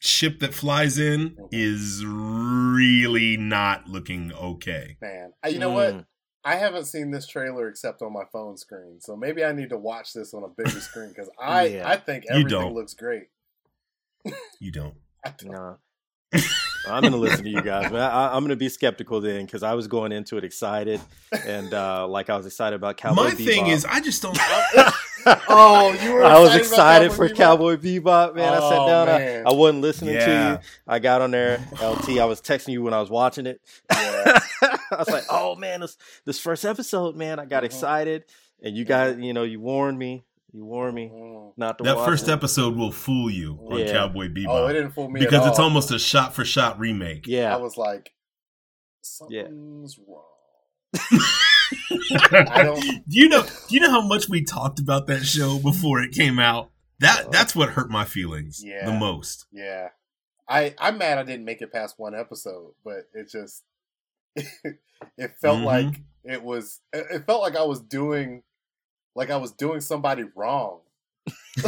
ship 0.00 0.40
that 0.40 0.52
flies 0.52 0.98
in 0.98 1.36
is 1.52 2.04
really 2.04 3.36
not 3.36 3.86
looking 3.86 4.32
okay. 4.32 4.96
Man, 5.00 5.32
you 5.48 5.58
know 5.58 5.70
what? 5.70 6.04
I 6.46 6.54
haven't 6.56 6.84
seen 6.86 7.10
this 7.10 7.26
trailer 7.26 7.68
except 7.68 8.02
on 8.02 8.12
my 8.12 8.24
phone 8.32 8.56
screen, 8.56 9.00
so 9.00 9.16
maybe 9.16 9.44
I 9.44 9.52
need 9.52 9.70
to 9.70 9.76
watch 9.78 10.12
this 10.12 10.32
on 10.32 10.44
a 10.44 10.48
bigger 10.48 10.80
screen 10.80 11.08
because 11.08 11.28
I 11.42 11.66
Yeah. 11.66 11.88
I 11.90 11.96
think 11.96 12.24
You 12.24 12.30
everything 12.30 12.50
don't. 12.50 12.74
looks 12.74 12.94
great. 12.94 13.24
You 14.60 14.70
don't. 14.72 14.94
I 15.24 15.34
don't- 15.36 15.50
Nah. 15.52 15.74
I'm 16.88 17.02
gonna 17.02 17.16
listen 17.16 17.44
to 17.44 17.50
you 17.50 17.62
guys, 17.62 17.90
man. 17.90 18.00
I, 18.02 18.34
I'm 18.34 18.42
gonna 18.44 18.54
be 18.56 18.68
skeptical 18.68 19.20
then 19.20 19.44
because 19.44 19.62
I 19.64 19.74
was 19.74 19.88
going 19.88 20.12
into 20.12 20.36
it 20.38 20.44
excited 20.44 21.00
and 21.44 21.72
uh, 21.74 22.06
like 22.06 22.30
I 22.30 22.36
was 22.36 22.46
excited 22.46 22.76
about 22.76 22.96
Cowboy 22.96 23.22
B. 23.22 23.28
My 23.28 23.30
Bebop. 23.34 23.44
thing 23.46 23.66
is, 23.68 23.84
I 23.84 24.00
just 24.00 24.22
don't. 24.22 24.38
Oh, 25.48 25.92
you 26.04 26.12
were. 26.12 26.24
I 26.24 26.38
was 26.38 26.54
excited 26.54 26.60
excited 26.60 27.06
about 27.06 27.16
for 27.16 27.28
Cowboy 27.28 27.74
Bebop? 27.76 27.76
Cowboy 27.76 28.32
Bebop, 28.32 28.34
man. 28.36 28.52
I 28.54 28.56
sat 28.60 28.78
Oh, 28.78 28.86
down, 28.86 29.08
I, 29.08 29.18
man. 29.18 29.46
I 29.48 29.52
wasn't 29.52 29.82
listening 29.82 30.14
to 30.20 30.60
you. 30.62 30.68
I 30.86 30.98
got 31.00 31.20
on 31.20 31.32
there, 31.32 31.58
LT. 31.82 32.20
I 32.20 32.24
was 32.26 32.40
texting 32.40 32.68
you 32.68 32.82
when 32.84 32.94
I 32.94 33.00
was 33.00 33.10
watching 33.10 33.46
it. 33.46 33.60
Yeah. 33.90 34.38
I 34.92 34.96
was 34.96 35.08
like, 35.08 35.24
"Oh 35.30 35.56
man, 35.56 35.80
this 35.80 35.96
this 36.24 36.38
first 36.38 36.64
episode, 36.64 37.16
man, 37.16 37.38
I 37.38 37.44
got 37.46 37.62
Mhm. 37.62 37.66
excited." 37.66 38.24
And 38.62 38.76
you 38.76 38.84
guys, 38.84 39.16
you 39.18 39.32
know, 39.32 39.42
you 39.42 39.60
warned 39.60 39.98
me. 39.98 40.24
You 40.52 40.64
warned 40.64 40.94
me 40.94 41.10
Mm. 41.12 41.52
not 41.58 41.76
to 41.78 41.84
That 41.84 41.96
watch 41.96 42.06
first 42.08 42.28
it. 42.28 42.32
episode 42.32 42.76
will 42.76 42.92
fool 42.92 43.28
you 43.30 43.58
on 43.70 43.78
Yeah. 43.80 43.92
Cowboy 43.92 44.28
Bebop. 44.28 44.46
Oh, 44.48 44.66
it 44.68 44.72
didn't 44.72 44.92
fool 44.92 45.10
me 45.10 45.20
at 45.20 45.28
because 45.28 45.46
it's 45.46 45.58
almost 45.58 45.90
a 45.90 45.98
shot 45.98 46.34
for 46.34 46.44
shot 46.44 46.78
remake. 46.78 47.26
Yeah, 47.26 47.52
I 47.54 47.58
was 47.58 47.76
like, 47.76 48.12
something's 49.02 49.98
wrong. 50.08 50.22
I 52.32 52.62
don't. 52.64 52.80
do 52.80 53.18
you 53.20 53.28
know? 53.28 53.42
Do 53.42 53.74
you 53.74 53.80
know 53.80 53.90
how 53.90 54.00
much 54.06 54.28
we 54.28 54.42
talked 54.44 54.78
about 54.78 55.06
that 55.08 55.24
show 55.24 55.58
before 55.58 56.00
it 56.00 56.12
came 56.12 56.38
out? 56.38 56.70
That 57.00 57.30
that's 57.30 57.54
what 57.54 57.70
hurt 57.70 57.90
my 57.90 58.04
feelings 58.04 58.62
Yeah. 58.64 58.86
the 58.86 58.92
most. 58.92 59.46
Yeah, 59.52 59.88
I 60.48 60.74
I'm 60.78 60.98
mad 60.98 61.18
I 61.18 61.22
didn't 61.24 61.44
make 61.44 61.60
it 61.60 61.72
past 61.72 61.96
one 61.98 62.14
episode, 62.14 62.72
but 62.84 63.08
it 63.12 63.28
just 63.30 63.64
it 65.16 65.32
felt 65.40 65.58
Mhm. 65.60 65.64
like 65.64 66.00
it 66.24 66.42
was. 66.42 66.80
It 66.92 67.06
it 67.10 67.26
felt 67.26 67.40
like 67.42 67.56
I 67.56 67.64
was 67.64 67.80
doing 67.80 68.42
like 69.14 69.30
I 69.30 69.36
was 69.36 69.52
doing 69.52 69.80
somebody 69.80 70.24
wrong. 70.34 70.80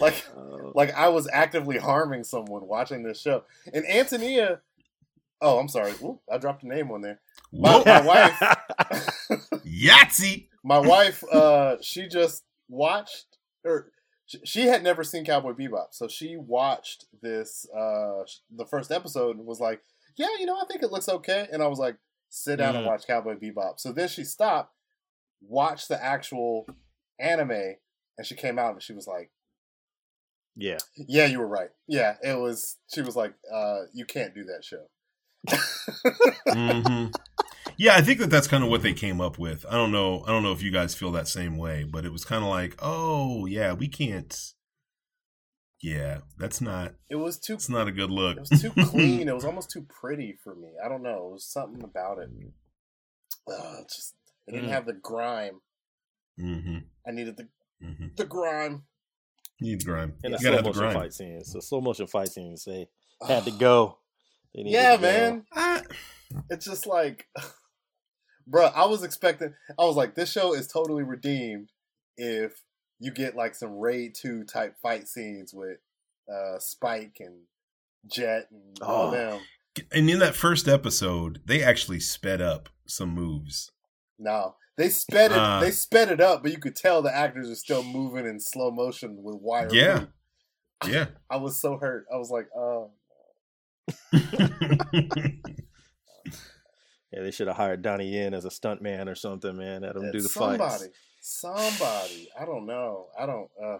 Like 0.00 0.24
Uh, 0.36 0.70
like 0.74 0.94
I 0.94 1.08
was 1.08 1.28
actively 1.32 1.78
harming 1.78 2.24
someone 2.24 2.66
watching 2.66 3.02
this 3.02 3.20
show. 3.20 3.44
And 3.72 3.86
Antonia, 3.86 4.60
oh, 5.40 5.58
I'm 5.58 5.68
sorry, 5.68 5.92
Ooh, 6.02 6.20
I 6.30 6.38
dropped 6.38 6.62
a 6.62 6.68
name 6.68 6.90
on 6.90 7.00
there. 7.02 7.20
Whoa, 7.50 7.82
my 7.84 8.00
wife- 8.02 8.40
Yahtzee! 9.66 10.48
My 10.64 10.78
wife, 10.78 11.22
uh, 11.32 11.76
she 11.80 12.08
just 12.08 12.42
watched, 12.68 13.26
or 13.64 13.88
sh- 13.88 13.95
she 14.44 14.62
had 14.62 14.82
never 14.82 15.04
seen 15.04 15.24
Cowboy 15.24 15.52
Bebop, 15.52 15.88
so 15.92 16.08
she 16.08 16.36
watched 16.36 17.04
this, 17.22 17.66
uh, 17.70 18.24
the 18.50 18.66
first 18.66 18.90
episode, 18.90 19.36
and 19.36 19.46
was 19.46 19.60
like, 19.60 19.82
"Yeah, 20.16 20.28
you 20.38 20.46
know, 20.46 20.58
I 20.60 20.64
think 20.66 20.82
it 20.82 20.90
looks 20.92 21.08
okay." 21.08 21.48
And 21.52 21.62
I 21.62 21.68
was 21.68 21.78
like, 21.78 21.96
"Sit 22.28 22.56
down 22.56 22.74
and 22.74 22.84
Mm. 22.84 22.88
watch 22.88 23.06
Cowboy 23.06 23.36
Bebop." 23.36 23.78
So 23.78 23.92
then 23.92 24.08
she 24.08 24.24
stopped, 24.24 24.74
watched 25.40 25.88
the 25.88 26.02
actual 26.02 26.66
anime, 27.18 27.76
and 28.18 28.26
she 28.26 28.34
came 28.34 28.58
out 28.58 28.72
and 28.72 28.82
she 28.82 28.92
was 28.92 29.06
like, 29.06 29.30
yeah. 30.56 30.78
"Yeah, 30.96 31.26
you 31.26 31.38
were 31.38 31.46
right. 31.46 31.70
Yeah, 31.86 32.16
it 32.22 32.38
was." 32.38 32.78
She 32.92 33.02
was 33.02 33.14
like, 33.16 33.34
uh, 33.52 33.82
"You 33.92 34.06
can't 34.06 34.34
do 34.34 34.44
that 34.44 34.64
show." 34.64 34.88
hmm 36.48 37.06
Yeah, 37.78 37.94
I 37.94 38.00
think 38.00 38.20
that 38.20 38.30
that's 38.30 38.46
kind 38.48 38.64
of 38.64 38.70
what 38.70 38.82
they 38.82 38.92
came 38.94 39.20
up 39.20 39.38
with. 39.38 39.66
I 39.68 39.72
don't 39.72 39.92
know. 39.92 40.22
I 40.26 40.28
don't 40.30 40.42
know 40.42 40.52
if 40.52 40.62
you 40.62 40.70
guys 40.70 40.94
feel 40.94 41.12
that 41.12 41.28
same 41.28 41.58
way, 41.58 41.84
but 41.84 42.04
it 42.04 42.12
was 42.12 42.24
kind 42.24 42.42
of 42.42 42.48
like, 42.50 42.74
oh 42.80 43.46
yeah, 43.46 43.72
we 43.74 43.88
can't. 43.88 44.36
Yeah, 45.82 46.18
that's 46.38 46.60
not. 46.60 46.94
It 47.10 47.16
was 47.16 47.38
too 47.38 47.54
It's 47.54 47.68
not 47.68 47.86
a 47.86 47.92
good 47.92 48.10
look. 48.10 48.38
It 48.38 48.40
was 48.40 48.60
too 48.62 48.72
clean. 48.72 49.28
it 49.28 49.34
was 49.34 49.44
almost 49.44 49.70
too 49.70 49.86
pretty 50.00 50.38
for 50.42 50.54
me. 50.54 50.70
I 50.84 50.88
don't 50.88 51.02
know. 51.02 51.28
It 51.28 51.32
was 51.34 51.44
something 51.46 51.84
about 51.84 52.18
it. 52.18 52.30
Uh, 53.48 53.80
it 53.80 53.88
just 53.94 54.14
it 54.46 54.52
didn't 54.52 54.68
Mm. 54.68 54.72
have 54.72 54.86
the 54.86 54.92
grime. 54.94 55.60
hmm 56.38 56.78
I 57.06 57.10
needed 57.12 57.36
the 57.36 57.48
hmm 57.80 58.06
the 58.16 58.24
grime. 58.24 58.84
You 59.60 59.72
need 59.72 59.80
the 59.80 59.84
grime. 59.84 60.14
And 60.24 60.32
you 60.32 60.38
the 60.38 60.42
gotta 60.42 60.56
slow 60.56 60.56
have 60.56 60.64
the 60.64 60.68
motion 60.70 60.80
grime. 60.80 60.94
fight 60.94 61.14
scenes. 61.14 61.52
So 61.52 61.60
slow 61.60 61.80
motion 61.80 62.06
fight 62.06 62.28
scenes. 62.28 62.64
They 62.64 62.88
had 63.26 63.44
to 63.44 63.50
go. 63.50 63.98
They 64.54 64.62
Yeah, 64.62 64.96
to 64.96 65.02
go. 65.02 65.02
man. 65.02 65.44
Ah, 65.54 65.82
It's 66.50 66.64
just 66.64 66.86
like, 66.86 67.26
bruh, 68.50 68.72
I 68.74 68.86
was 68.86 69.02
expecting. 69.02 69.54
I 69.78 69.84
was 69.84 69.96
like, 69.96 70.14
this 70.14 70.30
show 70.32 70.54
is 70.54 70.66
totally 70.66 71.02
redeemed 71.02 71.70
if 72.16 72.62
you 72.98 73.10
get 73.12 73.36
like 73.36 73.54
some 73.54 73.78
Raid 73.78 74.14
Two 74.14 74.44
type 74.44 74.76
fight 74.82 75.08
scenes 75.08 75.52
with 75.54 75.78
uh 76.32 76.58
Spike 76.58 77.16
and 77.20 77.40
Jet 78.06 78.48
and 78.50 78.78
all 78.82 79.08
Oh. 79.08 79.10
them. 79.10 79.40
and 79.92 80.08
in 80.08 80.18
that 80.20 80.34
first 80.34 80.66
episode, 80.68 81.40
they 81.44 81.62
actually 81.62 82.00
sped 82.00 82.40
up 82.40 82.68
some 82.86 83.10
moves. 83.10 83.70
No, 84.18 84.54
they 84.78 84.88
sped 84.88 85.32
it. 85.32 85.36
Uh. 85.38 85.60
they 85.60 85.70
sped 85.70 86.10
it 86.10 86.20
up, 86.20 86.42
but 86.42 86.52
you 86.52 86.58
could 86.58 86.74
tell 86.76 87.02
the 87.02 87.14
actors 87.14 87.50
are 87.50 87.54
still 87.54 87.82
moving 87.82 88.26
in 88.26 88.40
slow 88.40 88.70
motion 88.70 89.22
with 89.22 89.36
wire. 89.40 89.68
Yeah. 89.72 90.04
Yeah. 90.86 91.06
I 91.30 91.36
was 91.36 91.60
so 91.60 91.76
hurt. 91.78 92.06
I 92.12 92.16
was 92.16 92.30
like, 92.30 92.48
oh. 92.56 92.92
Yeah, 97.12 97.22
they 97.22 97.30
should 97.30 97.46
have 97.46 97.56
hired 97.56 97.82
Donnie 97.82 98.08
Yen 98.12 98.34
as 98.34 98.44
a 98.44 98.50
stunt 98.50 98.82
man 98.82 99.08
or 99.08 99.14
something, 99.14 99.56
man. 99.56 99.82
Let 99.82 99.96
him 99.96 100.10
do 100.12 100.20
the 100.20 100.28
somebody, 100.28 100.58
fights. 100.58 100.88
somebody. 101.20 102.28
I 102.38 102.44
don't 102.44 102.66
know. 102.66 103.06
I 103.18 103.26
don't. 103.26 103.48
uh 103.62 103.78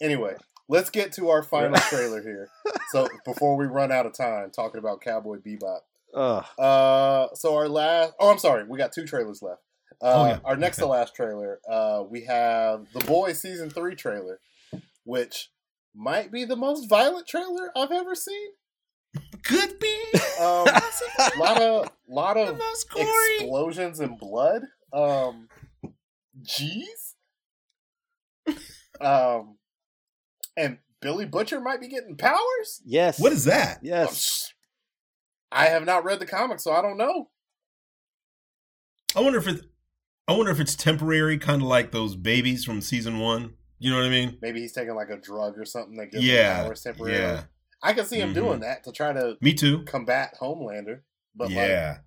Anyway, 0.00 0.34
let's 0.68 0.90
get 0.90 1.12
to 1.12 1.28
our 1.30 1.42
final 1.42 1.78
trailer 1.88 2.20
here. 2.22 2.48
So 2.90 3.08
before 3.24 3.56
we 3.56 3.66
run 3.66 3.92
out 3.92 4.06
of 4.06 4.14
time 4.14 4.50
talking 4.50 4.78
about 4.78 5.00
Cowboy 5.00 5.36
Bebop. 5.38 5.80
Ugh. 6.14 6.44
Uh, 6.58 7.28
so 7.34 7.54
our 7.56 7.68
last. 7.68 8.12
Oh, 8.18 8.30
I'm 8.30 8.38
sorry. 8.38 8.64
We 8.64 8.76
got 8.78 8.92
two 8.92 9.06
trailers 9.06 9.40
left. 9.42 9.62
Uh, 10.00 10.04
Oh, 10.04 10.26
yeah. 10.26 10.38
Our 10.44 10.56
next 10.56 10.78
to 10.78 10.86
last 10.86 11.14
trailer. 11.14 11.60
Uh, 11.70 12.02
we 12.10 12.24
have 12.24 12.86
the 12.92 13.00
Boy 13.06 13.32
season 13.34 13.70
three 13.70 13.94
trailer, 13.94 14.40
which 15.04 15.50
might 15.94 16.32
be 16.32 16.44
the 16.44 16.56
most 16.56 16.88
violent 16.88 17.28
trailer 17.28 17.70
I've 17.76 17.92
ever 17.92 18.14
seen. 18.16 18.48
Could 19.44 19.78
be. 19.78 19.96
Um, 20.40 20.66
lot 21.38 21.60
of 21.60 21.90
lot 22.08 22.36
of 22.36 22.60
explosions 23.38 24.00
and 24.00 24.18
blood. 24.18 24.62
Um, 24.92 25.48
jeez. 26.42 27.14
Um, 29.00 29.56
and 30.56 30.78
Billy 31.00 31.26
Butcher 31.26 31.60
might 31.60 31.80
be 31.80 31.88
getting 31.88 32.16
powers. 32.16 32.80
Yes. 32.84 33.18
What 33.18 33.32
is 33.32 33.44
that? 33.44 33.80
Yes. 33.82 34.52
I 35.50 35.66
have 35.66 35.84
not 35.84 36.04
read 36.04 36.18
the 36.20 36.26
comics, 36.26 36.64
so 36.64 36.72
I 36.72 36.80
don't 36.80 36.96
know. 36.96 37.28
I 39.14 39.20
wonder 39.20 39.38
if 39.38 39.48
it. 39.48 39.60
I 40.28 40.32
wonder 40.34 40.52
if 40.52 40.60
it's 40.60 40.76
temporary, 40.76 41.36
kind 41.36 41.60
of 41.60 41.68
like 41.68 41.90
those 41.90 42.14
babies 42.16 42.64
from 42.64 42.80
season 42.80 43.18
one. 43.18 43.54
You 43.78 43.90
know 43.90 43.96
what 43.96 44.06
I 44.06 44.10
mean? 44.10 44.38
Maybe 44.40 44.60
he's 44.60 44.72
taking 44.72 44.94
like 44.94 45.10
a 45.10 45.16
drug 45.18 45.58
or 45.58 45.64
something 45.64 45.96
that 45.96 46.12
gives 46.12 46.24
Yeah. 46.24 46.58
him 46.60 46.64
powers 46.66 46.82
temporarily. 46.82 47.20
Yeah. 47.20 47.42
I 47.82 47.92
can 47.94 48.04
see 48.06 48.20
him 48.20 48.30
Mhm. 48.30 48.34
doing 48.34 48.60
that 48.60 48.84
to 48.84 48.92
try 48.92 49.12
to 49.12 49.36
Me 49.40 49.54
too. 49.54 49.84
combat 49.84 50.36
Homelander. 50.40 51.00
But 51.34 51.48
like, 51.48 51.56
yeah. 51.56 51.98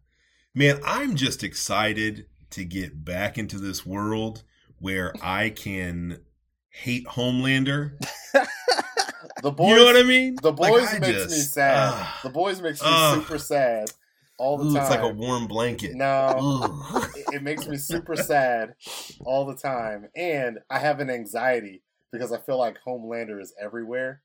Man, 0.53 0.79
I'm 0.85 1.15
just 1.15 1.43
excited 1.43 2.27
to 2.51 2.63
get 2.63 3.03
back 3.03 3.37
into 3.37 3.57
this 3.59 3.85
world 3.85 4.43
where 4.79 5.13
I 5.21 5.49
can 5.49 6.21
hate 6.69 7.05
Homelander. 7.07 7.97
the 9.41 9.51
boys, 9.51 9.69
you 9.69 9.75
know 9.75 9.85
what 9.85 9.97
I 9.97 10.03
mean? 10.03 10.37
the 10.41 10.51
boys 10.53 10.87
I 10.93 10.99
makes 10.99 11.25
me 11.31 11.37
sad. 11.39 11.75
ah. 11.93 12.19
the 12.23 12.29
boys 12.29 12.61
makes 12.61 12.81
me 12.81 12.87
Ugh. 12.89 13.15
super 13.21 13.37
sad 13.37 13.89
all 14.37 14.57
the 14.57 14.65
Ooh, 14.65 14.73
time. 14.73 14.81
it's 14.81 14.89
like 14.91 15.01
a 15.01 15.09
warm 15.09 15.47
blanket. 15.47 15.93
no, 15.95 16.83
it, 17.15 17.35
it 17.35 17.43
makes 17.43 17.67
me 17.67 17.77
super 17.77 18.15
sad 18.17 18.75
all 19.25 19.45
the 19.45 19.55
time, 19.55 20.09
and 20.15 20.59
I 20.69 20.79
have 20.79 20.99
an 20.99 21.09
anxiety 21.09 21.83
because 22.11 22.31
I 22.33 22.39
feel 22.39 22.57
like 22.57 22.77
Homelander 22.85 23.41
is 23.41 23.53
everywhere. 23.61 24.21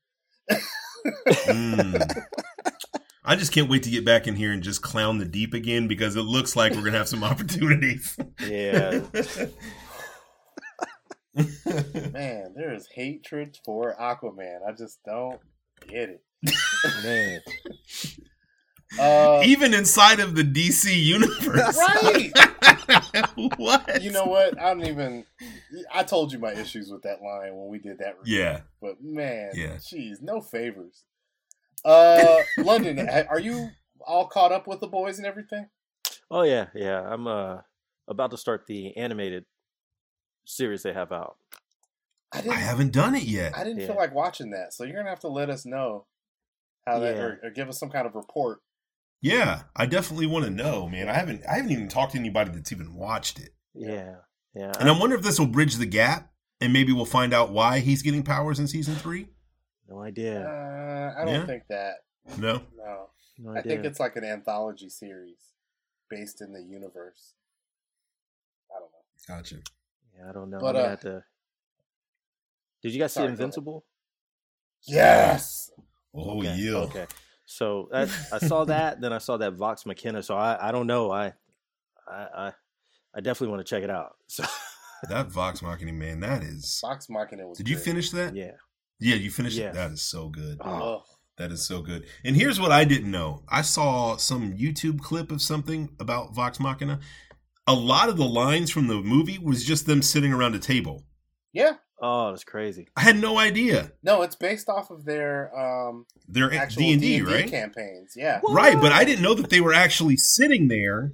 Mm. 1.05 2.23
I 3.23 3.35
just 3.35 3.51
can't 3.51 3.69
wait 3.69 3.83
to 3.83 3.89
get 3.89 4.03
back 4.03 4.27
in 4.27 4.35
here 4.35 4.51
and 4.51 4.63
just 4.63 4.81
clown 4.81 5.19
the 5.19 5.25
deep 5.25 5.53
again 5.53 5.87
because 5.87 6.15
it 6.15 6.23
looks 6.23 6.55
like 6.55 6.73
we're 6.73 6.83
gonna 6.83 6.97
have 6.97 7.07
some 7.07 7.23
opportunities. 7.31 8.17
Yeah. 8.45 9.01
Man, 12.11 12.53
there 12.55 12.73
is 12.73 12.87
hatred 12.93 13.57
for 13.63 13.95
Aquaman. 13.99 14.59
I 14.67 14.73
just 14.73 14.99
don't 15.05 15.39
get 15.87 16.09
it. 16.09 16.23
Man. 17.03 17.41
Uh, 18.99 19.41
Even 19.45 19.73
inside 19.73 20.19
of 20.19 20.35
the 20.35 20.43
DC 20.43 20.93
universe, 21.01 21.77
right. 21.77 22.31
what? 23.57 24.01
You 24.03 24.11
know 24.11 24.25
what? 24.25 24.59
I 24.59 24.73
don't 24.73 24.85
even. 24.85 25.25
I 25.93 26.03
told 26.03 26.33
you 26.33 26.39
my 26.39 26.51
issues 26.53 26.89
with 26.91 27.03
that 27.03 27.21
line 27.21 27.55
when 27.55 27.69
we 27.69 27.79
did 27.79 27.99
that 27.99 28.17
review. 28.19 28.39
Yeah. 28.39 28.61
But 28.81 29.01
man, 29.01 29.51
Yeah. 29.53 29.75
jeez, 29.75 30.21
no 30.21 30.41
favors. 30.41 31.03
Uh, 31.85 32.37
London, 32.57 33.07
are 33.09 33.39
you 33.39 33.69
all 34.05 34.27
caught 34.27 34.51
up 34.51 34.67
with 34.67 34.81
the 34.81 34.87
boys 34.87 35.17
and 35.17 35.25
everything? 35.25 35.67
Oh 36.29 36.43
yeah, 36.43 36.67
yeah. 36.75 37.01
I'm 37.01 37.27
uh 37.27 37.59
about 38.07 38.31
to 38.31 38.37
start 38.37 38.65
the 38.67 38.95
animated 38.97 39.45
series 40.45 40.83
they 40.83 40.93
have 40.93 41.11
out. 41.11 41.37
I 42.33 42.39
I 42.39 42.41
didn't. 42.41 42.57
haven't 42.57 42.91
done 42.93 43.15
it 43.15 43.23
yet. 43.23 43.57
I 43.57 43.63
didn't 43.63 43.79
Yeah. 43.79 43.87
feel 43.87 43.95
like 43.95 44.13
watching 44.13 44.51
that, 44.51 44.73
so 44.73 44.83
you're 44.83 44.95
gonna 44.97 45.09
have 45.09 45.19
to 45.21 45.27
let 45.29 45.49
us 45.49 45.65
know 45.65 46.07
how 46.85 46.99
that, 46.99 47.15
Yeah. 47.15 47.21
or, 47.21 47.39
or 47.43 47.49
give 47.51 47.69
us 47.69 47.79
some 47.79 47.89
kind 47.89 48.05
of 48.05 48.15
report. 48.15 48.59
Yeah, 49.21 49.63
I 49.75 49.85
definitely 49.85 50.25
want 50.25 50.45
to 50.45 50.51
know, 50.51 50.89
man. 50.89 51.07
I 51.07 51.13
haven't 51.13 51.43
I 51.47 51.55
haven't 51.55 51.71
even 51.71 51.87
talked 51.87 52.13
to 52.13 52.19
anybody 52.19 52.51
that's 52.51 52.71
even 52.71 52.95
watched 52.95 53.39
it. 53.39 53.51
Yeah. 53.73 54.15
Yeah. 54.55 54.73
And 54.79 54.89
I 54.89 54.99
wonder 54.99 55.15
if 55.15 55.21
this 55.21 55.39
will 55.39 55.47
bridge 55.47 55.75
the 55.75 55.85
gap 55.85 56.31
and 56.59 56.73
maybe 56.73 56.91
we'll 56.91 57.05
find 57.05 57.33
out 57.33 57.51
why 57.51 57.79
he's 57.79 58.01
getting 58.01 58.23
powers 58.23 58.59
in 58.59 58.67
season 58.67 58.95
3. 58.95 59.27
no 59.87 59.99
Uh, 59.99 60.03
idea. 60.03 61.13
I 61.17 61.25
don't 61.25 61.33
Yeah. 61.33 61.45
think 61.45 61.63
that. 61.69 61.97
No. 62.37 62.61
No, 62.75 63.09
No 63.37 63.51
I 63.55 63.61
think 63.61 63.85
it's 63.85 63.99
like 63.99 64.15
an 64.15 64.23
anthology 64.23 64.89
series 64.89 65.53
based 66.09 66.41
in 66.41 66.53
the 66.53 66.61
universe. 66.63 67.33
I 68.69 68.79
don't 68.79 68.91
know. 68.91 69.35
Gotcha. 69.35 69.57
yeah, 70.17 70.29
I 70.29 70.33
don't 70.33 70.49
know. 70.49 70.59
But, 70.59 70.67
I'm 70.69 70.73
gonna 70.75 70.85
uh, 70.85 70.89
have 70.89 70.99
to... 71.01 71.23
Did 72.81 72.93
you 72.93 72.99
guys 72.99 73.13
sorry, 73.13 73.27
see. 73.27 73.31
Invincible? 73.31 73.85
Yes. 74.83 75.71
Oh 76.13 76.39
okay. 76.39 76.55
yeah. 76.55 76.75
Okay. 76.77 77.05
So 77.51 77.89
that, 77.91 78.09
I 78.31 78.37
saw 78.47 78.63
that, 78.65 79.01
then 79.01 79.11
I 79.13 79.17
saw 79.17 79.37
that 79.37 79.53
Vox 79.53 79.85
Machina. 79.85 80.23
So 80.23 80.35
I, 80.35 80.69
I 80.69 80.71
don't 80.71 80.87
know. 80.87 81.11
I, 81.11 81.33
I, 82.07 82.27
I, 82.37 82.53
I 83.13 83.19
definitely 83.21 83.49
want 83.53 83.65
to 83.65 83.69
check 83.69 83.83
it 83.83 83.89
out. 83.89 84.15
So 84.27 84.43
That 85.09 85.27
Vox 85.31 85.61
Machina 85.63 85.91
man, 85.93 86.19
that 86.19 86.43
is 86.43 86.79
Vox 86.79 87.09
Machina 87.09 87.47
was. 87.47 87.57
Did 87.57 87.67
you 87.67 87.75
good. 87.75 87.83
finish 87.83 88.11
that? 88.11 88.35
yeah. 88.35 88.51
Yeah, 88.99 89.15
you 89.15 89.31
finished 89.31 89.57
Yeah. 89.57 89.69
it. 89.69 89.73
That 89.73 89.91
is 89.91 90.01
so 90.03 90.29
good. 90.29 90.59
Oh, 90.61 91.03
That 91.37 91.51
is 91.51 91.65
so 91.65 91.81
good. 91.81 92.05
And 92.23 92.35
here's 92.35 92.59
what 92.59 92.71
I 92.71 92.83
didn't 92.85 93.09
know. 93.09 93.41
I 93.49 93.63
saw 93.63 94.15
some 94.17 94.53
YouTube 94.53 94.99
clip 95.01 95.31
of 95.31 95.41
something 95.41 95.89
about 95.99 96.35
Vox 96.35 96.59
Machina. 96.59 96.99
A 97.65 97.73
lot 97.73 98.09
of 98.09 98.17
the 98.17 98.25
lines 98.27 98.69
from 98.69 98.85
the 98.87 99.01
movie 99.01 99.39
was 99.39 99.65
just 99.65 99.87
them 99.87 100.03
sitting 100.03 100.31
around 100.31 100.53
a 100.53 100.59
table. 100.59 101.03
Yeah. 101.51 101.77
Oh, 102.03 102.31
that's 102.31 102.43
crazy. 102.43 102.87
I 102.97 103.01
had 103.01 103.17
no 103.17 103.37
idea. 103.37 103.91
No, 104.01 104.23
it's 104.23 104.35
based 104.35 104.67
off 104.69 104.89
of 104.89 105.05
their 105.05 105.55
um 105.57 106.05
They're 106.27 106.51
actual 106.53 106.79
D 106.81 106.91
and 106.93 107.01
D, 107.01 107.19
D&D 107.19 107.31
right? 107.31 107.49
campaigns. 107.49 108.13
Yeah. 108.15 108.41
Right, 108.49 108.79
but 108.81 108.91
I 108.91 109.03
didn't 109.05 109.21
know 109.21 109.35
that 109.35 109.49
they 109.51 109.61
were 109.61 109.73
actually 109.73 110.17
sitting 110.17 110.67
there 110.67 111.13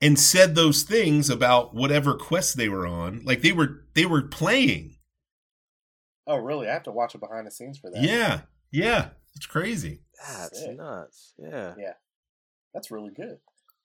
and 0.00 0.18
said 0.18 0.54
those 0.54 0.82
things 0.82 1.30
about 1.30 1.74
whatever 1.74 2.14
quest 2.14 2.56
they 2.56 2.68
were 2.68 2.86
on. 2.86 3.22
Like 3.24 3.42
they 3.42 3.52
were 3.52 3.84
they 3.94 4.04
were 4.06 4.22
playing. 4.22 4.96
Oh, 6.26 6.36
really? 6.36 6.68
I 6.68 6.72
have 6.72 6.84
to 6.84 6.92
watch 6.92 7.14
it 7.14 7.20
behind 7.20 7.46
the 7.46 7.50
scenes 7.50 7.78
for 7.78 7.90
that. 7.90 8.02
Yeah. 8.02 8.40
Yeah. 8.72 9.10
It's 9.36 9.46
crazy. 9.46 10.02
That's 10.28 10.58
Sick. 10.60 10.76
nuts. 10.76 11.34
Yeah. 11.38 11.74
Yeah. 11.78 11.92
That's 12.74 12.90
really 12.90 13.12
good. 13.14 13.38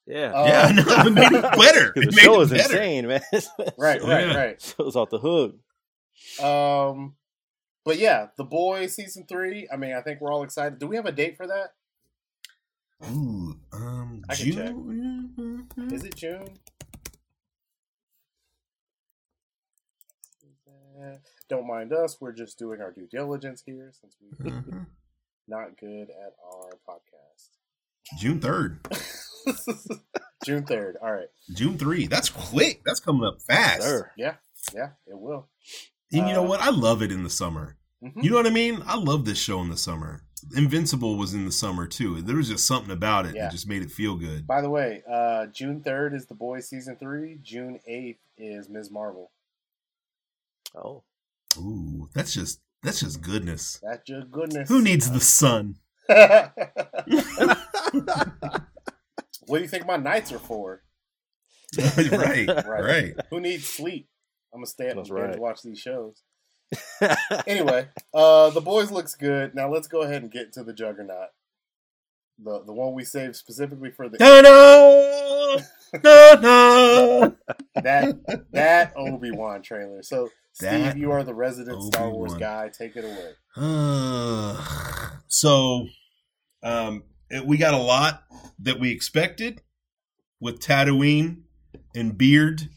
Yeah. 0.07 0.31
Uh, 0.33 0.45
yeah, 0.45 0.71
no, 0.71 0.83
it 1.07 1.09
made 1.13 1.31
it 1.31 1.41
better. 1.57 1.91
'Cause 1.93 2.03
It 2.03 2.09
the 2.11 2.15
made 2.15 2.21
show 2.23 2.39
it 2.41 2.43
is 2.43 2.49
better. 2.51 2.73
insane, 2.77 3.07
man. 3.07 3.21
Right, 3.77 4.01
So, 4.01 4.07
right, 4.07 4.27
yeah. 4.27 4.35
right. 4.35 4.61
Show's 4.61 4.95
off 4.95 5.09
the 5.09 5.17
hook. 5.19 5.55
Um, 6.43 7.15
but 7.83 7.97
yeah, 7.97 8.27
The 8.37 8.43
Boy 8.43 8.87
season 8.87 9.25
three. 9.27 9.67
I 9.71 9.77
mean, 9.77 9.93
I 9.93 10.01
think 10.01 10.21
we're 10.21 10.31
all 10.31 10.43
excited. 10.43 10.79
Do 10.79 10.87
we 10.87 10.95
have 10.95 11.05
a 11.05 11.11
date 11.11 11.37
for 11.37 11.47
that? 11.47 11.73
Ooh, 13.09 13.59
um, 13.73 14.23
I 14.29 14.35
can 14.35 14.51
June. 14.51 15.67
Is 15.91 16.03
it 16.03 16.15
June? 16.15 16.47
Don't 21.49 21.67
mind 21.67 21.93
us. 21.93 22.17
We're 22.19 22.31
just 22.31 22.57
doing 22.57 22.81
our 22.81 22.91
due 22.91 23.07
diligence 23.07 23.61
here 23.65 23.91
since 23.99 24.15
we're 24.19 24.49
Mhm. 24.51 24.87
not 25.47 25.77
good 25.77 26.09
at 26.09 26.33
our 26.43 26.71
podcast. 26.87 27.49
June 28.17 28.39
third, 28.39 28.79
June 30.45 30.65
third. 30.65 30.95
All 31.01 31.11
right. 31.11 31.29
June 31.53 31.77
three. 31.77 32.07
That's 32.07 32.29
quick. 32.29 32.81
That's 32.85 32.99
coming 32.99 33.25
up 33.25 33.41
fast. 33.41 33.81
Sir. 33.83 34.11
Yeah, 34.17 34.37
yeah, 34.73 34.91
it 35.05 35.19
will. 35.19 35.49
And 36.11 36.27
you 36.27 36.33
know 36.33 36.43
Uh, 36.45 36.47
what? 36.49 36.61
I 36.61 36.69
love 36.69 37.01
it 37.01 37.11
in 37.11 37.23
the 37.23 37.29
summer. 37.29 37.77
Mhm. 38.03 38.23
You 38.23 38.29
know 38.29 38.35
what 38.37 38.47
I 38.47 38.51
mean? 38.51 38.81
I 38.85 38.95
love 38.97 39.25
this 39.25 39.37
show 39.39 39.61
in 39.61 39.69
the 39.69 39.77
summer. 39.77 40.21
Invincible 40.55 41.17
was 41.17 41.33
in 41.33 41.45
the 41.45 41.51
summer 41.51 41.87
too. 41.87 42.21
There 42.21 42.35
was 42.35 42.49
just 42.49 42.67
something 42.67 42.91
about 42.91 43.25
it 43.25 43.33
Yeah. 43.35 43.43
that 43.45 43.51
just 43.51 43.67
made 43.67 43.81
it 43.81 43.89
feel 43.91 44.15
good. 44.15 44.45
By 44.45 44.61
the 44.61 44.69
way, 44.69 45.01
uh, 45.09 45.47
June 45.47 45.81
third 45.81 46.13
is 46.13 46.27
The 46.27 46.35
Boys 46.35 46.69
season 46.69 46.97
three. 46.97 47.39
June 47.41 47.79
eighth 47.87 48.19
is 48.37 48.69
Ms. 48.69 48.91
Marvel. 48.91 49.31
Oh. 50.75 51.03
Ooh, 51.57 52.09
that's 52.13 52.33
just 52.33 52.59
that's 52.83 52.99
just 52.99 53.21
goodness. 53.21 53.79
That's 53.81 54.07
your 54.07 54.23
goodness. 54.25 54.69
Who 54.69 54.81
needs 54.83 55.09
the 55.09 55.19
sun? 55.21 55.77
what 56.07 56.55
do 59.57 59.61
you 59.61 59.67
think 59.67 59.85
my 59.87 59.97
nights 59.97 60.31
are 60.31 60.39
for? 60.39 60.83
right, 61.77 62.47
Right. 62.47 62.65
right. 62.83 63.13
Who 63.29 63.39
needs 63.39 63.65
sleep? 63.67 64.07
I'm 64.55 64.61
gonna 64.61 64.67
stay 64.67 64.89
up 64.89 64.95
That's 64.95 65.09
and 65.09 65.17
binge 65.17 65.29
right. 65.31 65.39
watch 65.39 65.61
these 65.61 65.79
shows. 65.79 66.21
Anyway, 67.45 67.87
uh, 68.13 68.49
the 68.49 68.61
boys 68.61 68.89
looks 68.89 69.13
good. 69.15 69.53
Now 69.53 69.69
let's 69.71 69.87
go 69.87 70.01
ahead 70.01 70.23
and 70.23 70.31
get 70.31 70.51
to 70.53 70.63
the 70.63 70.73
Juggernaut, 70.73 71.29
the 72.43 72.63
the 72.63 72.73
one 72.73 72.93
we 72.93 73.03
saved 73.03 73.35
specifically 73.35 73.91
for 73.91 74.09
the 74.09 74.17
Da-da! 74.17 75.57
Da-da! 76.01 77.31
that 77.75 78.45
that 78.51 78.93
Obi 78.95 79.31
Wan 79.31 79.61
trailer. 79.61 80.01
So 80.01 80.29
Steve, 80.53 80.69
That 80.71 80.97
you 80.97 81.11
are 81.11 81.23
the 81.23 81.33
resident 81.35 81.83
Star 81.83 82.09
Wars 82.09 82.33
guy. 82.33 82.69
Take 82.69 82.95
it 82.95 83.03
away. 83.03 83.31
Uh, 83.57 85.09
so, 85.27 85.87
um, 86.63 87.03
it- 87.29 87.45
we 87.45 87.57
got 87.57 87.73
a 87.73 87.77
lot 87.77 88.23
that 88.59 88.79
we 88.79 88.89
expected 88.91 89.61
with 90.39 90.59
Tatooine 90.59 91.41
and 91.93 92.17
Beard. 92.17 92.69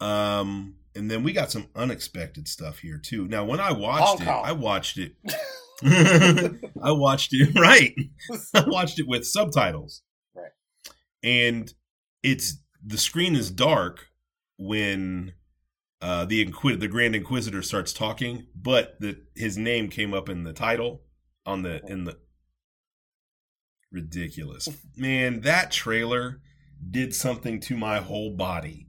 Um, 0.00 0.76
and 0.98 1.08
then 1.08 1.22
we 1.22 1.32
got 1.32 1.52
some 1.52 1.68
unexpected 1.76 2.48
stuff 2.48 2.80
here 2.80 2.98
too. 2.98 3.28
Now, 3.28 3.44
when 3.44 3.60
I 3.60 3.72
watched 3.72 4.20
it. 4.20 4.28
I 4.28 4.52
watched 4.52 4.98
it. 4.98 5.14
I 6.82 6.90
watched 6.90 7.32
it 7.32 7.54
right. 7.58 7.94
I 8.52 8.64
watched 8.66 8.98
it 8.98 9.06
with 9.06 9.24
subtitles. 9.24 10.02
Right. 10.34 10.50
And 11.22 11.72
it's 12.24 12.58
the 12.84 12.98
screen 12.98 13.36
is 13.36 13.50
dark 13.52 14.08
when 14.58 15.34
uh, 16.02 16.24
the 16.24 16.44
Inquis- 16.44 16.80
the 16.80 16.88
Grand 16.88 17.14
Inquisitor 17.14 17.62
starts 17.62 17.92
talking, 17.92 18.48
but 18.56 18.96
the 18.98 19.20
his 19.36 19.56
name 19.56 19.88
came 19.90 20.12
up 20.12 20.28
in 20.28 20.42
the 20.42 20.52
title 20.52 21.02
on 21.46 21.62
the 21.62 21.80
in 21.86 22.04
the 22.04 22.18
ridiculous 23.92 24.68
man. 24.96 25.42
That 25.42 25.70
trailer 25.70 26.40
did 26.90 27.14
something 27.14 27.60
to 27.60 27.76
my 27.76 27.98
whole 27.98 28.34
body. 28.34 28.88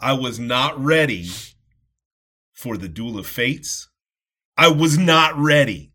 I 0.00 0.12
was 0.14 0.38
not 0.38 0.82
ready 0.82 1.28
for 2.52 2.76
the 2.76 2.88
Duel 2.88 3.18
of 3.18 3.26
Fates. 3.26 3.88
I 4.56 4.68
was 4.68 4.98
not 4.98 5.36
ready. 5.36 5.92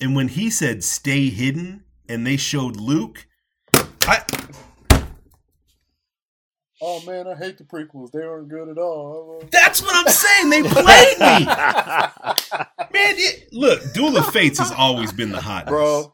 And 0.00 0.16
when 0.16 0.28
he 0.28 0.50
said 0.50 0.82
stay 0.82 1.28
hidden 1.28 1.84
and 2.08 2.26
they 2.26 2.36
showed 2.36 2.76
Luke, 2.76 3.26
I 4.02 4.22
oh 6.80 7.02
man, 7.06 7.26
I 7.28 7.34
hate 7.36 7.58
the 7.58 7.64
prequels. 7.64 8.10
They 8.12 8.22
aren't 8.22 8.48
good 8.48 8.68
at 8.68 8.78
all. 8.78 9.42
that's 9.50 9.82
what 9.82 9.94
I'm 9.94 10.12
saying. 10.12 10.50
They 10.50 10.62
played 10.68 11.18
me. 11.18 11.46
Man, 11.46 13.14
it, 13.16 13.48
look, 13.52 13.92
Duel 13.92 14.16
of 14.16 14.26
Fates 14.32 14.58
has 14.58 14.72
always 14.72 15.12
been 15.12 15.30
the 15.30 15.40
hottest. 15.40 15.68
bro. 15.68 16.13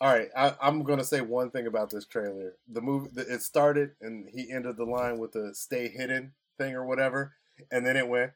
All 0.00 0.12
right, 0.12 0.28
I, 0.36 0.54
I'm 0.60 0.82
gonna 0.82 1.04
say 1.04 1.20
one 1.22 1.50
thing 1.50 1.66
about 1.66 1.90
this 1.90 2.04
trailer. 2.06 2.54
The 2.68 2.80
movie, 2.82 3.10
the, 3.14 3.22
it 3.32 3.42
started 3.42 3.92
and 4.00 4.28
he 4.32 4.50
ended 4.52 4.76
the 4.76 4.84
line 4.84 5.18
with 5.18 5.32
the 5.32 5.54
"stay 5.54 5.88
hidden" 5.88 6.32
thing 6.58 6.74
or 6.74 6.84
whatever, 6.84 7.32
and 7.70 7.84
then 7.86 7.96
it 7.96 8.06
went, 8.08 8.32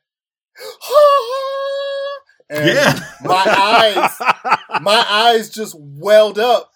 and 2.50 2.66
Yeah. 2.66 2.98
my 3.22 3.44
eyes, 3.46 4.18
my 4.82 5.04
eyes 5.08 5.50
just 5.50 5.74
welled 5.78 6.38
up 6.38 6.72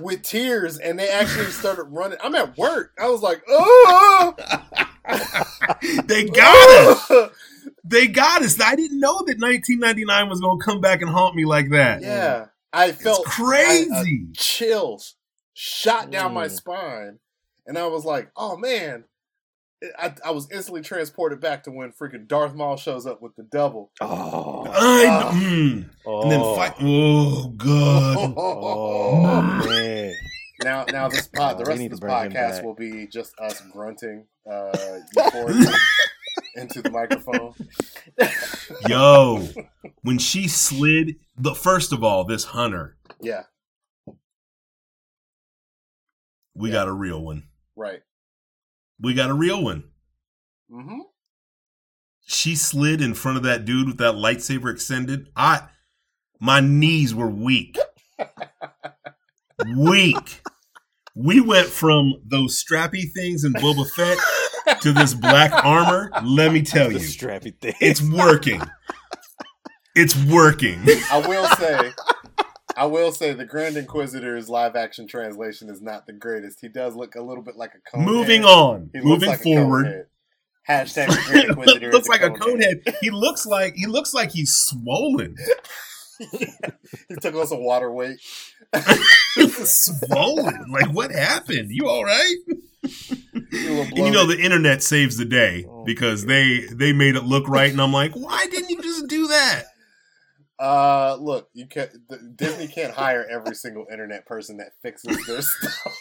with 0.00 0.22
tears, 0.22 0.78
and 0.78 0.98
they 0.98 1.08
actually 1.08 1.46
started 1.50 1.84
running. 1.84 2.18
I'm 2.22 2.34
at 2.34 2.56
work. 2.56 2.92
I 2.98 3.08
was 3.08 3.20
like, 3.20 3.42
oh, 3.48 4.34
they 6.06 6.24
got 6.24 7.10
us. 7.10 7.30
They 7.84 8.06
got 8.08 8.42
us. 8.42 8.60
I 8.60 8.74
didn't 8.74 8.98
know 9.00 9.18
that 9.26 9.38
1999 9.38 10.28
was 10.28 10.40
going 10.40 10.58
to 10.58 10.64
come 10.64 10.80
back 10.80 11.00
and 11.00 11.10
haunt 11.10 11.36
me 11.36 11.44
like 11.44 11.70
that. 11.70 12.00
yeah. 12.02 12.46
I 12.72 12.86
It's 12.88 13.02
felt 13.02 13.24
crazy. 13.26 14.28
chills 14.34 15.16
shot 15.54 16.10
down 16.10 16.32
my 16.34 16.46
Mm. 16.48 16.50
spine, 16.50 17.18
and 17.66 17.76
I 17.78 17.86
was 17.86 18.04
like, 18.04 18.30
"Oh 18.36 18.56
man!" 18.56 19.04
I, 19.98 20.14
I 20.24 20.30
was 20.30 20.48
instantly 20.52 20.80
transported 20.80 21.40
back 21.40 21.64
to 21.64 21.72
when 21.72 21.90
freaking 21.92 22.28
Darth 22.28 22.54
Maul 22.54 22.76
shows 22.76 23.04
up 23.04 23.20
with 23.20 23.34
the 23.34 23.42
double. 23.42 23.90
oh. 24.00 24.64
I 24.70 25.06
Ah. 25.08 25.32
mm. 25.34 25.90
oh. 26.06 26.22
And 26.22 26.30
then 26.30 26.40
fight. 26.56 26.74
Oh, 26.80 27.48
God. 27.56 28.34
Oh, 28.36 29.42
man. 29.68 30.14
now, 30.62 30.84
now 30.84 31.08
this 31.08 31.26
pod, 31.26 31.58
the 31.58 31.64
Oh, 31.64 31.66
rest 31.66 31.82
of 31.82 31.90
this 31.90 31.98
to 31.98 32.06
bring 32.06 32.14
him 32.30 32.32
podcast 32.32 32.62
will 32.64 32.74
be 32.76 33.08
just 33.08 33.36
us 33.40 33.60
grunting 33.72 34.24
uh, 34.48 34.70
euphoria 35.16 35.72
into 36.54 36.82
the 36.82 36.90
microphone. 36.90 37.54
Yo, 38.88 39.48
when 40.02 40.18
she 40.18 40.48
slid, 40.48 41.16
the 41.36 41.54
first 41.54 41.92
of 41.92 42.02
all, 42.04 42.24
this 42.24 42.44
hunter, 42.44 42.96
Yeah, 43.20 43.44
we 46.54 46.68
Yeah. 46.68 46.74
got 46.74 46.88
a 46.88 46.92
real 46.92 47.22
one. 47.22 47.44
right. 47.76 48.00
We 49.00 49.14
got 49.14 49.30
a 49.30 49.34
real 49.34 49.62
one. 49.64 49.84
Mm-hmm. 50.70 51.00
She 52.24 52.54
slid 52.54 53.00
in 53.02 53.14
front 53.14 53.36
of 53.36 53.42
that 53.42 53.64
dude 53.64 53.88
with 53.88 53.98
that 53.98 54.14
lightsaber 54.14 54.70
extended. 54.70 55.28
I, 55.34 55.62
my 56.38 56.60
knees 56.60 57.14
were 57.14 57.28
weak. 57.28 57.76
weak. 59.76 60.42
We 61.16 61.40
went 61.40 61.66
from 61.66 62.14
those 62.24 62.62
strappy 62.62 63.10
things 63.12 63.42
in 63.44 63.52
Boba 63.54 63.90
Fett 63.90 64.18
to 64.82 64.92
this 64.92 65.14
black 65.14 65.52
armor. 65.64 66.10
Let 66.24 66.52
me 66.52 66.62
tell 66.62 66.88
The 66.88 66.94
you, 66.94 67.06
strappy 67.06 67.58
thing. 67.60 67.74
it's 67.80 68.02
working. 68.02 68.62
It's 69.94 70.16
working. 70.26 70.80
I 71.10 71.22
will 71.26 71.46
say, 71.56 71.92
I 72.76 72.86
will 72.86 73.12
say, 73.12 73.32
the 73.34 73.44
Grand 73.44 73.76
Inquisitor's 73.76 74.48
live 74.48 74.74
action 74.76 75.06
translation 75.06 75.68
is 75.68 75.82
not 75.82 76.06
the 76.06 76.12
greatest. 76.14 76.60
He 76.62 76.68
does 76.68 76.94
look 76.96 77.14
a 77.14 77.22
little 77.22 77.42
bit 77.44 77.56
like 77.56 77.72
a 77.74 77.90
cone. 77.90 78.04
Moving 78.04 78.44
on, 78.44 78.88
He 78.92 79.00
looks 79.00 79.08
moving 79.08 79.28
like 79.28 79.40
forward. 79.42 79.86
conehead. 79.86 80.04
Hashtag 80.68 81.08
the 81.08 81.22
Grand 81.30 81.48
Inquisitor. 81.50 81.88
is 81.88 81.92
looks 81.94 82.08
a 82.08 82.10
like 82.10 82.22
a 82.22 82.30
conehead. 82.30 82.84
conehead. 82.84 82.94
He 83.02 83.10
looks 83.10 83.44
like 83.44 83.74
he 83.74 83.86
looks 83.86 84.14
like 84.14 84.30
he's 84.30 84.54
swollen. 84.54 85.36
he 86.30 87.16
took 87.20 87.34
on 87.34 87.46
some 87.48 87.64
water 87.64 87.90
weight. 87.92 88.18
swollen. 89.64 90.70
Like 90.70 90.90
what 90.92 91.10
happened? 91.10 91.68
You 91.70 91.88
all 91.88 92.04
right? 92.04 92.36
He 92.82 93.66
a 93.66 93.70
little 93.70 93.80
And 93.82 93.96
you 93.98 94.04
know 94.10 94.24
bloated. 94.24 94.38
the 94.38 94.44
internet 94.44 94.82
saves 94.82 95.16
the 95.16 95.24
day 95.24 95.64
Oh. 95.68 95.84
because 95.84 96.24
they 96.26 96.66
they 96.72 96.92
made 96.92 97.16
it 97.16 97.24
look 97.24 97.48
right, 97.48 97.70
and 97.70 97.80
I'm 97.80 97.92
like, 97.92 98.12
why 98.14 98.46
didn't 98.50 98.70
you 98.70 98.82
just 98.82 99.06
do 99.08 99.28
that? 99.28 99.64
Uh, 100.58 101.16
look, 101.20 101.48
you 101.54 101.66
can 101.66 101.88
not 102.10 102.36
Disney 102.36 102.68
can't 102.68 102.92
hire 102.94 103.26
every 103.28 103.54
single 103.54 103.86
internet 103.90 104.24
person 104.26 104.58
that 104.58 104.72
fixes 104.82 105.16
their 105.26 105.42
stuff. 105.42 105.92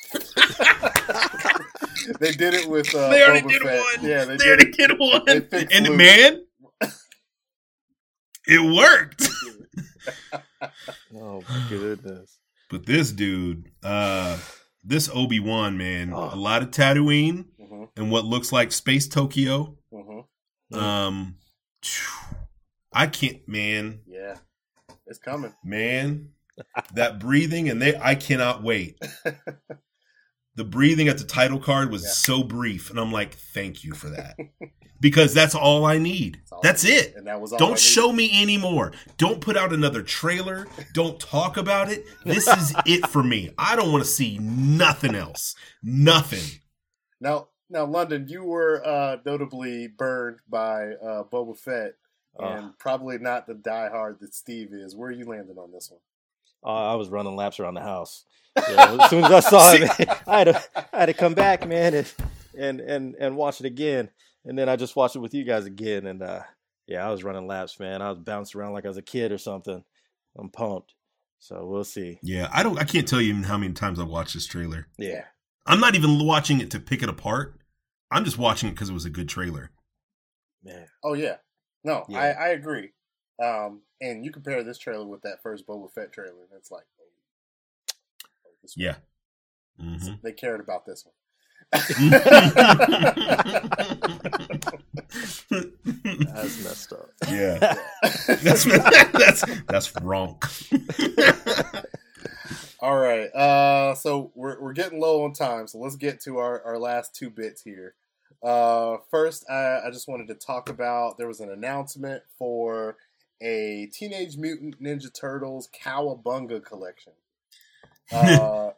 they 2.19 2.31
did 2.31 2.53
it 2.53 2.67
with. 2.69 2.93
Uh, 2.93 3.09
they 3.09 3.23
already 3.23 3.41
Boba 3.41 3.49
did 3.49 3.61
Fett. 3.63 3.79
one. 3.79 4.05
Yeah, 4.09 4.25
they, 4.25 4.37
they 4.37 4.47
already 4.47 4.71
did. 4.71 4.87
did 4.89 4.99
one. 4.99 5.21
They 5.25 5.39
fixed 5.41 5.75
And 5.75 5.87
Luke. 5.87 5.97
man, 5.97 6.45
it 8.47 8.75
worked. 8.75 9.27
Oh 11.15 11.43
my 11.49 11.65
goodness. 11.69 12.37
But 12.69 12.85
this 12.85 13.11
dude, 13.11 13.71
uh, 13.83 14.37
this 14.83 15.09
Obi 15.13 15.39
Wan 15.39 15.77
man, 15.77 16.13
Oh. 16.13 16.33
a 16.33 16.35
lot 16.35 16.61
of 16.63 16.71
Tatooine 16.71 17.45
Mhm, 17.59 17.89
and 17.95 18.11
what 18.11 18.25
looks 18.25 18.51
like 18.51 18.71
space 18.71 19.07
Tokyo. 19.07 19.77
mhm. 19.93 20.25
Um, 20.73 21.35
I 22.93 23.07
can't, 23.07 23.47
man, 23.47 24.01
Yeah, 24.07 24.37
it's 25.05 25.19
coming. 25.19 25.53
man, 25.63 26.29
that 26.93 27.19
breathing 27.19 27.69
and 27.69 27.81
they, 27.81 27.95
I 27.97 28.15
cannot 28.15 28.63
wait. 28.63 28.97
The 30.55 30.65
breathing 30.65 31.07
at 31.07 31.17
the 31.17 31.23
title 31.23 31.59
card 31.59 31.91
was 31.91 32.03
Yeah. 32.03 32.09
so 32.09 32.43
brief, 32.43 32.89
and 32.89 32.99
I'm 32.99 33.11
like, 33.11 33.35
thank 33.35 33.83
you 33.85 33.93
for 33.93 34.09
that, 34.09 34.35
because 34.99 35.33
that's 35.33 35.55
all 35.55 35.85
I 35.85 35.97
need. 35.97 36.41
all 36.51 36.59
That's 36.61 36.83
I 36.83 36.89
needed. 36.89 37.05
it. 37.05 37.15
And 37.15 37.27
that 37.27 37.39
was 37.39 37.53
all 37.53 37.59
Don't 37.59 37.69
needed. 37.69 37.81
show 37.81 38.11
me 38.11 38.41
anymore. 38.41 38.91
Don't 39.17 39.39
put 39.39 39.55
out 39.55 39.71
another 39.71 40.03
trailer. 40.03 40.67
Don't 40.93 41.19
talk 41.19 41.55
about 41.57 41.89
it. 41.89 42.05
This 42.25 42.47
is 42.47 42.73
it 42.85 43.07
for 43.07 43.23
me. 43.23 43.51
I 43.57 43.75
don't 43.77 43.91
want 43.93 44.03
to 44.03 44.09
see 44.09 44.37
nothing 44.39 45.15
else. 45.15 45.55
Nothing. 45.81 46.59
Now, 47.21 47.47
now, 47.69 47.85
London, 47.85 48.27
you 48.27 48.43
were 48.43 48.85
uh, 48.85 49.17
notably 49.25 49.87
burned 49.87 50.39
by 50.49 50.91
uh, 51.01 51.23
Boba 51.31 51.57
Fett, 51.57 51.93
Uh, 52.37 52.45
and 52.47 52.77
probably 52.77 53.17
not 53.17 53.47
the 53.47 53.53
diehard 53.53 54.19
that 54.19 54.33
Steve 54.35 54.73
is. 54.73 54.95
Where 54.95 55.07
are 55.09 55.13
you 55.13 55.23
landing 55.25 55.57
on 55.57 55.71
this 55.71 55.89
one? 55.89 56.01
Uh, 56.63 56.91
I 56.93 56.95
was 56.95 57.09
running 57.09 57.35
laps 57.35 57.59
around 57.59 57.75
the 57.75 57.81
house. 57.81 58.25
Yeah, 58.57 58.97
as 58.99 59.09
soon 59.09 59.23
as 59.23 59.31
I 59.31 59.39
saw 59.39 59.71
it, 59.73 59.81
man, 59.81 60.17
I 60.27 60.37
had 60.39 60.43
to 60.45 60.63
I 60.93 60.99
had 60.99 61.05
to 61.07 61.13
come 61.13 61.33
back, 61.33 61.67
man, 61.67 61.93
and 61.93 62.13
and 62.57 62.81
and 62.81 63.15
and 63.15 63.37
watch 63.37 63.59
it 63.59 63.65
again. 63.65 64.09
And 64.43 64.57
then 64.57 64.67
I 64.69 64.75
just 64.75 64.95
watched 64.95 65.15
it 65.15 65.19
with 65.19 65.33
you 65.33 65.43
guys 65.43 65.65
again, 65.65 66.07
and 66.07 66.21
uh, 66.21 66.41
yeah, 66.87 67.07
I 67.07 67.11
was 67.11 67.23
running 67.23 67.47
laps, 67.47 67.79
man. 67.79 68.01
I 68.01 68.09
was 68.09 68.19
bouncing 68.19 68.59
around 68.59 68.73
like 68.73 68.85
I 68.85 68.89
was 68.89 68.97
a 68.97 69.01
kid 69.03 69.31
or 69.31 69.37
something. 69.37 69.83
I'm 70.37 70.49
pumped. 70.49 70.93
So 71.39 71.65
we'll 71.65 71.83
see. 71.83 72.19
Yeah, 72.21 72.49
I 72.51 72.61
don't. 72.63 72.77
I 72.77 72.83
can't 72.83 73.07
tell 73.07 73.21
you 73.21 73.41
how 73.43 73.57
many 73.57 73.73
times 73.73 73.99
I 73.99 74.03
watched 74.03 74.33
this 74.33 74.45
trailer. 74.45 74.87
Yeah. 74.97 75.25
I'm 75.65 75.79
not 75.79 75.95
even 75.95 76.25
watching 76.25 76.59
it 76.59 76.71
to 76.71 76.79
pick 76.79 77.03
it 77.03 77.09
apart. 77.09 77.59
I'm 78.11 78.25
just 78.25 78.37
watching 78.37 78.69
it 78.69 78.73
because 78.73 78.89
it 78.89 78.93
was 78.93 79.05
a 79.05 79.09
good 79.09 79.29
trailer. 79.29 79.71
Man. 80.63 80.85
Oh 81.03 81.13
yeah, 81.13 81.37
no, 81.83 82.05
Yeah. 82.09 82.19
I, 82.19 82.27
I 82.29 82.47
agree. 82.49 82.91
Um, 83.41 83.81
and 84.01 84.23
you 84.23 84.31
compare 84.31 84.63
this 84.63 84.77
trailer 84.77 85.05
with 85.05 85.21
that 85.23 85.41
first 85.41 85.65
Boba 85.67 85.91
Fett 85.91 86.11
trailer, 86.13 86.43
and 86.49 86.57
it's 86.57 86.71
like, 86.71 86.85
oh, 86.99 87.03
oh, 88.45 88.49
this 88.61 88.75
one- 88.77 88.85
Yeah. 88.85 88.95
hmm 89.79 90.13
they 90.23 90.31
cared 90.31 90.59
about 90.59 90.85
this 90.85 91.05
one. 91.05 91.13
That's 95.49 96.63
messed 96.63 96.93
up. 96.93 97.09
yeah, 97.29 97.75
that's 98.27 98.63
that's 98.65 99.43
that's 99.67 99.95
wrong. 100.01 100.41
All 102.81 102.97
right. 102.97 103.27
Uh, 103.33 103.95
so 103.95 104.31
we're 104.35 104.59
we're 104.61 104.73
getting 104.73 104.99
low 104.99 105.23
on 105.23 105.33
time, 105.33 105.67
so 105.67 105.77
let's 105.79 105.95
get 105.95 106.19
to 106.21 106.37
our, 106.39 106.61
our 106.63 106.77
last 106.79 107.15
two 107.15 107.29
bits 107.29 107.61
here. 107.61 107.93
Uh, 108.43 108.97
first, 109.11 109.47
I, 109.49 109.81
I 109.85 109.91
just 109.91 110.07
wanted 110.07 110.27
to 110.29 110.35
talk 110.35 110.69
about 110.69 111.17
there 111.17 111.27
was 111.27 111.39
an 111.41 111.51
announcement 111.51 112.23
for 112.39 112.97
a 113.41 113.87
Teenage 113.91 114.37
Mutant 114.37 114.81
Ninja 114.81 115.13
Turtles 115.13 115.67
Cowabunga 115.83 116.63
collection. 116.63 117.13
Uh, 118.13 118.71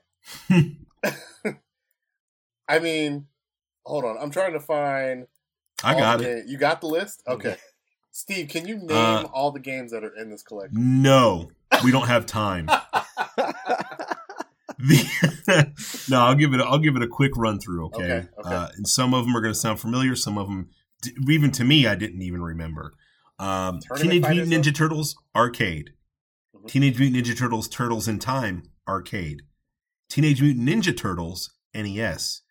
I 2.68 2.78
mean, 2.80 3.26
hold 3.84 4.06
on, 4.06 4.18
I'm 4.22 4.30
trying 4.30 4.54
to 4.54 4.60
find. 4.60 5.26
I 5.84 5.96
got 5.96 6.22
it. 6.22 6.46
You 6.48 6.58
got 6.60 6.82
the 6.82 6.88
list? 6.88 7.24
Okay. 7.28 7.58
Steve, 8.12 8.48
can 8.48 8.68
you 8.68 8.78
name 8.78 8.92
Uh, 8.92 9.24
all 9.34 9.52
the 9.52 9.60
games 9.60 9.92
that 9.92 10.04
are 10.04 10.16
in 10.16 10.30
this 10.30 10.44
collection? 10.44 11.02
No, 11.02 11.50
we 11.84 11.92
don't 11.92 12.08
have 12.08 12.26
time. 12.28 12.70
The, 14.80 16.06
no, 16.10 16.20
I'll 16.20 16.36
give 16.36 16.54
it. 16.54 16.60
A, 16.60 16.66
I'll 16.66 16.80
give 16.80 16.96
it 16.98 17.02
a 17.02 17.08
quick 17.08 17.32
run 17.38 17.58
through. 17.60 17.86
Okay, 17.86 18.04
Okay, 18.04 18.28
okay. 18.38 18.56
Uh, 18.56 18.68
and 18.76 18.86
some 18.88 19.14
of 19.14 19.24
them 19.26 19.36
are 19.36 19.40
going 19.40 19.54
to 19.54 19.60
sound 19.60 19.80
familiar. 19.80 20.14
Some 20.16 20.38
of 20.38 20.48
them, 20.48 20.70
even 21.30 21.52
to 21.52 21.64
me, 21.64 21.88
I 21.88 21.96
didn't 21.96 22.22
even 22.22 22.42
remember. 22.44 22.92
Um, 23.44 23.80
Teenage 23.98 24.28
Mutant? 24.30 24.52
Ninja 24.66 24.74
Turtles 24.74 25.16
arcade. 25.36 25.92
Mhm. 26.56 26.68
Teenage 26.68 27.00
Mutant 27.00 27.26
Ninja 27.26 27.38
Turtles 27.38 27.68
Turtles 27.68 28.08
in 28.08 28.20
Time 28.20 28.64
arcade. 28.88 29.42
Teenage 30.10 30.42
Mutant 30.42 30.68
Ninja 30.70 30.96
Turtles 30.96 31.54
NES. 31.74 32.42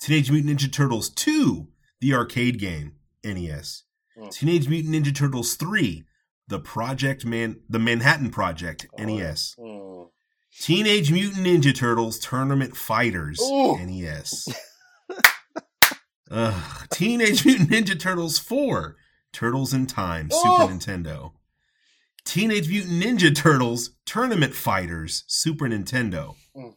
Teenage 0.00 0.30
Mutant 0.30 0.58
Ninja 0.58 0.72
Turtles 0.72 1.10
2, 1.10 1.68
the 2.00 2.14
arcade 2.14 2.58
game 2.58 2.92
NES. 3.24 3.82
Mm. 4.16 4.30
Teenage 4.32 4.68
Mutant 4.68 4.94
Ninja 4.94 5.14
Turtles 5.14 5.54
3, 5.54 6.04
the 6.46 6.60
Project 6.60 7.26
Man, 7.26 7.60
the 7.68 7.78
Manhattan 7.80 8.30
Project 8.30 8.86
Oh, 8.98 9.04
NES. 9.04 9.54
Hmm. 9.60 10.02
Teenage 10.60 11.10
Mutant 11.12 11.44
Ninja 11.46 11.74
Turtles 11.74 12.18
Tournament 12.20 12.76
Fighters. 12.76 13.38
NES. 13.42 14.48
Ugh. 16.30 16.86
Teenage 16.92 17.44
Mutant 17.44 17.70
Ninja 17.70 17.98
Turtles 17.98 18.38
4 18.38 18.96
Turtles 19.32 19.72
in 19.72 19.86
Time 19.86 20.28
Oh. 20.32 20.68
Super 20.68 20.72
Nintendo. 20.74 21.32
Teenage 22.24 22.68
Mutant 22.68 23.02
Ninja 23.02 23.34
Turtles 23.34 23.90
Tournament 24.04 24.54
Fighters 24.54 25.24
Super 25.26 25.66
Nintendo. 25.66 26.34
Mm. 26.56 26.74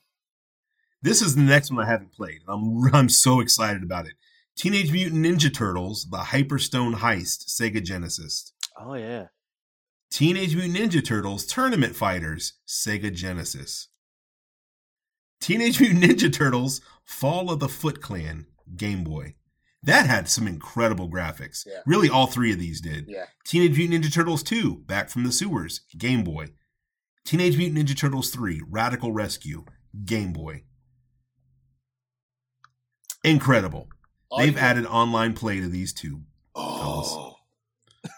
This 1.02 1.22
is 1.22 1.36
the 1.36 1.42
next 1.42 1.72
one 1.72 1.84
I 1.86 1.90
haven't 1.90 2.14
played. 2.14 2.40
I'm 2.48 2.84
I'm 2.94 3.10
so 3.10 3.40
excited 3.40 3.84
about 3.84 4.06
it. 4.06 4.14
Teenage 4.56 4.92
Mutant 4.92 5.26
Ninja 5.26 5.54
Turtles 5.54 6.08
The 6.10 6.18
Hyperstone 6.18 6.96
Heist 6.96 7.48
Sega 7.50 7.84
Genesis. 7.84 8.54
Oh 8.80 8.94
yeah. 8.94 9.28
Teenage 10.10 10.56
Mutant 10.56 10.78
Ninja 10.92 11.04
Turtles 11.04 11.46
Tournament 11.46 11.96
Fighters, 11.96 12.54
Sega 12.68 13.14
Genesis. 13.14 13.88
Teenage 15.40 15.80
Mutant 15.80 16.04
Ninja 16.04 16.32
Turtles 16.32 16.82
Fall 17.04 17.50
of 17.52 17.60
the 17.60 17.70
Foot 17.70 18.02
Clan, 18.02 18.46
Game 18.76 19.04
Boy. 19.04 19.36
That 19.84 20.06
had 20.06 20.30
some 20.30 20.48
incredible 20.48 21.10
graphics. 21.10 21.66
Yeah. 21.66 21.80
Really, 21.88 22.08
all 22.10 22.28
three 22.28 22.52
of 22.54 22.60
these 22.60 22.82
did. 22.82 23.06
Yeah. 23.08 23.26
Teenage 23.46 23.78
Mutant 23.78 24.04
Ninja 24.06 24.14
Turtles 24.14 24.44
2, 24.44 24.84
Back 24.86 25.10
from 25.10 25.24
the 25.24 25.32
Sewers, 25.32 25.82
Game 25.98 26.24
Boy. 26.24 26.50
Teenage 27.26 27.58
Mutant 27.58 27.80
Ninja 27.88 27.98
Turtles 27.98 28.30
3, 28.30 28.62
Radical 28.70 29.12
Rescue, 29.12 29.66
Game 30.06 30.34
Boy. 30.34 30.64
Incredible. 33.24 33.88
All 34.30 34.40
They've 34.40 34.54
you- 34.54 34.60
added 34.60 34.86
online 34.86 35.34
play 35.34 35.60
to 35.60 35.68
these 35.68 35.94
two. 35.94 36.22
Oh. 36.56 37.36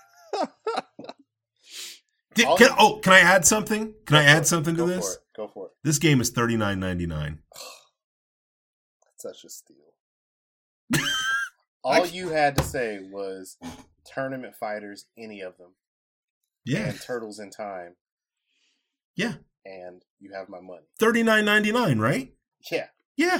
Did- 2.35 2.47
can, 2.57 2.69
oh, 2.79 2.99
can 3.01 3.13
I 3.13 3.19
add 3.19 3.45
something? 3.45 3.93
Can 4.05 4.17
I 4.17 4.23
add 4.23 4.47
something 4.47 4.75
to 4.75 4.81
Go 4.81 4.87
this? 4.87 5.17
Go 5.35 5.47
for 5.47 5.67
it. 5.67 5.71
This 5.83 5.99
game 5.99 6.19
is 6.19 6.29
thirty 6.31 6.57
nine 6.57 6.79
ninety 6.79 7.05
nine. 7.05 7.39
Such 9.17 9.43
a 9.45 9.49
steal. 9.49 9.77
All 11.83 12.05
you 12.07 12.29
had 12.29 12.55
to 12.57 12.63
say 12.63 12.99
was 13.11 13.57
tournament 14.05 14.55
fighters, 14.59 15.05
any 15.17 15.41
of 15.41 15.57
them, 15.57 15.73
Yeah, 16.65 16.89
and 16.89 17.01
Turtles 17.01 17.39
in 17.39 17.49
Time, 17.51 17.95
yeah, 19.15 19.33
and 19.65 20.01
you 20.19 20.31
have 20.33 20.49
my 20.49 20.59
money. 20.61 20.85
thirty 20.99 21.23
nine 21.23 21.45
ninety 21.45 21.71
nine, 21.71 21.99
right? 21.99 22.33
Yeah, 22.71 22.87
Yeah. 23.17 23.39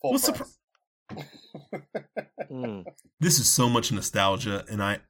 full 0.00 0.12
What's 0.12 0.26
the 0.26 0.32
price. 0.32 0.58
Mm. 2.50 2.84
This 3.18 3.38
is 3.40 3.52
so 3.52 3.68
much 3.68 3.90
nostalgia, 3.90 4.64
and 4.70 4.80
I, 4.82 5.00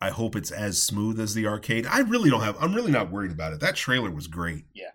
I 0.00 0.10
hope 0.10 0.34
it's 0.34 0.50
as 0.50 0.82
smooth 0.82 1.20
as 1.20 1.34
the 1.34 1.46
arcade. 1.46 1.86
I 1.86 2.00
really 2.00 2.28
don't 2.28 2.40
have. 2.40 2.56
I'm 2.60 2.74
really 2.74 2.90
not 2.90 3.10
worried 3.12 3.30
about 3.30 3.52
it. 3.52 3.60
That 3.60 3.76
trailer 3.76 4.10
was 4.10 4.26
great. 4.26 4.64
Yeah. 4.74 4.90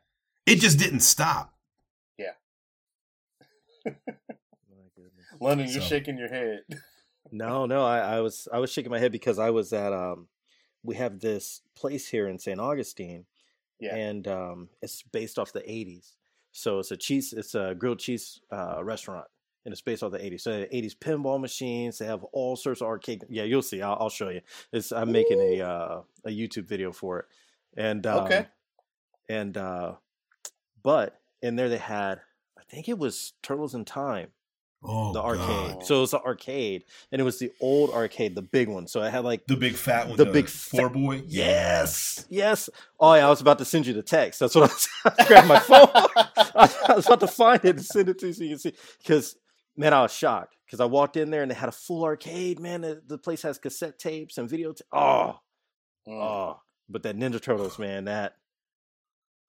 It 0.46 0.56
just 0.58 0.78
didn't 0.78 1.00
stop. 1.00 1.54
My 3.86 3.94
London, 5.40 5.68
you're 5.70 5.82
shaking 5.82 6.18
your 6.18 6.30
head. 6.30 6.62
No, 7.32 7.68
no, 7.68 7.86
I, 7.86 8.00
I 8.00 8.22
was 8.22 8.48
I 8.52 8.58
was 8.58 8.72
shaking 8.72 8.90
my 8.90 8.98
head 8.98 9.12
because 9.12 9.38
I 9.38 9.52
was 9.52 9.72
at 9.72 9.94
um 9.94 10.28
we 10.84 10.96
have 10.96 11.20
this 11.20 11.62
place 11.76 12.08
here 12.08 12.28
in 12.28 12.40
St. 12.40 12.60
Augustine 12.60 13.26
Yeah. 13.80 13.96
and 13.96 14.28
um 14.28 14.70
it's 14.82 15.04
based 15.04 15.38
off 15.38 15.54
the 15.54 15.60
80s. 15.60 16.16
So 16.54 16.80
it's 16.80 16.90
a 16.90 16.98
cheese 16.98 17.34
it's 17.34 17.54
a 17.54 17.76
grilled 17.78 18.00
cheese 18.00 18.40
uh 18.52 18.84
restaurant 18.84 19.28
and 19.66 19.72
it's 19.72 19.82
based 19.82 20.02
off 20.02 20.12
the 20.12 20.18
80s. 20.18 20.42
So 20.42 20.66
80s 20.74 20.96
pinball 20.98 21.40
machines, 21.40 22.00
they 22.00 22.06
have 22.08 22.24
all 22.32 22.56
sorts 22.56 22.82
of 22.82 22.88
arcade 22.88 23.24
Yeah, 23.30 23.44
you'll 23.44 23.62
see. 23.62 23.84
I'll, 23.84 23.98
I'll 24.00 24.10
show 24.10 24.30
you. 24.30 24.42
It's 24.74 24.92
I'm 24.92 25.12
making 25.12 25.40
a 25.40 25.62
uh 25.62 26.02
a 26.26 26.30
YouTube 26.30 26.66
video 26.68 26.92
for 26.92 27.20
it. 27.20 27.26
And 27.78 28.08
um, 28.08 28.24
Okay. 28.24 28.48
and 29.28 29.56
uh 29.56 29.96
but 30.82 31.20
in 31.44 31.56
there 31.58 31.70
they 31.70 31.78
had 31.78 32.22
I 32.58 32.64
think 32.64 32.90
it 32.90 32.98
was 32.98 33.34
Turtles 33.44 33.76
in 33.76 33.86
Time 33.86 34.30
Oh, 34.82 35.12
the 35.12 35.22
arcade. 35.22 35.74
God. 35.76 35.86
So 35.86 35.98
it 35.98 36.02
was 36.02 36.12
the 36.12 36.22
arcade, 36.22 36.86
and 37.12 37.20
it 37.20 37.24
was 37.26 37.38
the 37.38 37.52
old 37.60 37.92
arcade, 37.92 38.34
the 38.36 38.42
big 38.42 38.70
one. 38.70 38.88
So 38.88 39.02
it 39.04 39.12
had 39.12 39.26
like 39.26 39.46
The 39.46 39.58
big 39.58 39.76
fat 39.76 40.08
one. 40.08 40.16
The 40.18 40.26
big 40.26 40.48
four 40.48 40.88
fat- 40.88 40.94
boy. 40.94 41.22
yes, 41.28 42.26
yes. 42.30 42.70
Oh 43.00 43.14
yeah, 43.14 43.28
I 43.28 43.30
was 43.30 43.42
about 43.42 43.58
to 43.60 43.66
send 43.66 43.86
you 43.88 43.94
the 43.94 44.02
text. 44.04 44.40
That's 44.40 44.56
what 44.56 44.70
I 44.70 44.74
was. 44.74 44.88
I 45.20 45.26
grabbed 45.26 45.48
my 45.50 45.60
phone. 45.60 45.88
I, 45.94 46.76
I 46.90 46.96
was 46.96 47.06
about 47.08 47.20
to 47.20 47.28
find 47.28 47.60
it 47.66 47.76
and 47.76 47.86
send 47.86 48.08
it 48.10 48.20
to 48.20 48.28
you 48.28 48.34
so 48.34 48.44
you 48.44 48.50
can 48.52 48.60
see. 48.60 48.74
Because 49.00 49.36
man, 49.76 49.94
I 49.94 50.02
was 50.02 50.14
shocked 50.14 50.56
because 50.66 50.80
I 50.80 50.86
walked 50.86 51.18
in 51.18 51.30
there 51.30 51.42
and 51.42 51.52
they 51.52 51.56
had 51.56 51.70
a 51.70 51.74
full 51.74 52.06
arcade. 52.06 52.60
Man, 52.62 52.80
the, 52.82 53.02
the 53.06 53.18
place 53.18 53.42
has 53.42 53.58
cassette 53.58 54.00
tapes 54.00 54.38
and 54.38 54.50
video. 54.50 54.72
ta- 54.74 54.86
oh, 54.94 55.40
Mm, 56.08 56.22
oh. 56.24 56.62
But 56.88 57.04
that 57.04 57.18
Ninja 57.18 57.42
Turtles, 57.42 57.78
man, 57.78 58.06
that 58.06 58.36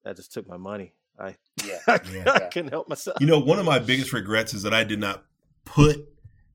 that 0.03 0.17
just 0.17 0.33
took 0.33 0.49
my 0.49 0.57
money. 0.57 0.93
I 1.21 1.37
yeah. 1.65 1.79
I, 1.87 2.01
Yeah. 2.13 2.49
couldn't 2.53 2.71
help 2.71 2.89
myself. 2.89 3.19
You 3.21 3.27
know, 3.27 3.39
one 3.39 3.59
of 3.59 3.67
my 3.67 3.79
biggest 3.79 4.13
regrets 4.13 4.55
is 4.55 4.63
that 4.63 4.73
I 4.75 4.85
did 4.85 4.99
not 5.01 5.25
put 5.65 6.09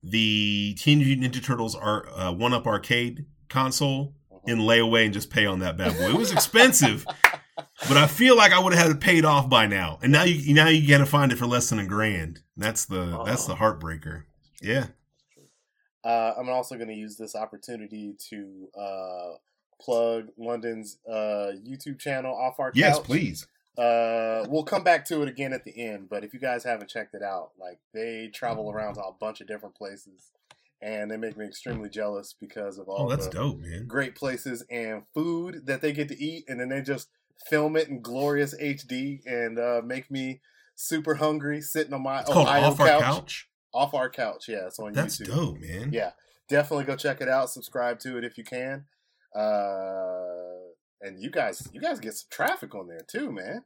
the 0.04 0.76
Teenage 0.80 1.08
Mutant 1.08 1.34
Ninja 1.34 1.44
Turtles 1.44 1.76
ar- 1.76 2.08
uh, 2.10 2.32
One 2.32 2.54
Up 2.54 2.66
Arcade 2.68 3.26
console 3.50 4.16
in 4.48 4.60
layaway 4.60 5.06
and 5.06 5.14
just 5.14 5.30
pay 5.30 5.46
on 5.46 5.60
that 5.60 5.78
bad 5.78 5.98
boy. 5.98 6.10
It 6.10 6.16
was 6.16 6.32
expensive, 6.32 7.06
but 7.88 7.98
I 7.98 8.08
feel 8.08 8.36
like 8.38 8.52
I 8.52 8.60
would 8.60 8.74
have 8.74 8.88
had 8.88 8.96
it 8.96 9.00
paid 9.00 9.26
off 9.26 9.50
by 9.50 9.66
now. 9.68 10.00
And 10.04 10.12
now 10.12 10.24
you 10.24 10.54
now 10.54 10.68
you 10.68 10.88
got 10.88 11.00
to 11.00 11.06
find 11.06 11.32
it 11.32 11.38
for 11.38 11.46
less 11.48 11.70
than 11.70 11.80
a 11.80 11.86
grand. 11.86 12.42
That's 12.58 12.86
the 12.86 13.24
that's 13.26 13.46
the 13.46 13.56
heartbreaker. 13.56 14.24
Yeah. 14.62 14.88
Uh, 16.04 16.34
I'm 16.38 16.50
also 16.50 16.76
going 16.76 16.90
to 16.90 16.94
use 16.94 17.18
this 17.18 17.36
opportunity 17.36 18.16
to 18.30 18.68
uh, 18.80 19.38
plug 19.82 20.28
London's 20.38 20.98
uh, 21.10 21.52
YouTube 21.68 21.98
channel, 22.00 22.36
Off 22.36 22.60
Our 22.60 22.70
Couch. 22.72 22.78
Yes, 22.78 23.00
please. 23.00 23.48
Uh, 23.78 24.46
we'll 24.50 24.64
come 24.64 24.84
back 24.84 25.06
to 25.06 25.22
it 25.22 25.28
again 25.28 25.54
at 25.54 25.64
the 25.66 25.78
end, 25.86 26.08
but 26.10 26.24
if 26.24 26.34
you 26.34 26.40
guys 26.40 26.64
haven't 26.64 26.90
checked 26.90 27.14
it 27.14 27.22
out, 27.22 27.52
like 27.60 27.80
they 27.94 28.30
travel 28.34 28.72
around 28.72 28.96
to 28.96 29.02
a 29.02 29.12
bunch 29.20 29.42
of 29.42 29.48
different 29.48 29.76
places, 29.76 30.32
and 30.82 31.10
they 31.12 31.18
make 31.18 31.36
me 31.38 31.46
extremely 31.46 31.90
jealous 31.90 32.34
because 32.40 32.78
of 32.78 32.88
all 32.88 33.04
Oh, 33.06 33.10
that's 33.10 33.28
the 33.28 33.34
dope, 33.34 33.60
man. 33.60 33.86
great 33.88 34.16
places 34.16 34.64
and 34.70 35.04
food 35.14 35.66
that 35.66 35.82
they 35.82 35.92
get 35.94 36.08
to 36.10 36.18
eat, 36.24 36.46
and 36.48 36.60
then 36.60 36.70
they 36.70 36.82
just 36.82 37.10
film 37.50 37.76
it 37.76 37.90
in 37.90 38.02
glorious 38.02 38.56
HD 38.62 39.20
and 39.26 39.60
uh, 39.60 39.82
make 39.84 40.10
me 40.10 40.42
super 40.76 41.16
hungry 41.16 41.60
sitting 41.62 41.94
on 41.94 42.02
my 42.04 42.22
It's 42.22 42.30
Ohio 42.30 42.64
Off 42.68 42.80
Our 42.80 42.88
couch. 42.88 43.02
Couch. 43.04 43.50
Off 43.74 43.94
our 43.94 44.10
couch, 44.10 44.46
yeah, 44.48 44.68
it's 44.68 44.80
on 44.80 44.94
That's 44.94 45.18
YouTube. 45.20 45.36
dope, 45.36 45.60
man. 45.60 45.90
Yeah, 45.92 46.12
definitely 46.48 46.86
go 46.86 46.96
check 46.96 47.20
it 47.20 47.28
out. 47.28 47.50
Subscribe 47.50 48.00
to 48.00 48.18
it 48.18 48.24
if 48.24 48.38
you 48.38 48.46
can. 48.46 48.86
Uh, 49.36 50.45
and 51.06 51.22
you 51.22 51.30
guys, 51.30 51.68
you 51.72 51.80
guys 51.80 52.00
get 52.00 52.14
some 52.14 52.28
traffic 52.30 52.74
on 52.76 52.88
there 52.88 53.02
too, 53.08 53.32
man. 53.32 53.64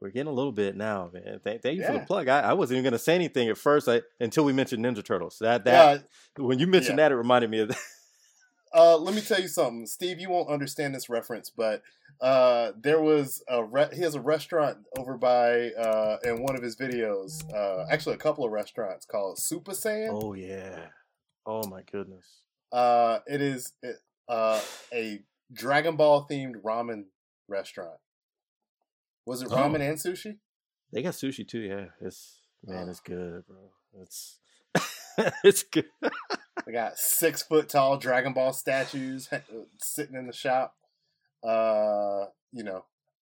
We're 0.00 0.10
getting 0.10 0.28
a 0.28 0.34
little 0.34 0.52
bit 0.52 0.76
now, 0.76 1.10
man. 1.12 1.40
Thank, 1.44 1.62
thank 1.62 1.78
you 1.78 1.84
for 1.86 1.92
the 1.92 2.00
plug. 2.00 2.28
I, 2.28 2.40
I 2.40 2.52
wasn't 2.54 2.78
even 2.78 2.84
going 2.84 2.92
to 2.92 2.98
say 2.98 3.14
anything 3.14 3.48
at 3.48 3.56
first 3.56 3.88
I, 3.88 4.02
until 4.18 4.44
we 4.44 4.52
mentioned 4.52 4.84
Ninja 4.84 5.04
Turtles. 5.04 5.38
That 5.40 5.64
that 5.64 6.04
Yeah, 6.36 6.44
when 6.44 6.58
you 6.58 6.66
mentioned 6.66 6.98
yeah. 6.98 7.08
that, 7.08 7.12
it 7.12 7.16
reminded 7.16 7.50
me 7.50 7.60
of 7.60 7.68
that. 7.68 7.78
uh, 8.74 8.96
let 8.96 9.14
me 9.14 9.20
tell 9.20 9.40
you 9.40 9.46
something, 9.46 9.86
Steve. 9.86 10.18
You 10.18 10.30
won't 10.30 10.48
understand 10.48 10.96
this 10.96 11.08
reference, 11.08 11.48
but 11.48 11.82
uh, 12.20 12.72
there 12.80 13.00
was 13.00 13.42
a 13.48 13.64
re- 13.64 13.90
he 13.92 14.02
has 14.02 14.16
a 14.16 14.20
restaurant 14.20 14.78
over 14.98 15.16
by 15.16 15.70
uh, 15.70 16.16
in 16.24 16.42
one 16.42 16.56
of 16.56 16.62
his 16.62 16.74
videos. 16.74 17.42
Uh, 17.54 17.86
actually, 17.88 18.16
a 18.16 18.18
couple 18.18 18.44
of 18.44 18.50
restaurants 18.50 19.06
called 19.06 19.38
Super 19.38 19.72
Saiyan. 19.72 20.10
Oh 20.10 20.34
yeah. 20.34 20.86
Oh 21.46 21.68
my 21.68 21.82
goodness. 21.90 22.40
Uh, 22.72 23.20
it 23.28 23.40
is 23.40 23.72
uh, 24.28 24.60
a 24.92 25.20
Dragon 25.52 25.96
Ball 25.96 26.26
themed 26.30 26.62
ramen 26.62 27.04
restaurant. 27.48 27.98
Was 29.26 29.42
it 29.42 29.48
Oh. 29.50 29.56
ramen 29.56 29.80
and 29.80 29.98
sushi? 29.98 30.38
They 30.92 31.02
got 31.02 31.14
sushi 31.14 31.46
too. 31.46 31.60
Yeah, 31.60 31.86
it's 32.00 32.40
man, 32.64 32.86
Oh. 32.86 32.90
it's 32.90 33.00
good, 33.00 33.46
bro. 33.46 33.70
It's 34.00 34.38
it's 35.44 35.62
good. 35.62 35.86
They 36.66 36.72
got 36.72 36.98
six 36.98 37.42
foot 37.42 37.68
tall 37.68 37.96
Dragon 37.98 38.32
Ball 38.32 38.52
statues 38.52 39.28
uh, 39.32 39.40
sitting 39.80 40.16
in 40.16 40.26
the 40.26 40.32
shop. 40.32 40.76
Uh, 41.42 42.26
you 42.52 42.62
know, 42.64 42.84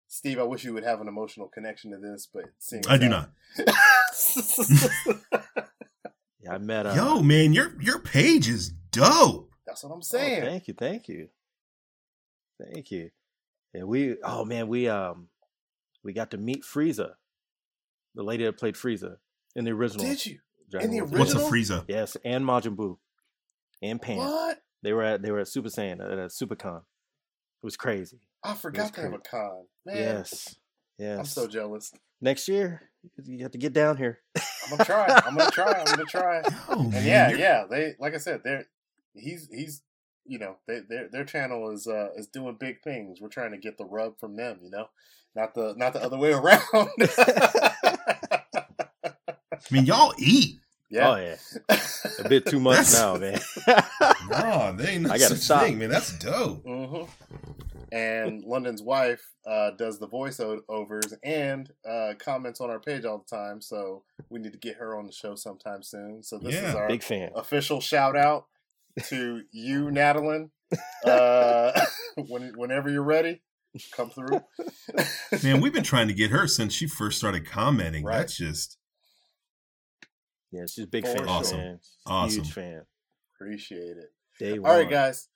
Steve, 0.07 0.39
I 0.39 0.43
wish 0.43 0.63
you 0.63 0.73
would 0.73 0.83
have 0.83 1.01
an 1.01 1.07
emotional 1.07 1.47
connection 1.47 1.91
to 1.91 1.97
this, 1.97 2.27
but 2.31 2.45
seeing 2.59 2.83
I 2.87 2.95
as 2.95 2.99
do 2.99 3.09
not. 3.09 3.31
Yeah, 6.43 6.55
I 6.55 6.57
met. 6.57 6.85
Uh, 6.85 6.93
Yo, 6.93 7.21
man, 7.21 7.53
your 7.53 7.73
your 7.81 7.99
page 7.99 8.49
is 8.49 8.69
dope. 8.91 9.49
That's 9.65 9.81
what 9.83 9.91
I'm 9.93 9.99
oh, 9.99 10.01
saying. 10.01 10.41
thank 10.41 10.67
you, 10.67 10.73
thank 10.73 11.07
you, 11.07 11.29
thank 12.61 12.91
you. 12.91 13.09
Yeah, 13.73 13.83
we. 13.83 14.17
Oh 14.23 14.45
man, 14.45 14.67
we 14.67 14.87
um, 14.87 15.29
we 16.03 16.13
got 16.13 16.31
to 16.31 16.37
meet 16.37 16.63
Frieza, 16.63 17.11
the 18.15 18.23
lady 18.23 18.45
that 18.45 18.57
played 18.57 18.75
Frieza 18.75 19.17
in 19.55 19.65
the 19.65 19.71
original. 19.71 20.05
Did 20.05 20.25
you? 20.25 20.39
Dragon 20.69 20.89
In 20.91 20.97
the 20.97 21.05
Ball 21.05 21.25
Z. 21.25 21.33
What's 21.37 21.47
a 21.47 21.51
Frieza? 21.51 21.85
Yes, 21.87 22.17
and 22.23 22.45
Majin 22.45 22.75
Buu, 22.75 22.97
and 23.81 24.01
Pan. 24.01 24.17
What? 24.17 24.59
They 24.81 24.93
were 24.93 25.03
at 25.03 25.21
they 25.21 25.31
were 25.31 25.39
at 25.39 25.47
Super 25.47 25.69
Saiyan 25.69 26.01
at 26.01 26.11
a 26.11 26.27
SuperCon. 26.27 26.77
It 26.79 27.65
was 27.65 27.77
crazy. 27.77 28.19
I 28.43 28.53
forgot 28.55 28.83
That's 28.83 28.95
to 28.95 29.01
have 29.03 29.13
a 29.13 29.19
con. 29.19 29.65
Man, 29.85 29.97
Yes, 29.97 30.55
yes. 30.97 31.19
I'm 31.19 31.25
so 31.25 31.47
jealous. 31.47 31.93
Next 32.19 32.47
year, 32.47 32.89
you 33.23 33.43
have 33.43 33.51
to 33.51 33.57
get 33.57 33.73
down 33.73 33.97
here. 33.97 34.19
I'm 34.35 34.71
gonna 34.71 34.85
try. 34.85 35.21
I'm 35.25 35.37
gonna 35.37 35.51
try. 35.51 35.73
I'm 35.73 35.85
gonna 35.85 36.05
try. 36.05 36.41
Yo, 36.69 36.79
And 36.79 37.05
yeah, 37.05 37.31
yeah. 37.31 37.63
They 37.69 37.95
like 37.99 38.13
I 38.13 38.17
said, 38.17 38.41
they're 38.43 38.65
he's 39.13 39.47
he's 39.51 39.81
you 40.25 40.39
know 40.39 40.57
they, 40.67 40.79
their 40.87 41.09
their 41.09 41.25
channel 41.25 41.69
is 41.71 41.87
uh 41.87 42.09
is 42.15 42.27
doing 42.27 42.55
big 42.59 42.81
things. 42.83 43.19
We're 43.21 43.29
trying 43.29 43.51
to 43.51 43.57
get 43.57 43.77
the 43.77 43.85
rub 43.85 44.19
from 44.19 44.35
them, 44.35 44.59
you 44.63 44.69
know, 44.69 44.87
not 45.35 45.53
the 45.55 45.73
not 45.77 45.93
the 45.93 46.03
other 46.03 46.17
way 46.17 46.31
around. 46.33 46.61
I 49.51 49.59
mean, 49.71 49.85
y'all 49.85 50.13
eat. 50.17 50.59
yeah, 50.89 51.09
Oh 51.11 51.15
yeah, 51.15 51.35
a 52.19 52.27
bit 52.29 52.45
too 52.45 52.59
much 52.59 52.91
now, 52.93 53.15
man. 53.17 53.39
No, 54.29 54.73
they 54.77 54.89
ain't 54.91 55.05
I 55.11 55.17
gotta 55.17 55.35
such 55.35 55.39
stop. 55.39 55.63
thing, 55.63 55.77
man. 55.79 55.89
That's 55.89 56.17
dope. 56.17 56.63
hmm 56.65 57.03
And 57.91 58.43
London's 58.45 58.81
wife 58.81 59.21
uh, 59.45 59.71
does 59.71 59.99
the 59.99 60.07
voiceovers 60.07 61.13
and 61.23 61.69
uh, 61.87 62.13
comments 62.17 62.61
on 62.61 62.69
our 62.69 62.79
page 62.79 63.05
all 63.05 63.19
the 63.27 63.35
time. 63.35 63.61
So 63.61 64.03
we 64.29 64.39
need 64.39 64.53
to 64.53 64.57
get 64.57 64.77
her 64.77 64.97
on 64.97 65.05
the 65.05 65.11
show 65.11 65.35
sometime 65.35 65.83
soon. 65.83 66.23
So 66.23 66.37
this 66.39 66.55
is 66.55 66.73
our 66.75 66.87
Big 66.87 67.03
fan. 67.03 67.31
official 67.35 67.81
shout 67.81 68.15
out 68.15 68.45
to 69.07 69.41
you, 69.51 69.91
Natalie. 69.91 70.47
Uh, 71.05 71.79
when, 72.27 72.53
whenever 72.55 72.89
you're 72.89 73.03
ready, 73.03 73.41
come 73.95 74.09
through. 74.09 74.41
Man, 75.43 75.61
we've 75.61 75.73
been 75.73 75.83
trying 75.83 76.07
to 76.07 76.13
get 76.13 76.31
her 76.31 76.47
since 76.47 76.73
she 76.73 76.87
first 76.87 77.17
started 77.17 77.45
commenting. 77.45 78.03
Right. 78.03 78.17
That's 78.19 78.35
just 78.37 78.77
Yeah, 80.51 80.65
she's 80.67 80.85
a 80.85 80.87
big 80.87 81.05
For 81.07 81.17
fan. 81.17 81.27
Awesome. 81.27 81.57
Man. 81.59 81.79
Awesome. 82.05 82.43
Huge 82.43 82.53
fan. 82.53 82.81
Appreciate 83.35 83.97
it. 83.97 84.11
Day 84.39 84.57
All 84.57 84.63
right, 84.63 84.85
one. 84.85 84.89
guys. 84.89 85.27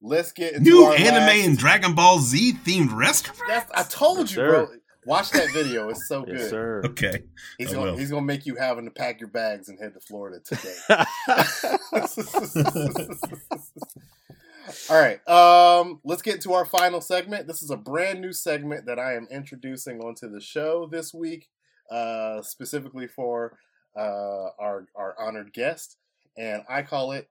Let's 0.00 0.32
get 0.32 0.52
into 0.54 0.70
new 0.70 0.84
our 0.84 0.94
anime 0.94 1.26
last- 1.26 1.46
and 1.48 1.58
Dragon 1.58 1.94
Ball 1.94 2.20
Z 2.20 2.54
themed 2.64 2.94
restaurant. 2.94 3.40
That's, 3.48 3.70
I 3.72 3.82
told 3.82 4.30
you, 4.30 4.36
sir. 4.36 4.48
bro. 4.48 4.68
Watch 5.08 5.30
that 5.30 5.50
video. 5.54 5.88
It's 5.88 6.06
so 6.06 6.22
Yes, 6.28 6.42
good. 6.42 6.50
sir. 6.50 6.82
Okay. 6.84 7.22
He's 7.56 7.70
I 7.70 7.74
gonna 7.76 7.92
will. 7.92 7.98
he's 7.98 8.10
gonna 8.10 8.26
make 8.26 8.44
you 8.44 8.56
having 8.56 8.84
to 8.84 8.90
pack 8.90 9.20
your 9.20 9.30
bags 9.30 9.70
and 9.70 9.78
head 9.80 9.94
to 9.94 10.00
Florida 10.00 10.38
today. 10.44 10.76
All 14.90 15.00
right. 15.00 15.26
Um, 15.26 16.00
let's 16.04 16.20
get 16.20 16.42
to 16.42 16.52
our 16.52 16.66
final 16.66 17.00
segment. 17.00 17.46
This 17.46 17.62
is 17.62 17.70
a 17.70 17.76
brand 17.76 18.20
new 18.20 18.34
segment 18.34 18.84
that 18.84 18.98
I 18.98 19.14
am 19.14 19.26
introducing 19.30 20.00
onto 20.00 20.28
the 20.30 20.42
show 20.42 20.86
this 20.90 21.14
week, 21.14 21.48
uh, 21.90 22.42
specifically 22.42 23.06
for 23.06 23.56
uh, 23.96 24.48
our 24.58 24.88
our 24.94 25.14
honored 25.18 25.54
guest, 25.54 25.96
and 26.36 26.64
I 26.68 26.82
call 26.82 27.12
it 27.12 27.30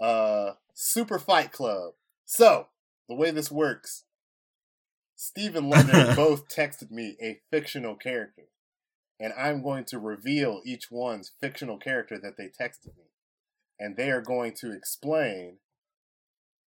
uh, 0.00 0.54
Super 0.74 1.20
Fight 1.20 1.52
Club. 1.52 1.92
So 2.24 2.66
the 3.08 3.14
way 3.14 3.30
this 3.30 3.52
works, 3.52 4.02
Steve 5.16 5.54
and 5.56 5.70
London 5.70 6.14
both 6.16 6.48
texted 6.48 6.90
me 6.90 7.16
a 7.22 7.40
fictional 7.50 7.94
character, 7.94 8.44
and 9.20 9.32
I'm 9.38 9.62
going 9.62 9.84
to 9.86 9.98
reveal 9.98 10.60
each 10.64 10.90
one's 10.90 11.32
fictional 11.40 11.78
character 11.78 12.18
that 12.18 12.36
they 12.36 12.44
texted 12.46 12.96
me, 12.96 13.04
and 13.78 13.96
they 13.96 14.10
are 14.10 14.20
going 14.22 14.52
to 14.60 14.72
explain 14.72 15.58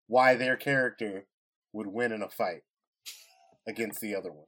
why 0.07 0.35
their 0.35 0.55
character 0.57 1.25
would 1.73 1.87
win 1.87 2.11
in 2.11 2.21
a 2.21 2.29
fight 2.29 2.63
against 3.67 4.01
the 4.01 4.15
other 4.15 4.31
one. 4.31 4.45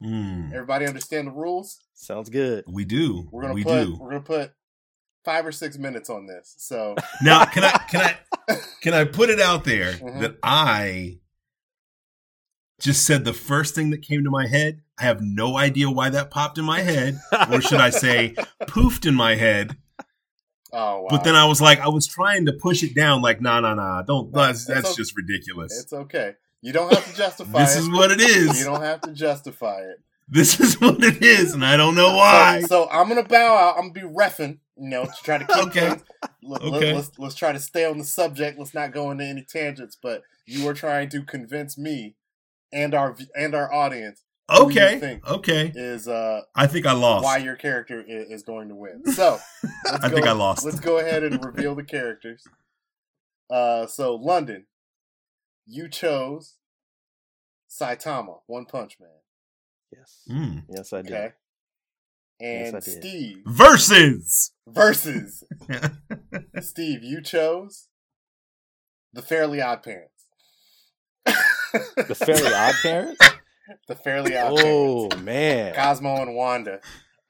Hmm. 0.00 0.52
Everybody 0.52 0.86
understand 0.86 1.26
the 1.28 1.32
rules? 1.32 1.78
Sounds 1.94 2.28
good. 2.28 2.64
we 2.68 2.84
do. 2.84 3.28
We're 3.32 3.42
gonna 3.42 3.54
we 3.54 3.64
put 3.64 3.84
do. 3.84 3.96
we're 3.98 4.10
gonna 4.10 4.20
put 4.20 4.52
five 5.24 5.44
or 5.46 5.52
six 5.52 5.76
minutes 5.78 6.08
on 6.10 6.26
this. 6.26 6.54
So 6.58 6.94
Now, 7.22 7.44
can 7.46 7.64
I 7.64 7.70
can 7.90 8.00
I 8.48 8.56
can 8.80 8.94
I 8.94 9.04
put 9.04 9.30
it 9.30 9.40
out 9.40 9.64
there 9.64 9.92
Mhm. 9.94 10.20
that 10.20 10.36
I 10.42 11.18
just 12.80 13.04
said 13.06 13.24
the 13.24 13.32
first 13.32 13.74
thing 13.74 13.90
that 13.90 14.02
came 14.02 14.24
to 14.24 14.30
my 14.30 14.46
head? 14.46 14.82
I 14.98 15.04
have 15.04 15.20
no 15.20 15.56
idea 15.56 15.90
why 15.90 16.10
that 16.10 16.30
popped 16.30 16.58
in 16.58 16.64
my 16.64 16.80
head, 16.80 17.18
or 17.50 17.60
should 17.60 17.80
I 17.80 17.90
say, 17.90 18.34
poofed 18.62 19.06
in 19.06 19.14
my 19.14 19.34
head. 19.36 19.76
oh 20.72 21.02
wow. 21.02 21.06
But 21.10 21.24
then 21.24 21.34
I 21.34 21.46
was 21.46 21.60
like, 21.60 21.80
I 21.80 21.88
was 21.88 22.06
trying 22.06 22.46
to 22.46 22.52
push 22.52 22.82
it 22.82 22.94
down, 22.94 23.22
like, 23.22 23.40
nah, 23.40 23.60
nah, 23.60 23.74
nah, 23.74 24.02
don't. 24.02 24.32
No, 24.32 24.40
That's, 24.46 24.64
that's 24.66 24.86
okay. 24.90 24.94
just 24.96 25.16
ridiculous. 25.16 25.80
it's 25.80 25.92
okay. 25.92 26.34
You 26.62 26.72
don't 26.72 26.92
have 26.92 27.08
to 27.08 27.16
justify 27.16 27.60
This 27.60 27.76
it. 27.76 27.80
is 27.80 27.90
what 27.90 28.10
it 28.10 28.20
is. 28.20 28.58
you 28.58 28.64
don't 28.64 28.82
have 28.82 29.00
to 29.02 29.12
justify 29.12 29.78
it. 29.80 29.98
This 30.30 30.60
is 30.60 30.80
what 30.80 31.02
it 31.02 31.22
is, 31.22 31.54
and 31.54 31.64
I 31.64 31.76
don't 31.76 31.94
know 31.94 32.14
why. 32.16 32.60
So, 32.62 32.66
so 32.66 32.88
I'm 32.90 33.08
gonna 33.08 33.22
bow 33.22 33.56
out. 33.56 33.76
I'm 33.78 33.92
gonna 33.92 34.08
be 34.08 34.14
refing 34.14 34.58
you 34.76 34.88
know, 34.90 35.04
to 35.06 35.12
try 35.24 35.38
to 35.38 35.44
keep 35.46 35.56
Okay. 35.68 35.88
things- 35.90 36.02
let, 36.42 36.62
Okay. 36.62 36.92
us 36.92 37.10
let's 37.18 37.34
try 37.34 37.52
to 37.52 37.58
stay 37.60 37.84
on 37.84 37.98
the 37.98 38.04
subject. 38.04 38.58
Let's 38.58 38.74
not 38.74 38.92
go 38.92 39.10
into 39.10 39.24
any 39.24 39.44
tangents. 39.48 39.96
But 40.00 40.22
you 40.46 40.64
were 40.66 40.74
trying 40.74 41.08
to 41.10 41.22
convince 41.22 41.78
me 41.78 42.16
and 42.72 42.94
our 42.94 43.16
and 43.36 43.54
our 43.54 43.72
audience 43.72 44.22
Okay. 44.50 44.98
think? 44.98 45.28
Okay. 45.28 45.70
is 45.74 46.08
uh, 46.08 46.40
I 46.54 46.66
think 46.66 46.86
I 46.86 46.92
lost. 46.92 47.22
why 47.24 47.36
your 47.36 47.54
character 47.56 48.02
is, 48.06 48.30
is 48.30 48.42
going 48.42 48.68
to 48.68 48.74
win. 48.74 49.04
So 49.12 49.38
let's 49.84 50.04
I 50.04 50.08
think 50.08 50.26
I 50.26 50.32
lost. 50.32 50.64
Let's 50.64 50.80
go 50.80 50.98
ahead 50.98 51.22
and 51.22 51.44
reveal 51.44 51.74
the 51.74 51.84
characters. 51.84 52.44
Uh, 53.50 53.86
so 53.86 54.14
London, 54.14 54.64
you 55.66 55.88
chose 55.88 56.54
Saitama, 57.70 58.40
One 58.46 58.64
Punch 58.64 58.96
Man. 59.00 59.10
Yes. 59.92 60.22
Mm. 60.30 60.64
Yes, 60.70 60.92
I 60.92 61.02
did. 61.02 61.12
Okay. 61.12 61.32
Yes, 62.40 62.66
And 62.68 62.76
I 62.76 62.80
did. 62.80 63.00
Steve 63.02 63.36
Versus. 63.46 64.52
versus 64.66 65.44
Steve, 66.60 67.02
you 67.02 67.20
chose 67.20 67.88
the 69.12 69.22
Fairly 69.22 69.60
Odd 69.60 69.82
Parents. 69.82 70.17
The 71.72 72.14
Fairly 72.14 72.54
Odd 72.54 72.74
Parents. 72.82 73.20
the 73.86 73.94
Fairly 73.94 74.36
Odd 74.36 74.56
Parents. 74.56 75.14
Oh 75.14 75.18
man. 75.20 75.74
Cosmo 75.74 76.22
and 76.22 76.34
Wanda. 76.34 76.80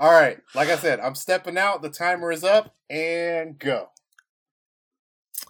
All 0.00 0.12
right, 0.12 0.38
like 0.54 0.68
I 0.68 0.76
said, 0.76 1.00
I'm 1.00 1.16
stepping 1.16 1.58
out. 1.58 1.82
The 1.82 1.90
timer 1.90 2.30
is 2.30 2.44
up, 2.44 2.76
and 2.88 3.58
go. 3.58 3.88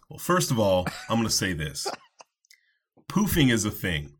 Well, 0.09 0.19
first 0.19 0.51
of 0.51 0.59
all, 0.59 0.87
I'm 1.11 1.17
going 1.17 1.29
to 1.29 1.35
say 1.35 1.53
this. 1.53 1.87
Poofing 3.11 3.51
is 3.53 3.67
a 3.67 3.71
thing. 3.71 4.15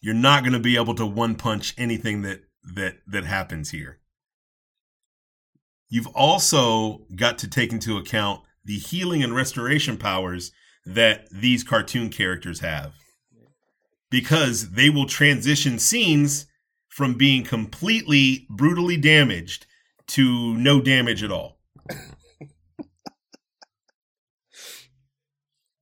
You're 0.00 0.14
not 0.14 0.42
going 0.44 0.52
to 0.52 0.60
be 0.60 0.76
able 0.76 0.94
to 0.94 1.06
one 1.06 1.34
punch 1.34 1.74
anything 1.76 2.22
that 2.22 2.42
that 2.74 2.98
that 3.08 3.24
happens 3.24 3.70
here. 3.70 3.98
You've 5.88 6.08
also 6.08 7.06
got 7.16 7.38
to 7.38 7.48
take 7.48 7.72
into 7.72 7.96
account 7.98 8.42
the 8.64 8.78
healing 8.78 9.22
and 9.22 9.34
restoration 9.34 9.96
powers 9.96 10.52
that 10.86 11.28
these 11.30 11.64
cartoon 11.64 12.10
characters 12.10 12.60
have. 12.60 12.94
Because 14.12 14.70
they 14.70 14.90
will 14.90 15.06
transition 15.06 15.80
scenes 15.80 16.46
from 16.88 17.14
being 17.14 17.42
completely 17.42 18.46
brutally 18.48 18.96
damaged 18.96 19.66
to 20.08 20.54
no 20.54 20.80
damage 20.80 21.24
at 21.24 21.32
all. 21.32 21.58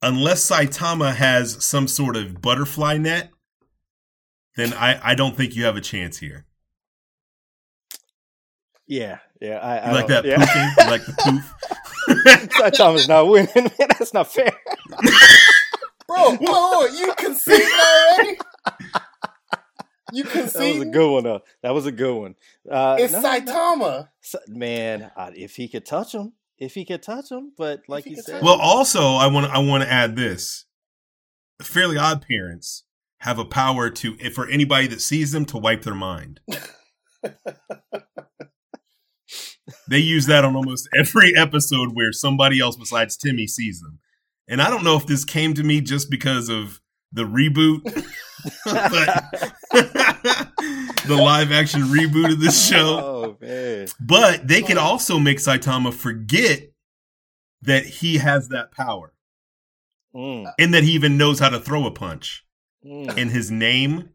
unless 0.03 0.49
Saitama 0.49 1.15
has 1.15 1.63
some 1.65 1.89
sort 1.89 2.17
of 2.17 2.41
butterfly 2.41 2.97
net, 2.97 3.31
then 4.57 4.73
I, 4.73 5.01
I 5.11 5.15
don't 5.15 5.37
think 5.37 5.55
you 5.55 5.65
have 5.65 5.77
a 5.77 5.81
chance 5.81 6.19
here. 6.19 6.47
Yeah, 8.87 9.19
yeah. 9.41 9.59
I, 9.59 9.77
I 9.79 9.93
like 9.93 10.09
that 10.09 10.25
yeah. 10.25 10.37
poofing? 10.37 10.85
You 10.85 10.91
like 10.91 11.07
the 11.07 11.13
poof? 11.13 11.55
Saitama's 12.55 13.09
not 13.09 13.29
winning. 13.29 13.51
Man, 13.55 13.89
that's 13.99 14.13
not 14.13 14.33
fair. 14.33 14.53
Bro, 16.11 16.37
whoa, 16.41 16.87
you 16.87 17.15
conceding 17.17 17.69
already? 17.69 18.39
You 20.13 20.25
That 20.25 20.45
was 20.57 20.81
a 20.81 20.85
good 20.87 21.13
one. 21.13 21.23
Though. 21.25 21.41
That 21.63 21.73
was 21.73 21.87
a 21.87 21.93
good 21.93 22.15
one. 22.15 22.35
Uh, 22.69 22.97
It's 22.99 23.13
no, 23.13 23.21
no, 23.21 23.29
Saitama. 23.29 24.09
Sa- 24.21 24.39
man, 24.49 25.13
uh, 25.17 25.31
if 25.37 25.55
he 25.55 25.69
could 25.69 25.87
touch 25.87 26.13
him, 26.13 26.33
if 26.59 26.75
he 26.75 26.85
could 26.85 27.03
touch 27.03 27.31
him, 27.31 27.53
but 27.57 27.83
like 27.87 28.07
you 28.07 28.17
said, 28.17 28.43
Well, 28.43 28.61
also 28.61 29.03
I 29.03 29.29
want 29.29 29.47
I 29.53 29.59
want 29.59 29.85
to 29.85 29.91
add 29.91 30.17
this: 30.17 30.65
Fairly 31.63 31.97
Odd 31.97 32.27
Parents 32.27 32.83
have 33.19 33.39
a 33.39 33.45
power 33.45 33.89
to, 33.89 34.17
if 34.19 34.35
for 34.35 34.49
anybody 34.49 34.89
that 34.89 35.01
sees 35.01 35.31
them, 35.31 35.45
to 35.47 35.59
wipe 35.59 35.83
their 35.83 35.95
mind. 35.95 36.41
they 39.89 39.99
use 39.99 40.27
that 40.27 40.45
on 40.45 40.57
almost 40.57 40.89
every 40.97 41.37
episode 41.37 41.91
where 41.95 42.13
somebody 42.13 42.59
else 42.61 42.75
besides 42.77 43.17
Timmy 43.17 43.47
sees 43.47 43.81
them. 43.81 44.01
And 44.51 44.61
I 44.61 44.69
don't 44.69 44.85
know 44.85 44.97
if 44.97 45.07
this 45.07 45.25
came 45.25 45.55
to 45.55 45.63
me 45.63 45.81
just 45.81 46.11
because 46.11 46.49
of 46.49 46.81
the 47.13 47.23
reboot, 47.23 47.83
but 48.65 49.55
the 51.07 51.17
live 51.17 51.53
action 51.53 51.83
reboot 51.83 52.33
of 52.33 52.41
this 52.41 52.69
show. 52.69 52.99
oh 53.03 53.37
man, 53.41 53.89
But 53.99 54.47
they 54.47 54.61
can 54.61 54.77
also 54.77 55.19
make 55.19 55.39
Saitama 55.39 55.95
forget 55.95 56.73
that 57.63 57.87
he 57.87 58.19
has 58.19 58.49
that 58.49 58.73
power 58.73 59.15
Mm, 60.15 60.53
and 60.59 60.75
that 60.75 60.83
he 60.83 60.91
even 60.93 61.17
knows 61.17 61.39
how 61.39 61.49
to 61.49 61.61
throw 61.61 61.87
a 61.87 61.91
punch 61.93 62.45
mm. 62.85 63.17
and 63.17 63.31
his 63.31 63.49
name 63.51 64.09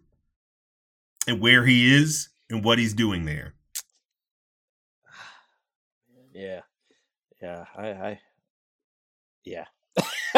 and 1.26 1.40
where 1.40 1.66
he 1.66 1.96
is 1.96 2.30
and 2.50 2.66
what 2.66 2.80
he's 2.80 2.94
doing 2.94 3.24
there. 3.24 3.54
yeah, 6.34 6.62
yeah. 7.42 7.66
I, 7.78 7.88
I 7.88 8.20
yeah. 9.46 9.66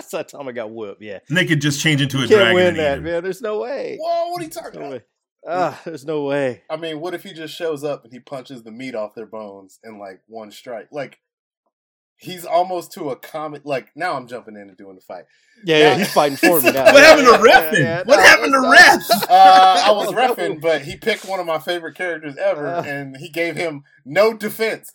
Saitama 0.00 0.54
got 0.54 0.70
whooped. 0.70 1.02
Yeah, 1.02 1.18
And 1.28 1.36
they 1.36 1.46
could 1.46 1.60
just 1.60 1.80
change 1.80 2.00
into 2.00 2.18
a 2.18 2.22
you 2.22 2.28
can't 2.28 2.38
dragon. 2.40 2.54
win 2.54 2.76
that, 2.76 3.02
man. 3.02 3.22
There's 3.22 3.40
no 3.42 3.60
way. 3.60 3.98
Whoa, 4.00 4.30
what 4.30 4.40
are 4.40 4.44
you 4.44 4.50
talking 4.50 4.80
No 4.80 4.86
about? 4.86 4.92
way. 4.98 5.04
Ah, 5.48 5.80
there's 5.84 6.04
no 6.04 6.24
way. 6.24 6.62
I 6.68 6.76
mean, 6.76 7.00
what 7.00 7.14
if 7.14 7.22
he 7.22 7.32
just 7.32 7.54
shows 7.54 7.82
up 7.84 8.04
and 8.04 8.12
he 8.12 8.20
punches 8.20 8.62
the 8.62 8.70
meat 8.70 8.94
off 8.94 9.14
their 9.14 9.26
bones 9.26 9.78
in 9.84 9.98
like 9.98 10.20
one 10.26 10.50
strike? 10.50 10.88
Like 10.92 11.18
he's 12.18 12.44
almost 12.44 12.92
to 12.92 13.08
a 13.10 13.16
comic. 13.16 13.62
Like 13.64 13.88
now, 13.96 14.16
I'm 14.16 14.26
jumping 14.26 14.56
in 14.56 14.68
and 14.68 14.76
doing 14.76 14.96
the 14.96 15.00
fight. 15.00 15.24
Yeah, 15.64 15.78
Yeah. 15.78 15.84
yeah, 15.92 15.98
he's 15.98 16.12
fighting 16.12 16.36
for 16.36 16.60
me 16.60 16.72
now. 16.72 16.84
What 16.92 17.02
happened 17.02 17.26
to 17.26 17.32
Yeah, 17.32 17.38
Refin? 17.70 17.78
yeah, 17.80 18.02
what 18.04 18.16
no, 18.16 18.22
happened 18.22 18.52
to 18.52 18.72
it's 18.72 19.10
Ref? 19.10 19.22
Uh, 19.30 19.82
I 19.86 19.90
was 19.92 20.10
No. 20.12 20.18
refing, 20.34 20.60
but 20.60 20.82
he 20.82 20.96
picked 20.96 21.24
one 21.24 21.40
of 21.40 21.46
my 21.46 21.58
favorite 21.58 21.94
characters 21.96 22.36
ever, 22.36 22.66
Uh. 22.66 22.82
and 22.82 23.16
he 23.16 23.30
gave 23.30 23.56
him 23.56 23.84
no 24.04 24.34
defense. 24.34 24.92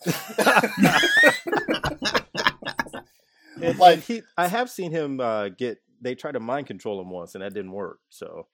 And, 3.66 3.78
Like- 3.78 4.00
he, 4.00 4.22
I 4.36 4.48
have 4.48 4.70
seen 4.70 4.90
him 4.92 5.20
uh, 5.20 5.48
get. 5.50 5.78
They 6.00 6.14
tried 6.14 6.32
to 6.32 6.40
mind 6.40 6.66
control 6.66 7.00
him 7.00 7.10
once, 7.10 7.34
and 7.34 7.42
that 7.42 7.54
didn't 7.54 7.72
work. 7.72 8.00
So 8.10 8.46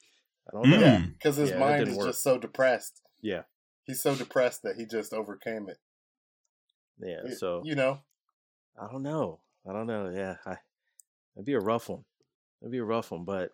I 0.48 0.52
don't 0.56 0.70
know. 0.70 0.76
Mm. 0.76 0.80
Yeah, 0.80 1.04
because 1.12 1.36
his 1.36 1.50
Yeah, 1.50 1.58
mind 1.58 1.88
is 1.88 1.96
work. 1.96 2.06
just 2.08 2.22
so 2.22 2.38
depressed. 2.38 3.00
Yeah, 3.20 3.42
He's 3.84 4.00
so 4.02 4.14
depressed 4.14 4.62
that 4.62 4.76
he 4.76 4.86
just 4.86 5.12
overcame 5.12 5.68
it. 5.68 5.78
yeah. 7.00 7.20
Y- 7.24 7.30
So 7.34 7.62
you 7.64 7.74
know, 7.74 7.98
I 8.80 8.90
don't 8.90 9.02
know. 9.02 9.40
I 9.68 9.72
don't 9.72 9.86
know. 9.86 10.08
Yeah, 10.14 10.36
I, 10.46 10.56
it'd 11.36 11.46
be 11.46 11.54
a 11.54 11.60
rough 11.60 11.88
one. 11.88 12.04
It'd 12.60 12.72
be 12.72 12.78
a 12.78 12.84
rough 12.84 13.10
one, 13.10 13.24
but 13.24 13.50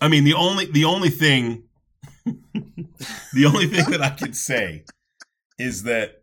I 0.00 0.08
mean, 0.08 0.24
the 0.24 0.34
only 0.34 0.66
the 0.66 0.84
only 0.84 1.08
thing 1.10 1.64
the 2.26 3.46
only 3.46 3.66
thing 3.66 3.90
that 3.90 4.02
I 4.02 4.10
could 4.10 4.36
say 4.36 4.84
is 5.58 5.84
that 5.84 6.22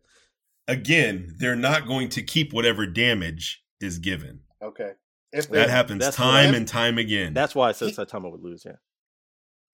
again, 0.72 1.36
they're 1.38 1.55
not 1.55 1.86
going 1.88 2.09
to 2.09 2.22
keep 2.24 2.53
whatever 2.53 2.86
damage 2.86 3.63
is 3.80 3.99
given. 3.99 4.41
okay. 4.63 4.91
If 5.34 5.47
That 5.49 5.69
happens 5.69 6.09
time 6.13 6.53
and 6.53 6.67
time 6.67 6.97
again. 6.97 7.34
that's 7.34 7.55
why 7.55 7.69
I 7.69 7.72
said 7.72 7.89
He- 7.89 7.95
Saitama 7.95 8.30
would 8.30 8.41
lose. 8.41 8.63
Yeah. 8.65 8.74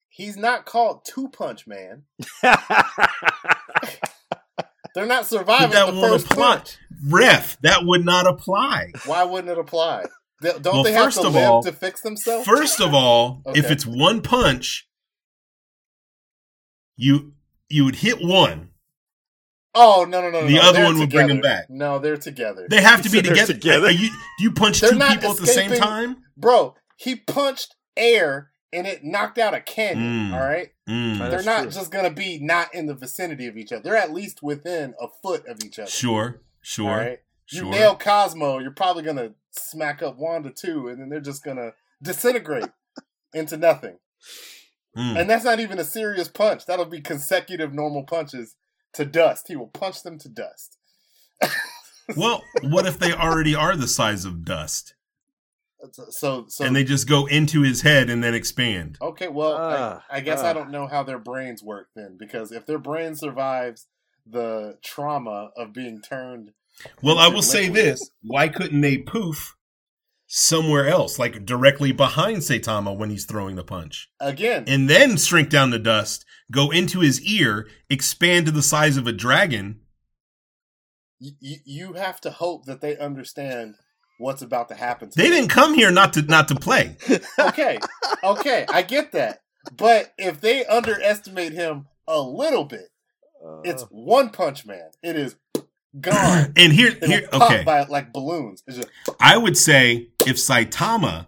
he's 0.09 0.37
not 0.37 0.65
called 0.65 1.03
Two 1.03 1.29
Punch 1.29 1.65
Man. 1.65 2.03
They're 4.95 5.05
not 5.05 5.25
surviving 5.27 5.71
that 5.71 5.87
the 5.87 5.93
won't 5.99 6.11
first 6.13 6.25
apply. 6.31 6.55
punch. 6.57 6.77
Ref, 7.07 7.59
that 7.61 7.85
would 7.85 8.03
not 8.03 8.25
apply. 8.25 8.91
Why 9.05 9.23
wouldn't 9.23 9.51
it 9.51 9.59
apply? 9.59 10.05
Don't 10.41 10.63
Well, 10.63 10.83
they 10.83 10.93
have 10.93 11.13
to 11.13 11.27
of 11.27 11.33
live 11.35 11.49
all- 11.49 11.63
to 11.63 11.71
fix 11.71 12.01
themselves? 12.01 12.47
First 12.47 12.79
of 12.81 12.93
all, 12.93 13.41
if 13.47 13.69
it's 13.69 13.85
one 13.85 14.21
punch, 14.21 14.87
you 16.95 17.33
you 17.69 17.83
would 17.85 17.95
hit 17.97 18.19
one. 18.21 18.69
Oh 19.76 20.05
no 20.09 20.22
no 20.22 20.30
no! 20.30 20.41
no 20.41 20.47
The 20.47 20.53
no. 20.55 20.61
other 20.61 20.74
They're 20.74 20.86
one 20.86 20.99
would 20.99 21.09
bring 21.09 21.30
him 21.30 21.41
back. 21.41 21.70
No, 21.70 21.99
they're 21.99 22.18
together, 22.18 22.68
They 22.70 22.82
have 22.82 23.01
to 23.03 23.09
be 23.09 23.22
together. 23.24 23.53
together? 23.53 23.88
Are 23.88 23.91
you, 23.91 24.09
do 24.09 24.43
you 24.43 24.51
punch 24.51 24.82
They're 24.82 24.91
two 24.91 24.97
not 24.97 25.13
people 25.20 25.32
at 25.32 25.38
the 25.38 25.47
same 25.47 25.72
time? 25.72 26.18
bro. 26.36 26.76
He 26.97 27.15
punched 27.15 27.76
air 27.95 28.51
and 28.74 28.86
it 28.88 29.03
knocked 29.03 29.38
out 29.38 29.53
a 29.53 29.61
canyon. 29.61 30.32
Mm. 30.32 30.34
All 30.34 30.39
right, 30.47 30.70
Mm, 30.89 31.20
they're 31.20 31.30
That's 31.32 31.45
not 31.45 31.61
true. 31.63 31.72
just 31.72 31.91
gonna 31.91 32.09
be 32.11 32.39
not 32.39 32.74
in 32.74 32.86
the 32.88 32.95
vicinity 32.95 33.45
of 33.47 33.57
each 33.57 33.72
other. 33.72 33.84
They're 33.84 33.95
at 33.97 34.11
least 34.13 34.41
within 34.41 34.93
a 35.01 35.07
foot 35.22 35.45
of 35.47 35.57
each 35.65 35.80
other. 35.80 35.89
sure, 35.89 36.41
sure, 36.61 36.89
All 36.89 36.97
right. 36.97 37.20
You 37.51 37.63
nail 37.70 37.95
Cosmo, 37.95 38.59
you're 38.59 38.72
probably 38.72 39.03
gonna 39.03 39.32
smack 39.51 40.01
up 40.01 40.18
Wanda 40.18 40.49
too, 40.49 40.88
and 40.89 40.99
then 40.99 41.09
they're 41.09 41.20
just 41.22 41.43
gonna 41.43 41.74
disintegrate 42.03 42.65
into 43.34 43.55
nothing. 43.57 43.97
Mm. 44.97 45.22
And 45.22 45.30
that's 45.30 45.45
not 45.45 45.59
even 45.59 45.78
a 45.80 45.84
serious 45.84 46.28
punch. 46.28 46.65
That'll 46.65 46.86
be 46.86 47.01
consecutive 47.01 47.74
normal 47.74 48.03
punches 48.03 48.55
to 48.93 49.05
dust. 49.05 49.45
He 49.47 49.55
will 49.55 49.67
punch 49.67 50.03
them 50.03 50.17
to 50.19 50.29
dust. 50.29 50.77
Well, 52.15 52.41
what 52.61 52.85
if 52.88 52.97
they 52.97 53.11
already 53.11 53.53
are 53.53 53.75
the 53.75 53.88
size 53.88 54.23
of 54.23 54.45
dust 54.45 54.95
So, 56.09 56.45
so 56.47 56.63
and 56.63 56.73
they 56.73 56.85
just 56.85 57.07
go 57.07 57.25
into 57.25 57.63
his 57.63 57.81
head 57.81 58.09
and 58.09 58.23
then 58.23 58.33
expand? 58.33 58.97
okay. 59.01 59.27
Well, 59.27 59.57
Ah, 59.59 60.03
I, 60.09 60.17
I 60.17 60.19
guess 60.21 60.39
ah. 60.39 60.47
I 60.49 60.53
don't 60.53 60.71
know 60.71 60.88
how 60.88 61.03
their 61.03 61.19
brains 61.19 61.61
work 61.61 61.89
then, 61.97 62.15
because 62.17 62.53
if 62.53 62.65
their 62.65 62.79
brain 62.79 63.15
survives 63.15 63.88
the 64.25 64.77
trauma 64.81 65.49
of 65.57 65.73
being 65.73 66.01
turned, 66.01 66.51
Well, 67.03 67.19
I 67.19 67.25
into 67.25 67.35
will 67.35 67.41
say 67.43 67.67
this: 67.67 68.09
Why 68.23 68.47
couldn't 68.47 68.79
they 68.79 68.99
poof 68.99 69.57
somewhere 70.28 70.88
else, 70.88 71.17
like 71.17 71.45
directly 71.45 71.91
behind 71.91 72.38
Saitama 72.38 72.95
when 72.95 73.09
he's 73.09 73.25
throwing 73.25 73.55
the 73.55 73.63
punch, 73.63 74.09
again, 74.19 74.65
and 74.67 74.89
then 74.89 75.17
shrink 75.17 75.49
down 75.49 75.71
to 75.71 75.80
dust, 75.80 76.25
go 76.51 76.69
into 76.71 76.99
his 76.99 77.21
ear, 77.21 77.67
expand 77.89 78.45
to 78.45 78.51
the 78.51 78.61
size 78.61 78.97
of 78.97 79.07
a 79.07 79.13
dragon, 79.13 79.80
you, 81.19 81.32
you, 81.39 81.57
you 81.65 81.93
have 81.93 82.19
to 82.21 82.30
hope 82.32 82.65
that 82.65 82.82
they 82.82 82.97
understand 82.97 83.75
what's 84.19 84.41
about 84.41 84.67
to 84.69 84.75
happen. 84.75 85.09
To 85.09 85.15
They 85.17 85.23
them. 85.30 85.32
didn't 85.34 85.49
come 85.49 85.73
here 85.73 85.91
not 85.91 86.13
to 86.13 86.21
not 86.23 86.47
to 86.49 86.55
play. 86.55 86.97
Okay, 87.39 87.80
okay, 88.23 88.65
I 88.69 88.82
get 88.82 89.11
that. 89.13 89.41
But 89.75 90.13
if 90.17 90.39
they 90.41 90.65
underestimate 90.65 91.53
him 91.53 91.88
a 92.07 92.19
little 92.21 92.63
bit, 92.65 92.88
Uh, 93.45 93.61
it's 93.63 93.84
One 93.91 94.30
Punch 94.30 94.65
Man. 94.65 94.89
It 95.03 95.15
is 95.15 95.36
gone. 95.99 96.53
And 96.57 96.73
here 96.73 96.89
It'll 96.89 97.07
here 97.09 97.29
okay. 97.33 97.63
by 97.63 97.83
like 97.83 98.13
balloons. 98.13 98.63
Just 98.69 98.88
I 99.19 99.38
would 99.38 99.57
say 99.57 100.09
if 100.25 100.38
Saitama 100.38 101.27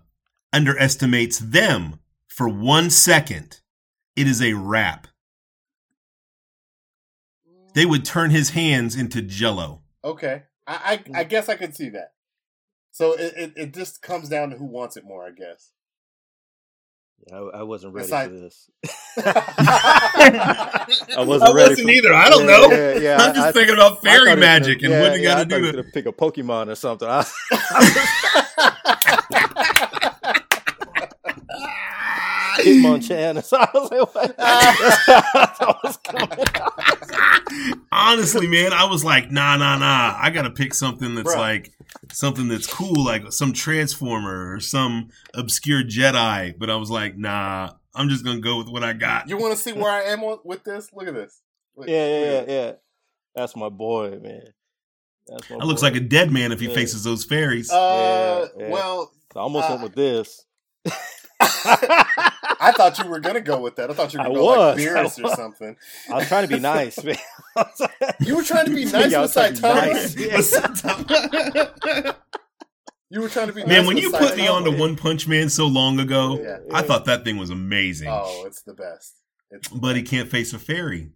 underestimates 0.53 1.39
them 1.39 1.99
for 2.28 2.47
one 2.49 2.89
second, 2.89 3.60
it 4.16 4.28
is 4.28 4.41
a 4.41 4.53
wrap. 4.53 5.07
They 7.74 7.86
would 7.86 8.03
turn 8.05 8.32
his 8.32 8.51
hands 8.51 8.95
into 8.95 9.22
jello. 9.22 9.82
okay. 10.03 10.43
I, 10.68 10.99
I 11.14 11.20
I 11.22 11.24
guess 11.24 11.49
I 11.49 11.55
could 11.55 11.76
see 11.76 11.89
that. 11.89 12.14
So 12.91 13.14
it, 13.14 13.34
it, 13.36 13.53
it 13.55 13.74
just 13.74 14.01
comes 14.01 14.30
down 14.30 14.49
to 14.51 14.57
who 14.57 14.66
wants 14.66 14.97
it 14.97 15.03
more, 15.03 15.26
I 15.26 15.32
guess. 15.32 15.72
I, 17.32 17.38
I 17.38 17.63
wasn't 17.63 17.93
ready 17.93 18.07
Aside- 18.07 18.30
for 18.30 18.36
this. 18.39 18.70
I 19.17 20.86
I 21.17 21.24
wasn't 21.24 21.51
for- 21.51 21.89
either. 21.89 22.13
I 22.13 22.30
don't 22.30 22.47
Yeah, 22.47 22.57
know. 22.57 22.72
yeah, 22.72 22.93
yeah, 22.99 23.17
I'm 23.20 23.34
just 23.36 23.47
I- 23.47 23.51
thinking 23.51 23.76
about 23.76 24.01
fairy 24.03 24.36
magic 24.36 24.82
gonna- 24.82 24.95
and 24.95 25.03
what 25.03 25.11
yeah, 25.11 25.15
you 25.17 25.24
yeah, 25.24 25.36
got 25.36 25.49
to 25.49 25.55
do 25.55 25.61
was 25.61 25.72
to. 25.74 25.84
pick 25.91 26.05
a 26.05 26.11
Pokemon 26.11 26.70
or 26.70 26.76
something. 26.76 27.07
I, 27.09 27.26
Hitmonchan. 32.59 33.43
So 33.49 33.57
I 33.57 33.67
was 33.74 33.91
like, 33.91 34.15
what? 34.15 34.38
That's 34.38 35.59
was 35.84 35.97
coming. 35.97 37.82
Honestly, 37.91 38.47
man, 38.47 38.74
I 38.74 38.86
was 38.86 39.03
like, 39.03 39.32
nah, 39.32 39.55
nah, 39.57 39.78
nah. 39.78 40.17
I 40.20 40.30
gotta 40.30 40.49
pick 40.49 40.74
something 40.74 41.15
that's 41.15 41.34
Bruh. 41.34 41.38
like 41.38 41.72
something 42.12 42.48
that's 42.48 42.68
cool, 42.68 43.04
like 43.04 43.32
some 43.32 43.54
Transformer 43.54 44.54
or 44.54 44.60
some 44.60 45.10
obscure 45.34 45.84
Jedi. 45.84 46.54
But 46.58 46.70
I 46.70 46.76
was 46.76 46.90
like, 46.90 47.18
nah, 47.18 47.72
I'm 47.96 48.10
just 48.10 48.24
gonna 48.24 48.40
go 48.40 48.58
with 48.58 48.70
what 48.70 48.84
I 48.84 48.94
got. 48.94 49.30
you 49.30 49.38
want 49.38 49.56
to 49.56 49.62
see 49.62 49.74
where 49.74 49.92
I 49.92 50.04
am 50.04 50.22
with- 50.22 50.40
with 50.46 50.64
this? 50.64 50.90
Look 50.94 51.08
at 51.08 51.14
this. 51.14 51.42
Look- 51.76 51.88
Yeah, 51.88 52.08
yeah, 52.08 52.32
yeah, 52.32 52.44
yeah. 52.48 52.72
That's 53.36 53.56
my 53.56 53.70
boy, 53.70 54.12
man. 54.22 54.42
That's 55.28 55.50
my 55.50 55.58
That 55.58 55.66
looks 55.66 55.82
like 55.84 55.96
a 55.96 56.00
dead 56.00 56.32
man 56.32 56.52
if 56.52 56.60
he 56.60 56.68
Yeah. 56.68 56.74
faces 56.74 57.04
those 57.04 57.24
fairies. 57.26 57.70
Uh, 57.72 58.48
Yeah, 58.58 58.64
yeah. 58.66 58.72
well, 58.72 59.12
I 59.36 59.40
almost 59.40 59.70
went 59.70 59.82
uh, 59.82 59.84
with 59.84 59.96
this. 59.96 60.46
I 61.42 62.74
thought 62.76 62.98
you 63.00 63.10
were 63.10 63.20
gonna 63.20 63.40
go 63.42 63.62
with 63.62 63.76
that. 63.78 63.90
I 63.90 63.94
thought 63.94 64.14
you 64.14 64.20
were 64.20 64.26
gonna 64.26 64.36
go 64.36 64.46
like 64.46 64.58
was. 64.58 64.86
Beerus 64.86 65.24
or 65.24 65.36
something. 65.36 65.76
I 66.12 66.16
was 66.16 66.28
trying 66.28 66.48
to 66.48 66.54
be 66.54 66.60
nice, 66.60 67.02
man. 67.04 67.16
You 68.22 68.36
were 68.38 68.44
trying 68.44 68.66
to 68.66 68.72
be 68.76 68.86
nice 68.92 69.12
Yeah, 69.12 69.22
with 69.22 69.34
was 69.34 69.34
trying 69.34 69.56
to 69.56 69.62
be 69.62 69.68
Saitama. 69.68 71.56
nice. 71.56 72.06
Yeah. 72.06 72.14
You 73.10 73.22
were 73.22 73.30
trying 73.30 73.48
to 73.48 73.54
be 73.54 73.62
Man, 73.66 73.70
nice 73.70 73.88
when 73.88 73.96
with 73.96 74.04
you 74.04 74.12
put 74.12 74.38
me 74.38 74.48
on 74.48 74.64
to 74.66 74.72
One 74.72 74.96
Punch 74.96 75.28
Man 75.28 75.50
so 75.50 75.66
long 75.68 76.00
ago, 76.00 76.40
Yeah. 76.42 76.60
I 76.74 76.84
thought 76.84 77.06
that 77.06 77.24
thing 77.24 77.38
was 77.38 77.50
amazing. 77.50 78.08
Oh, 78.10 78.44
it's 78.46 78.62
the 78.62 78.74
best. 78.74 79.16
It's 79.50 79.68
But 79.70 79.96
he 79.96 80.04
can't 80.04 80.30
face 80.30 80.54
a 80.54 80.60
fairy, 80.60 81.10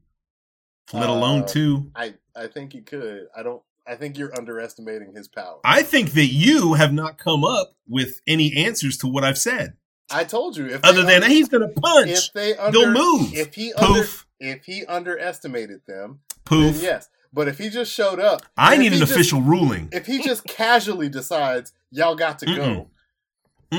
let 0.91 1.07
Uh, 1.09 1.13
alone 1.13 1.45
two. 1.45 1.91
I 1.95 2.15
I 2.36 2.47
think 2.47 2.74
he 2.74 2.82
could. 2.82 3.28
I 3.38 3.43
don't. 3.43 3.61
I 3.86 3.95
think 3.95 4.17
you're 4.17 4.36
underestimating 4.36 5.13
his 5.15 5.28
power. 5.28 5.59
I 5.63 5.84
think 5.84 6.11
that 6.13 6.28
you 6.28 6.74
have 6.76 6.93
not 6.93 7.17
come 7.19 7.43
up 7.43 7.74
with 7.88 8.21
any 8.26 8.55
answers 8.65 8.97
to 8.99 9.07
what 9.07 9.24
I've 9.24 9.38
said, 9.38 9.74
I 10.11 10.23
told 10.23 10.57
you. 10.57 10.67
If 10.67 10.83
other 10.83 11.03
than 11.03 11.15
under- 11.23 11.27
he's 11.27 11.49
gonna 11.49 11.69
punch. 11.69 12.09
if 12.09 12.33
they 12.33 12.55
under, 12.55 12.79
they'll 12.79 12.91
move. 12.91 13.33
If 13.33 13.53
he 13.55 13.73
under, 13.73 14.01
Poof, 14.01 14.27
if 14.39 14.63
he 14.65 14.85
underestimated 14.85 15.81
them, 15.87 16.19
then 16.49 16.73
poof. 16.73 16.81
yes. 16.83 17.09
But 17.31 17.47
if 17.47 17.57
he 17.57 17.69
just 17.69 17.91
showed 17.91 18.19
up, 18.19 18.41
I 18.57 18.77
need 18.77 18.93
an 18.93 18.99
just- 18.99 19.11
official 19.11 19.41
ruling. 19.41 19.89
If 19.91 20.05
he 20.05 20.21
just 20.21 20.43
casually 20.45 21.09
decides 21.09 21.73
y'all 21.89 22.15
got 22.15 22.39
to 22.39 22.45
go, 22.45 22.51
Mm-mm. 22.51 22.87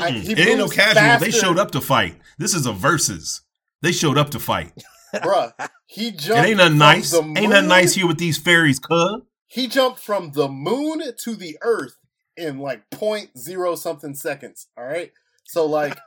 I- 0.02 0.10
Mm-mm. 0.10 0.20
he 0.22 0.32
it 0.32 0.38
ain't 0.40 0.58
no 0.58 0.68
casual. 0.68 1.20
They 1.20 1.30
showed 1.30 1.58
up 1.58 1.70
to 1.72 1.80
fight. 1.80 2.16
This 2.38 2.54
is 2.54 2.66
a 2.66 2.72
versus. 2.72 3.42
They 3.82 3.92
showed 3.92 4.18
up 4.18 4.30
to 4.30 4.40
fight. 4.40 4.72
bruh, 5.14 5.52
he 5.86 6.08
It 6.08 6.18
jumped. 6.18 6.48
ain't 6.48 6.56
nothing 6.56 6.78
nice. 6.78 7.14
Ain't 7.14 7.34
nothing 7.50 7.68
nice 7.68 7.94
here 7.94 8.06
with 8.08 8.18
these 8.18 8.38
fairies, 8.38 8.80
cuz. 8.80 9.20
He 9.46 9.68
jumped 9.68 10.00
from 10.00 10.32
the 10.32 10.48
moon 10.48 11.00
to 11.16 11.36
the 11.36 11.56
earth 11.62 11.96
in 12.36 12.58
like 12.58 12.90
point 12.90 13.38
zero 13.38 13.76
something 13.76 14.14
seconds. 14.14 14.66
All 14.76 14.82
right, 14.84 15.12
so 15.44 15.66
like, 15.66 15.98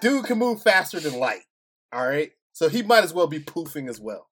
dude 0.00 0.24
can 0.26 0.38
move 0.38 0.62
faster 0.62 0.98
than 1.00 1.18
light. 1.18 1.42
All 1.92 2.06
right, 2.06 2.32
so 2.52 2.68
he 2.68 2.82
might 2.82 3.04
as 3.04 3.14
well 3.14 3.26
be 3.26 3.40
poofing 3.40 3.88
as 3.88 4.00
well. 4.00 4.28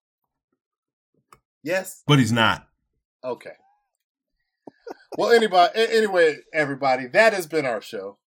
Yes. 1.63 2.03
But 2.07 2.19
he's 2.19 2.31
not. 2.31 2.67
Okay. 3.23 3.51
Well, 5.17 5.31
anybody, 5.31 5.71
anyway, 5.75 6.37
everybody, 6.53 7.07
that 7.07 7.33
has 7.33 7.47
been 7.47 7.65
our 7.65 7.81
show. 7.81 8.19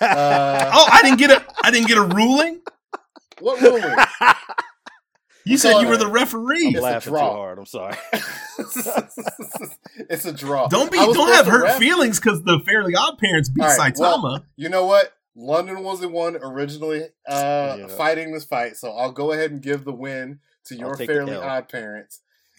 Uh, 0.00 0.70
Oh, 0.72 0.88
I 0.90 1.00
didn't 1.02 1.18
get 1.18 1.30
a 1.30 1.44
I 1.62 1.70
didn't 1.70 1.88
get 1.88 1.98
a 1.98 2.02
ruling. 2.02 2.60
what 3.40 3.60
ruling? 3.60 3.94
You 5.44 5.56
said 5.58 5.80
you 5.80 5.88
were 5.88 5.96
the 5.96 6.06
I'm 6.06 6.12
referee. 6.12 6.74
a 6.76 6.80
laughing 6.80 7.12
too 7.12 7.18
hard. 7.18 7.58
I'm 7.58 7.66
sorry. 7.66 7.96
it's 10.10 10.24
a 10.24 10.32
draw. 10.32 10.68
Don't 10.68 10.90
be 10.90 10.98
don't 10.98 11.32
have 11.32 11.46
hurt 11.46 11.64
ref- 11.64 11.78
feelings 11.78 12.18
because 12.18 12.42
the 12.42 12.60
Fairly 12.66 12.94
Odd 12.94 13.18
Parents 13.18 13.48
beat 13.48 13.62
All 13.62 13.76
right, 13.76 13.94
Saitama. 13.94 14.22
well- 14.22 14.44
You 14.56 14.68
know 14.68 14.86
what? 14.86 15.12
London 15.40 15.84
was 15.84 16.00
the 16.00 16.08
one 16.08 16.36
originally 16.36 17.04
uh, 17.28 17.76
Yeah. 17.78 17.86
fighting 17.88 18.32
this 18.32 18.44
fight, 18.44 18.76
so 18.76 18.90
I'll 18.92 19.12
go 19.12 19.30
ahead 19.32 19.52
and 19.52 19.62
give 19.62 19.84
the 19.84 19.92
win 19.92 20.40
to 20.66 20.74
your 20.76 20.96
fairly 20.96 21.34
odd 21.36 21.68
parents. 21.68 22.20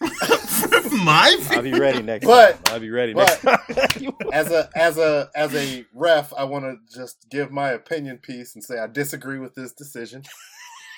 My 1.04 1.36
I'll 1.50 1.62
be 1.62 1.72
ready 1.78 2.00
next 2.02 2.24
But- 2.26 2.64
time. 2.64 2.74
I'll 2.74 2.80
be 2.80 2.90
ready 2.90 3.12
next 3.14 3.42
time. 3.42 3.58
As 4.32 4.50
a 4.50 4.70
as 4.74 4.96
a 4.96 5.28
as 5.34 5.54
a 5.54 5.84
ref, 5.94 6.32
I 6.36 6.44
want 6.44 6.64
to 6.64 6.76
just 6.98 7.26
give 7.30 7.50
my 7.50 7.70
opinion 7.70 8.18
piece 8.18 8.54
and 8.54 8.64
say 8.64 8.78
I 8.78 8.86
disagree 8.86 9.38
with 9.38 9.54
this 9.54 9.72
decision. 9.72 10.22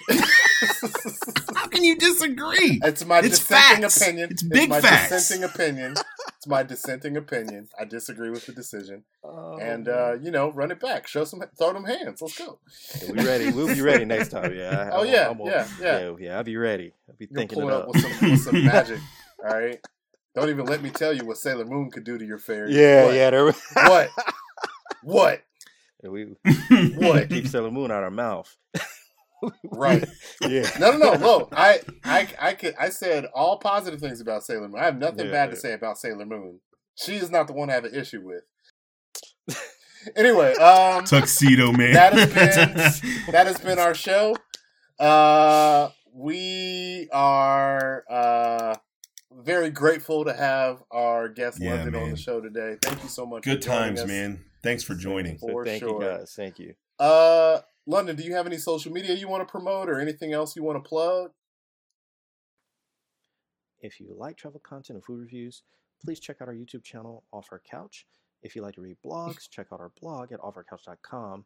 How 1.54 1.66
can 1.68 1.84
you 1.84 1.96
disagree? 1.96 2.80
It's 2.82 3.04
my 3.04 3.18
It's 3.20 3.38
dissenting 3.38 3.82
facts. 3.82 3.96
opinion. 4.00 4.30
It's 4.30 4.42
big 4.42 4.62
it's 4.62 4.68
my 4.70 4.80
facts. 4.80 5.08
dissenting 5.10 5.44
opinion. 5.44 5.94
It's 6.36 6.46
my 6.46 6.62
dissenting 6.62 7.16
opinion. 7.16 7.68
I 7.78 7.84
disagree 7.84 8.30
with 8.30 8.46
the 8.46 8.52
decision, 8.52 9.04
Oh, 9.24 9.58
and 9.60 9.88
uh, 9.88 10.14
you 10.20 10.30
know, 10.30 10.50
run 10.52 10.70
it 10.70 10.80
back. 10.80 11.06
Show 11.06 11.24
some, 11.24 11.42
throw 11.58 11.72
them 11.72 11.84
hands. 11.84 12.20
Let's 12.20 12.36
go. 12.38 12.58
Yeah, 13.02 13.12
we 13.12 13.24
ready. 13.24 13.52
We'll 13.52 13.68
be 13.74 13.80
ready 13.80 14.04
next 14.04 14.30
time. 14.30 14.54
Yeah. 14.54 14.70
I- 14.92 14.96
Oh, 14.96 14.98
I'm- 15.04 15.08
yeah, 15.12 15.26
I'm- 15.28 15.40
yeah, 15.44 15.68
yeah. 15.80 16.00
yeah, 16.00 16.12
yeah. 16.18 16.36
I'll 16.36 16.44
be 16.44 16.56
ready. 16.56 16.92
I'll 17.08 17.14
be 17.16 17.26
You're 17.30 17.38
thinking 17.38 17.60
pull 17.60 17.68
it 17.70 17.72
it 17.72 17.76
up 17.76 17.88
up. 17.88 17.94
with 17.94 18.02
some, 18.18 18.30
with 18.30 18.40
some 18.40 18.64
magic. 18.64 18.98
All 19.44 19.56
right. 19.58 19.78
Don't 20.34 20.48
even 20.48 20.64
let 20.66 20.82
me 20.82 20.90
tell 20.90 21.12
you 21.12 21.24
what 21.26 21.36
Sailor 21.36 21.64
Moon 21.66 21.90
could 21.90 22.04
do 22.04 22.16
to 22.18 22.24
your 22.24 22.38
fairy. 22.38 22.74
Yeah, 22.74 23.04
what? 23.06 23.14
yeah. 23.14 23.30
There 23.30 23.44
we- 23.44 23.52
What? 23.74 24.08
What? 25.02 25.42
we 26.04 26.24
What? 26.96 27.28
keep 27.28 27.46
Sailor 27.46 27.70
Moon 27.70 27.90
out 27.90 27.98
of 27.98 28.04
our 28.04 28.10
mouth. 28.10 28.56
Right. 29.64 30.04
Yeah. 30.48 30.68
No, 30.80 30.90
no, 30.96 31.14
no. 31.14 31.18
Look, 31.18 31.48
I, 31.56 31.80
I, 32.04 32.28
I 32.40 32.54
could. 32.54 32.74
I 32.78 32.88
said 32.90 33.26
all 33.34 33.58
positive 33.58 34.00
things 34.00 34.20
about 34.20 34.42
Sailor 34.42 34.68
Moon. 34.68 34.80
I 34.80 34.84
have 34.84 34.98
nothing 34.98 35.26
Yeah, 35.26 35.32
bad 35.32 35.50
to 35.50 35.56
say 35.56 35.72
about 35.72 35.98
Sailor 35.98 36.26
Moon. 36.26 36.58
She 36.96 37.14
is 37.14 37.30
not 37.30 37.46
the 37.46 37.52
one 37.52 37.70
I 37.70 37.74
have 37.74 37.84
an 37.84 37.94
issue 37.94 38.20
with. 38.22 39.56
anyway, 40.16 40.54
um, 40.56 41.04
Tuxedo 41.04 41.72
man. 41.72 41.92
That 41.94 42.12
has 42.12 42.26
been 42.32 42.74
that 43.32 43.46
has 43.46 43.60
been 43.60 43.78
our 43.78 43.94
show. 43.94 44.36
Uh, 44.98 45.90
we 46.14 47.08
are 47.12 48.04
uh, 48.10 48.74
very 49.32 49.70
grateful 49.70 50.24
to 50.24 50.32
have 50.32 50.82
our 50.90 51.28
guest 51.28 51.58
Yeah, 51.60 51.74
London 51.76 51.94
on 52.02 52.10
the 52.10 52.16
show 52.16 52.40
today. 52.40 52.76
Thank 52.82 53.02
you 53.02 53.08
so 53.08 53.26
much. 53.26 53.42
Good 53.44 53.62
for 53.62 53.70
times, 53.70 54.00
us. 54.00 54.08
man. 54.08 54.44
Thanks 54.62 54.82
for 54.82 54.94
joining. 54.94 55.38
So 55.38 55.48
For 55.48 55.64
thank 55.64 55.80
sure. 55.82 56.02
you 56.02 56.08
guys. 56.08 56.32
Thank 56.36 56.58
you. 56.58 56.74
Uh, 56.98 57.60
London, 57.86 58.16
do 58.16 58.22
you 58.22 58.34
have 58.34 58.46
any 58.46 58.58
social 58.58 58.92
media 58.92 59.14
you 59.14 59.28
want 59.28 59.46
to 59.46 59.50
promote 59.50 59.88
or 59.88 60.00
anything 60.00 60.32
else 60.32 60.54
you 60.54 60.62
want 60.62 60.82
to 60.82 60.88
plug? 60.88 61.32
If 63.80 63.98
you 63.98 64.14
like 64.16 64.36
travel 64.36 64.60
content 64.60 64.96
and 64.96 65.04
food 65.04 65.20
reviews, 65.20 65.62
please 66.04 66.20
check 66.20 66.36
out 66.40 66.48
our 66.48 66.54
YouTube 66.54 66.84
channel, 66.84 67.24
Off 67.32 67.48
Our 67.50 67.60
Couch. 67.68 68.06
If 68.42 68.54
you 68.54 68.62
like 68.62 68.74
to 68.74 68.80
read 68.80 68.96
blogs, 69.04 69.48
check 69.50 69.68
out 69.72 69.80
our 69.80 69.90
blog 70.00 70.32
at 70.32 70.40
offourcouch.com. 70.40 71.44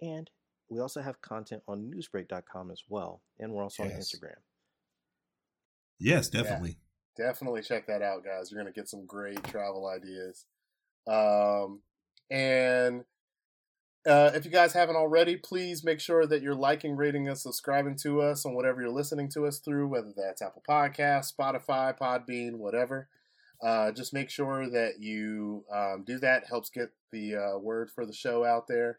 And 0.00 0.30
we 0.70 0.80
also 0.80 1.00
have 1.00 1.20
content 1.22 1.62
on 1.66 1.90
newsbreak.com 1.90 2.70
as 2.70 2.82
well. 2.88 3.22
And 3.38 3.52
we're 3.52 3.62
also 3.62 3.84
on 3.84 3.90
Instagram. 3.90 4.36
Yes, 5.98 6.28
definitely. 6.28 6.78
Definitely 7.16 7.62
check 7.62 7.86
that 7.88 8.02
out, 8.02 8.24
guys. 8.24 8.50
You're 8.50 8.60
gonna 8.60 8.72
get 8.72 8.88
some 8.88 9.04
great 9.06 9.42
travel 9.44 9.88
ideas. 9.88 10.46
Um, 11.06 11.80
and 12.30 13.04
uh, 14.06 14.30
if 14.34 14.44
you 14.44 14.50
guys 14.50 14.72
haven't 14.72 14.96
already, 14.96 15.36
please 15.36 15.84
make 15.84 16.00
sure 16.00 16.26
that 16.26 16.42
you're 16.42 16.54
liking, 16.54 16.96
rating 16.96 17.28
and 17.28 17.36
subscribing 17.36 17.96
to 17.96 18.20
us 18.20 18.46
on 18.46 18.54
whatever 18.54 18.80
you're 18.80 18.90
listening 18.90 19.28
to 19.30 19.46
us 19.46 19.58
through, 19.58 19.88
whether 19.88 20.12
that's 20.16 20.40
Apple 20.40 20.62
Podcasts, 20.68 21.32
Spotify, 21.34 21.96
Podbean, 21.98 22.56
whatever. 22.56 23.08
Uh, 23.62 23.90
just 23.90 24.14
make 24.14 24.30
sure 24.30 24.70
that 24.70 25.00
you 25.00 25.64
um, 25.72 26.04
do 26.06 26.18
that. 26.20 26.46
Helps 26.48 26.70
get 26.70 26.90
the 27.10 27.34
uh, 27.34 27.58
word 27.58 27.90
for 27.90 28.06
the 28.06 28.12
show 28.12 28.44
out 28.44 28.68
there. 28.68 28.98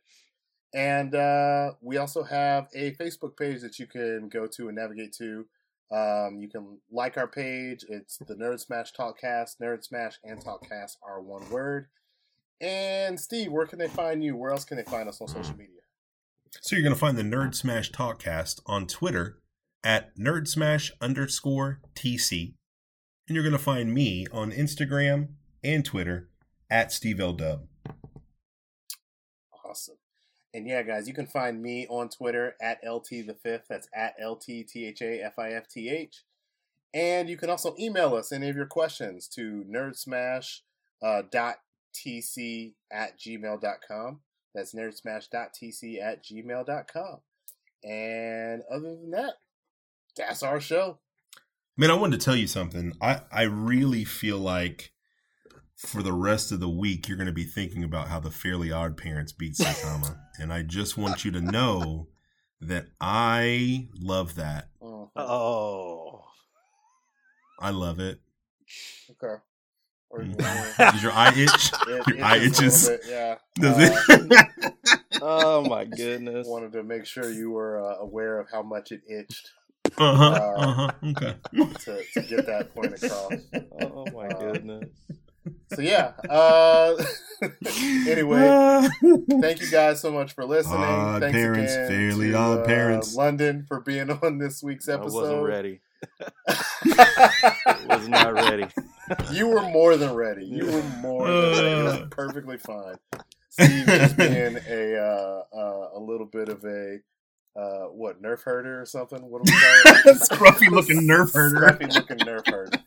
And 0.73 1.15
uh, 1.15 1.71
we 1.81 1.97
also 1.97 2.23
have 2.23 2.67
a 2.76 2.91
Facebook 2.95 3.38
page 3.38 3.61
that 3.61 3.80
you 3.80 3.88
can 3.88 4.30
go 4.30 4.47
to 4.47 4.67
and 4.67 4.77
navigate 4.77 5.13
to. 5.13 5.45
Um, 5.91 6.38
you 6.39 6.49
can 6.49 6.77
like 6.91 7.17
our 7.17 7.27
page. 7.27 7.84
It's 7.89 8.17
the 8.17 8.35
Nerd 8.35 8.59
Smash 8.59 8.93
Talkcast. 8.93 9.57
Nerd 9.61 9.84
Smash 9.84 10.19
and 10.23 10.43
Talkcast 10.43 10.97
are 11.01 11.21
one 11.21 11.49
word. 11.49 11.88
And 12.61 13.19
Steve, 13.19 13.52
where 13.52 13.65
can 13.65 13.80
they 13.80 13.88
find 13.88 14.23
you? 14.23 14.36
Where 14.36 14.52
else 14.52 14.65
can 14.65 14.77
they 14.77 14.84
find 14.84 15.07
us 15.07 15.22
on 15.22 15.27
social 15.27 15.56
media? 15.56 15.80
So 16.61 16.76
you're 16.76 16.84
going 16.84 16.94
to 16.94 16.99
find 16.99 17.18
the 17.18 17.23
Nerd 17.23 17.56
Smash 17.56 17.91
Talkcast 17.91 18.60
on 18.65 18.86
Twitter 18.88 19.40
at 19.84 20.18
Nerd 20.18 20.48
Smash 20.48 20.91
underscore 20.99 21.80
TC. 21.95 22.53
And 23.27 23.36
you're 23.36 23.44
going 23.44 23.53
to 23.53 23.60
find 23.60 23.94
me 23.94 24.26
on 24.31 24.52
Instagram 24.52 25.30
and 25.64 25.86
Twitter 25.86 26.30
at 26.69 26.91
Steve 26.91 27.19
L. 27.19 27.34
Dub. 27.34 27.68
Awesome. 29.64 29.98
And 30.53 30.68
yeah, 30.68 30.81
guys, 30.81 31.07
you 31.07 31.14
can 31.14 31.27
find 31.27 31.61
me 31.61 31.86
on 31.88 32.10
Twitter 32.10 32.56
at 32.61 32.80
LT 32.84 33.10
the 33.27 33.38
Fifth. 33.41 33.68
That's 33.69 33.88
at 33.94 34.15
LT 34.19 34.68
T 34.68 34.86
H 34.88 35.02
A 35.02 35.23
F 35.23 35.38
I 35.38 35.52
F 35.52 35.68
T 35.68 35.90
H. 35.90 36.23
And 36.94 37.30
you 37.30 37.38
can 37.38 37.52
also 37.52 37.76
email 37.80 38.15
us 38.15 38.31
any 38.31 38.49
of 38.49 38.56
your 38.56 38.65
questions 38.65 39.27
to 39.30 39.64
nerdsmash 39.69 40.61
uh, 41.03 41.22
dot 41.31 41.57
tc 41.94 42.74
at 42.91 43.20
gmail.com. 43.20 44.22
That's 44.53 44.74
nerdsmash.tc 44.74 46.02
at 46.02 46.24
gmail.com. 46.24 47.20
And 47.84 48.64
other 48.72 48.95
than 48.95 49.11
that, 49.11 49.36
that's 50.18 50.44
our 50.44 50.60
show. 50.60 50.99
Man, 51.78 51.91
I 51.91 51.94
wanted 51.94 52.20
to 52.20 52.26
tell 52.26 52.36
you 52.36 52.48
something. 52.48 52.94
I, 53.02 53.22
I 53.32 53.44
really 53.44 54.03
feel 54.03 54.38
like 54.38 54.91
for 55.78 56.03
the 56.03 56.11
rest 56.11 56.52
of 56.52 56.60
the 56.60 56.68
week, 56.68 57.07
you're 57.07 57.16
going 57.16 57.28
to 57.28 57.34
be 57.34 57.45
thinking 57.45 57.86
about 57.86 58.10
how 58.10 58.20
the 58.20 58.32
Fairly 58.32 58.70
Odd 58.70 58.98
Parents 58.98 59.32
beat 59.32 59.53
Saitama. 59.53 60.18
and 60.40 60.52
I 60.52 60.64
just 60.64 60.98
want 60.98 61.24
you 61.24 61.32
to 61.32 61.41
know 61.41 62.10
that 62.60 62.88
I 62.99 63.88
love 63.98 64.36
that. 64.36 64.70
Mhm. 64.82 65.10
Oh. 65.16 66.26
I 67.60 67.70
love 67.70 67.99
it. 67.99 68.20
Okay. 69.11 69.41
Or- 70.10 70.19
Mm. 70.22 70.77
Does 70.91 71.03
your 71.03 71.11
eye 71.11 71.34
itch? 71.36 71.72
it- 71.88 72.07
Your 72.07 72.18
it 72.18 72.22
eye 72.23 72.38
itches. 72.38 72.88
bit, 72.90 73.02
yeah. 73.07 73.36
Does 73.56 73.77
Uh, 74.10 74.18
it? 74.31 74.48
Oh 75.22 75.61
my 75.68 75.84
goodness. 75.86 76.48
wanted 76.48 76.72
to 76.73 76.84
make 76.84 77.06
sure 77.06 77.30
you 77.30 77.52
were 77.52 77.80
uh, 77.84 77.98
aware 77.98 78.40
of 78.40 78.48
how 78.52 78.61
much 78.61 78.91
it 78.94 79.02
itched 79.10 79.52
uh 79.98 80.15
huh. 80.15 80.31
Uh 80.56 80.72
huh. 80.73 80.91
Okay. 81.03 81.36
to, 81.80 82.03
to 82.14 82.22
get 82.22 82.45
that 82.45 82.73
point 82.73 82.94
across. 82.94 83.31
Oh 83.81 84.06
my 84.14 84.27
Uh, 84.27 84.40
goodness. 84.53 84.90
So 85.73 85.81
yeah. 85.81 86.14
Uh, 86.30 86.95
anyway, 88.07 88.88
thank 89.41 89.61
you 89.61 89.69
guys 89.72 89.99
so 89.99 90.11
much 90.11 90.34
for 90.34 90.45
listening. 90.45 90.77
Odd 90.84 91.22
Thanks 91.22 91.36
parents, 91.36 91.73
again 91.73 91.88
fairly 91.88 92.31
to, 92.31 92.38
odd 92.38 92.60
uh, 92.60 92.65
parents. 92.65 93.15
London 93.15 93.65
for 93.68 93.80
being 93.81 94.10
on 94.10 94.38
this 94.38 94.61
week's 94.64 94.88
episode. 94.88 95.02
I 95.02 95.06
episode. 95.06 95.22
wasn't 95.22 95.44
ready. 95.44 95.81
Was 97.88 98.07
not 98.07 98.34
ready. 98.34 98.68
You 99.31 99.48
were 99.48 99.61
more 99.69 99.98
than 99.98 100.14
ready. 100.14 100.45
You 100.45 100.65
were 100.65 100.84
more 101.02 101.27
than 101.27 101.52
ready. 101.52 101.68
It 101.69 101.84
was 101.84 102.02
perfectly 102.11 102.57
fine. 102.57 102.95
Steve 103.49 103.86
just 103.88 104.15
being 104.18 104.57
a 104.69 104.95
uh, 104.98 105.44
uh, 105.56 105.90
a 105.95 105.99
little 105.99 106.27
bit 106.27 106.49
of 106.49 106.64
a 106.64 106.99
uh, 107.60 107.86
what 107.88 108.22
nerf 108.22 108.44
herder 108.44 108.80
or 108.81 108.86
something. 108.86 109.19
What 109.22 109.44
do 109.44 109.52
we 109.52 109.60
call 109.60 110.14
it? 110.14 110.18
Scruffy 110.30 110.69
looking 110.69 111.02
nerf 111.07 111.34
herder. 111.34 111.60
Scruffy 111.60 111.94
looking 111.94 112.18
nerf 112.19 112.48
herder. 112.48 112.77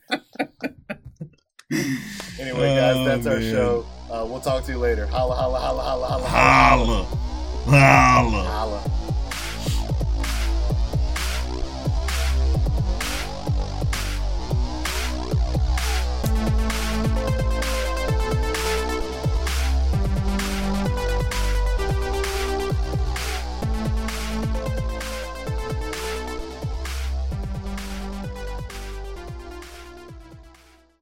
Anyway, 2.40 2.76
guys, 2.76 3.06
that's 3.06 3.26
our 3.26 3.34
Oh, 3.34 3.38
man. 3.40 3.50
show. 3.52 3.86
Uh, 4.10 4.26
we'll 4.28 4.40
talk 4.40 4.64
to 4.64 4.72
you 4.72 4.78
later. 4.78 5.06
Holla, 5.06 5.34
holla, 5.34 5.58
holla, 5.58 5.82
holla, 5.82 6.06
holla, 6.06 6.28
Holla. 6.28 7.04
Holla. 7.64 8.44
holla. 8.44 8.82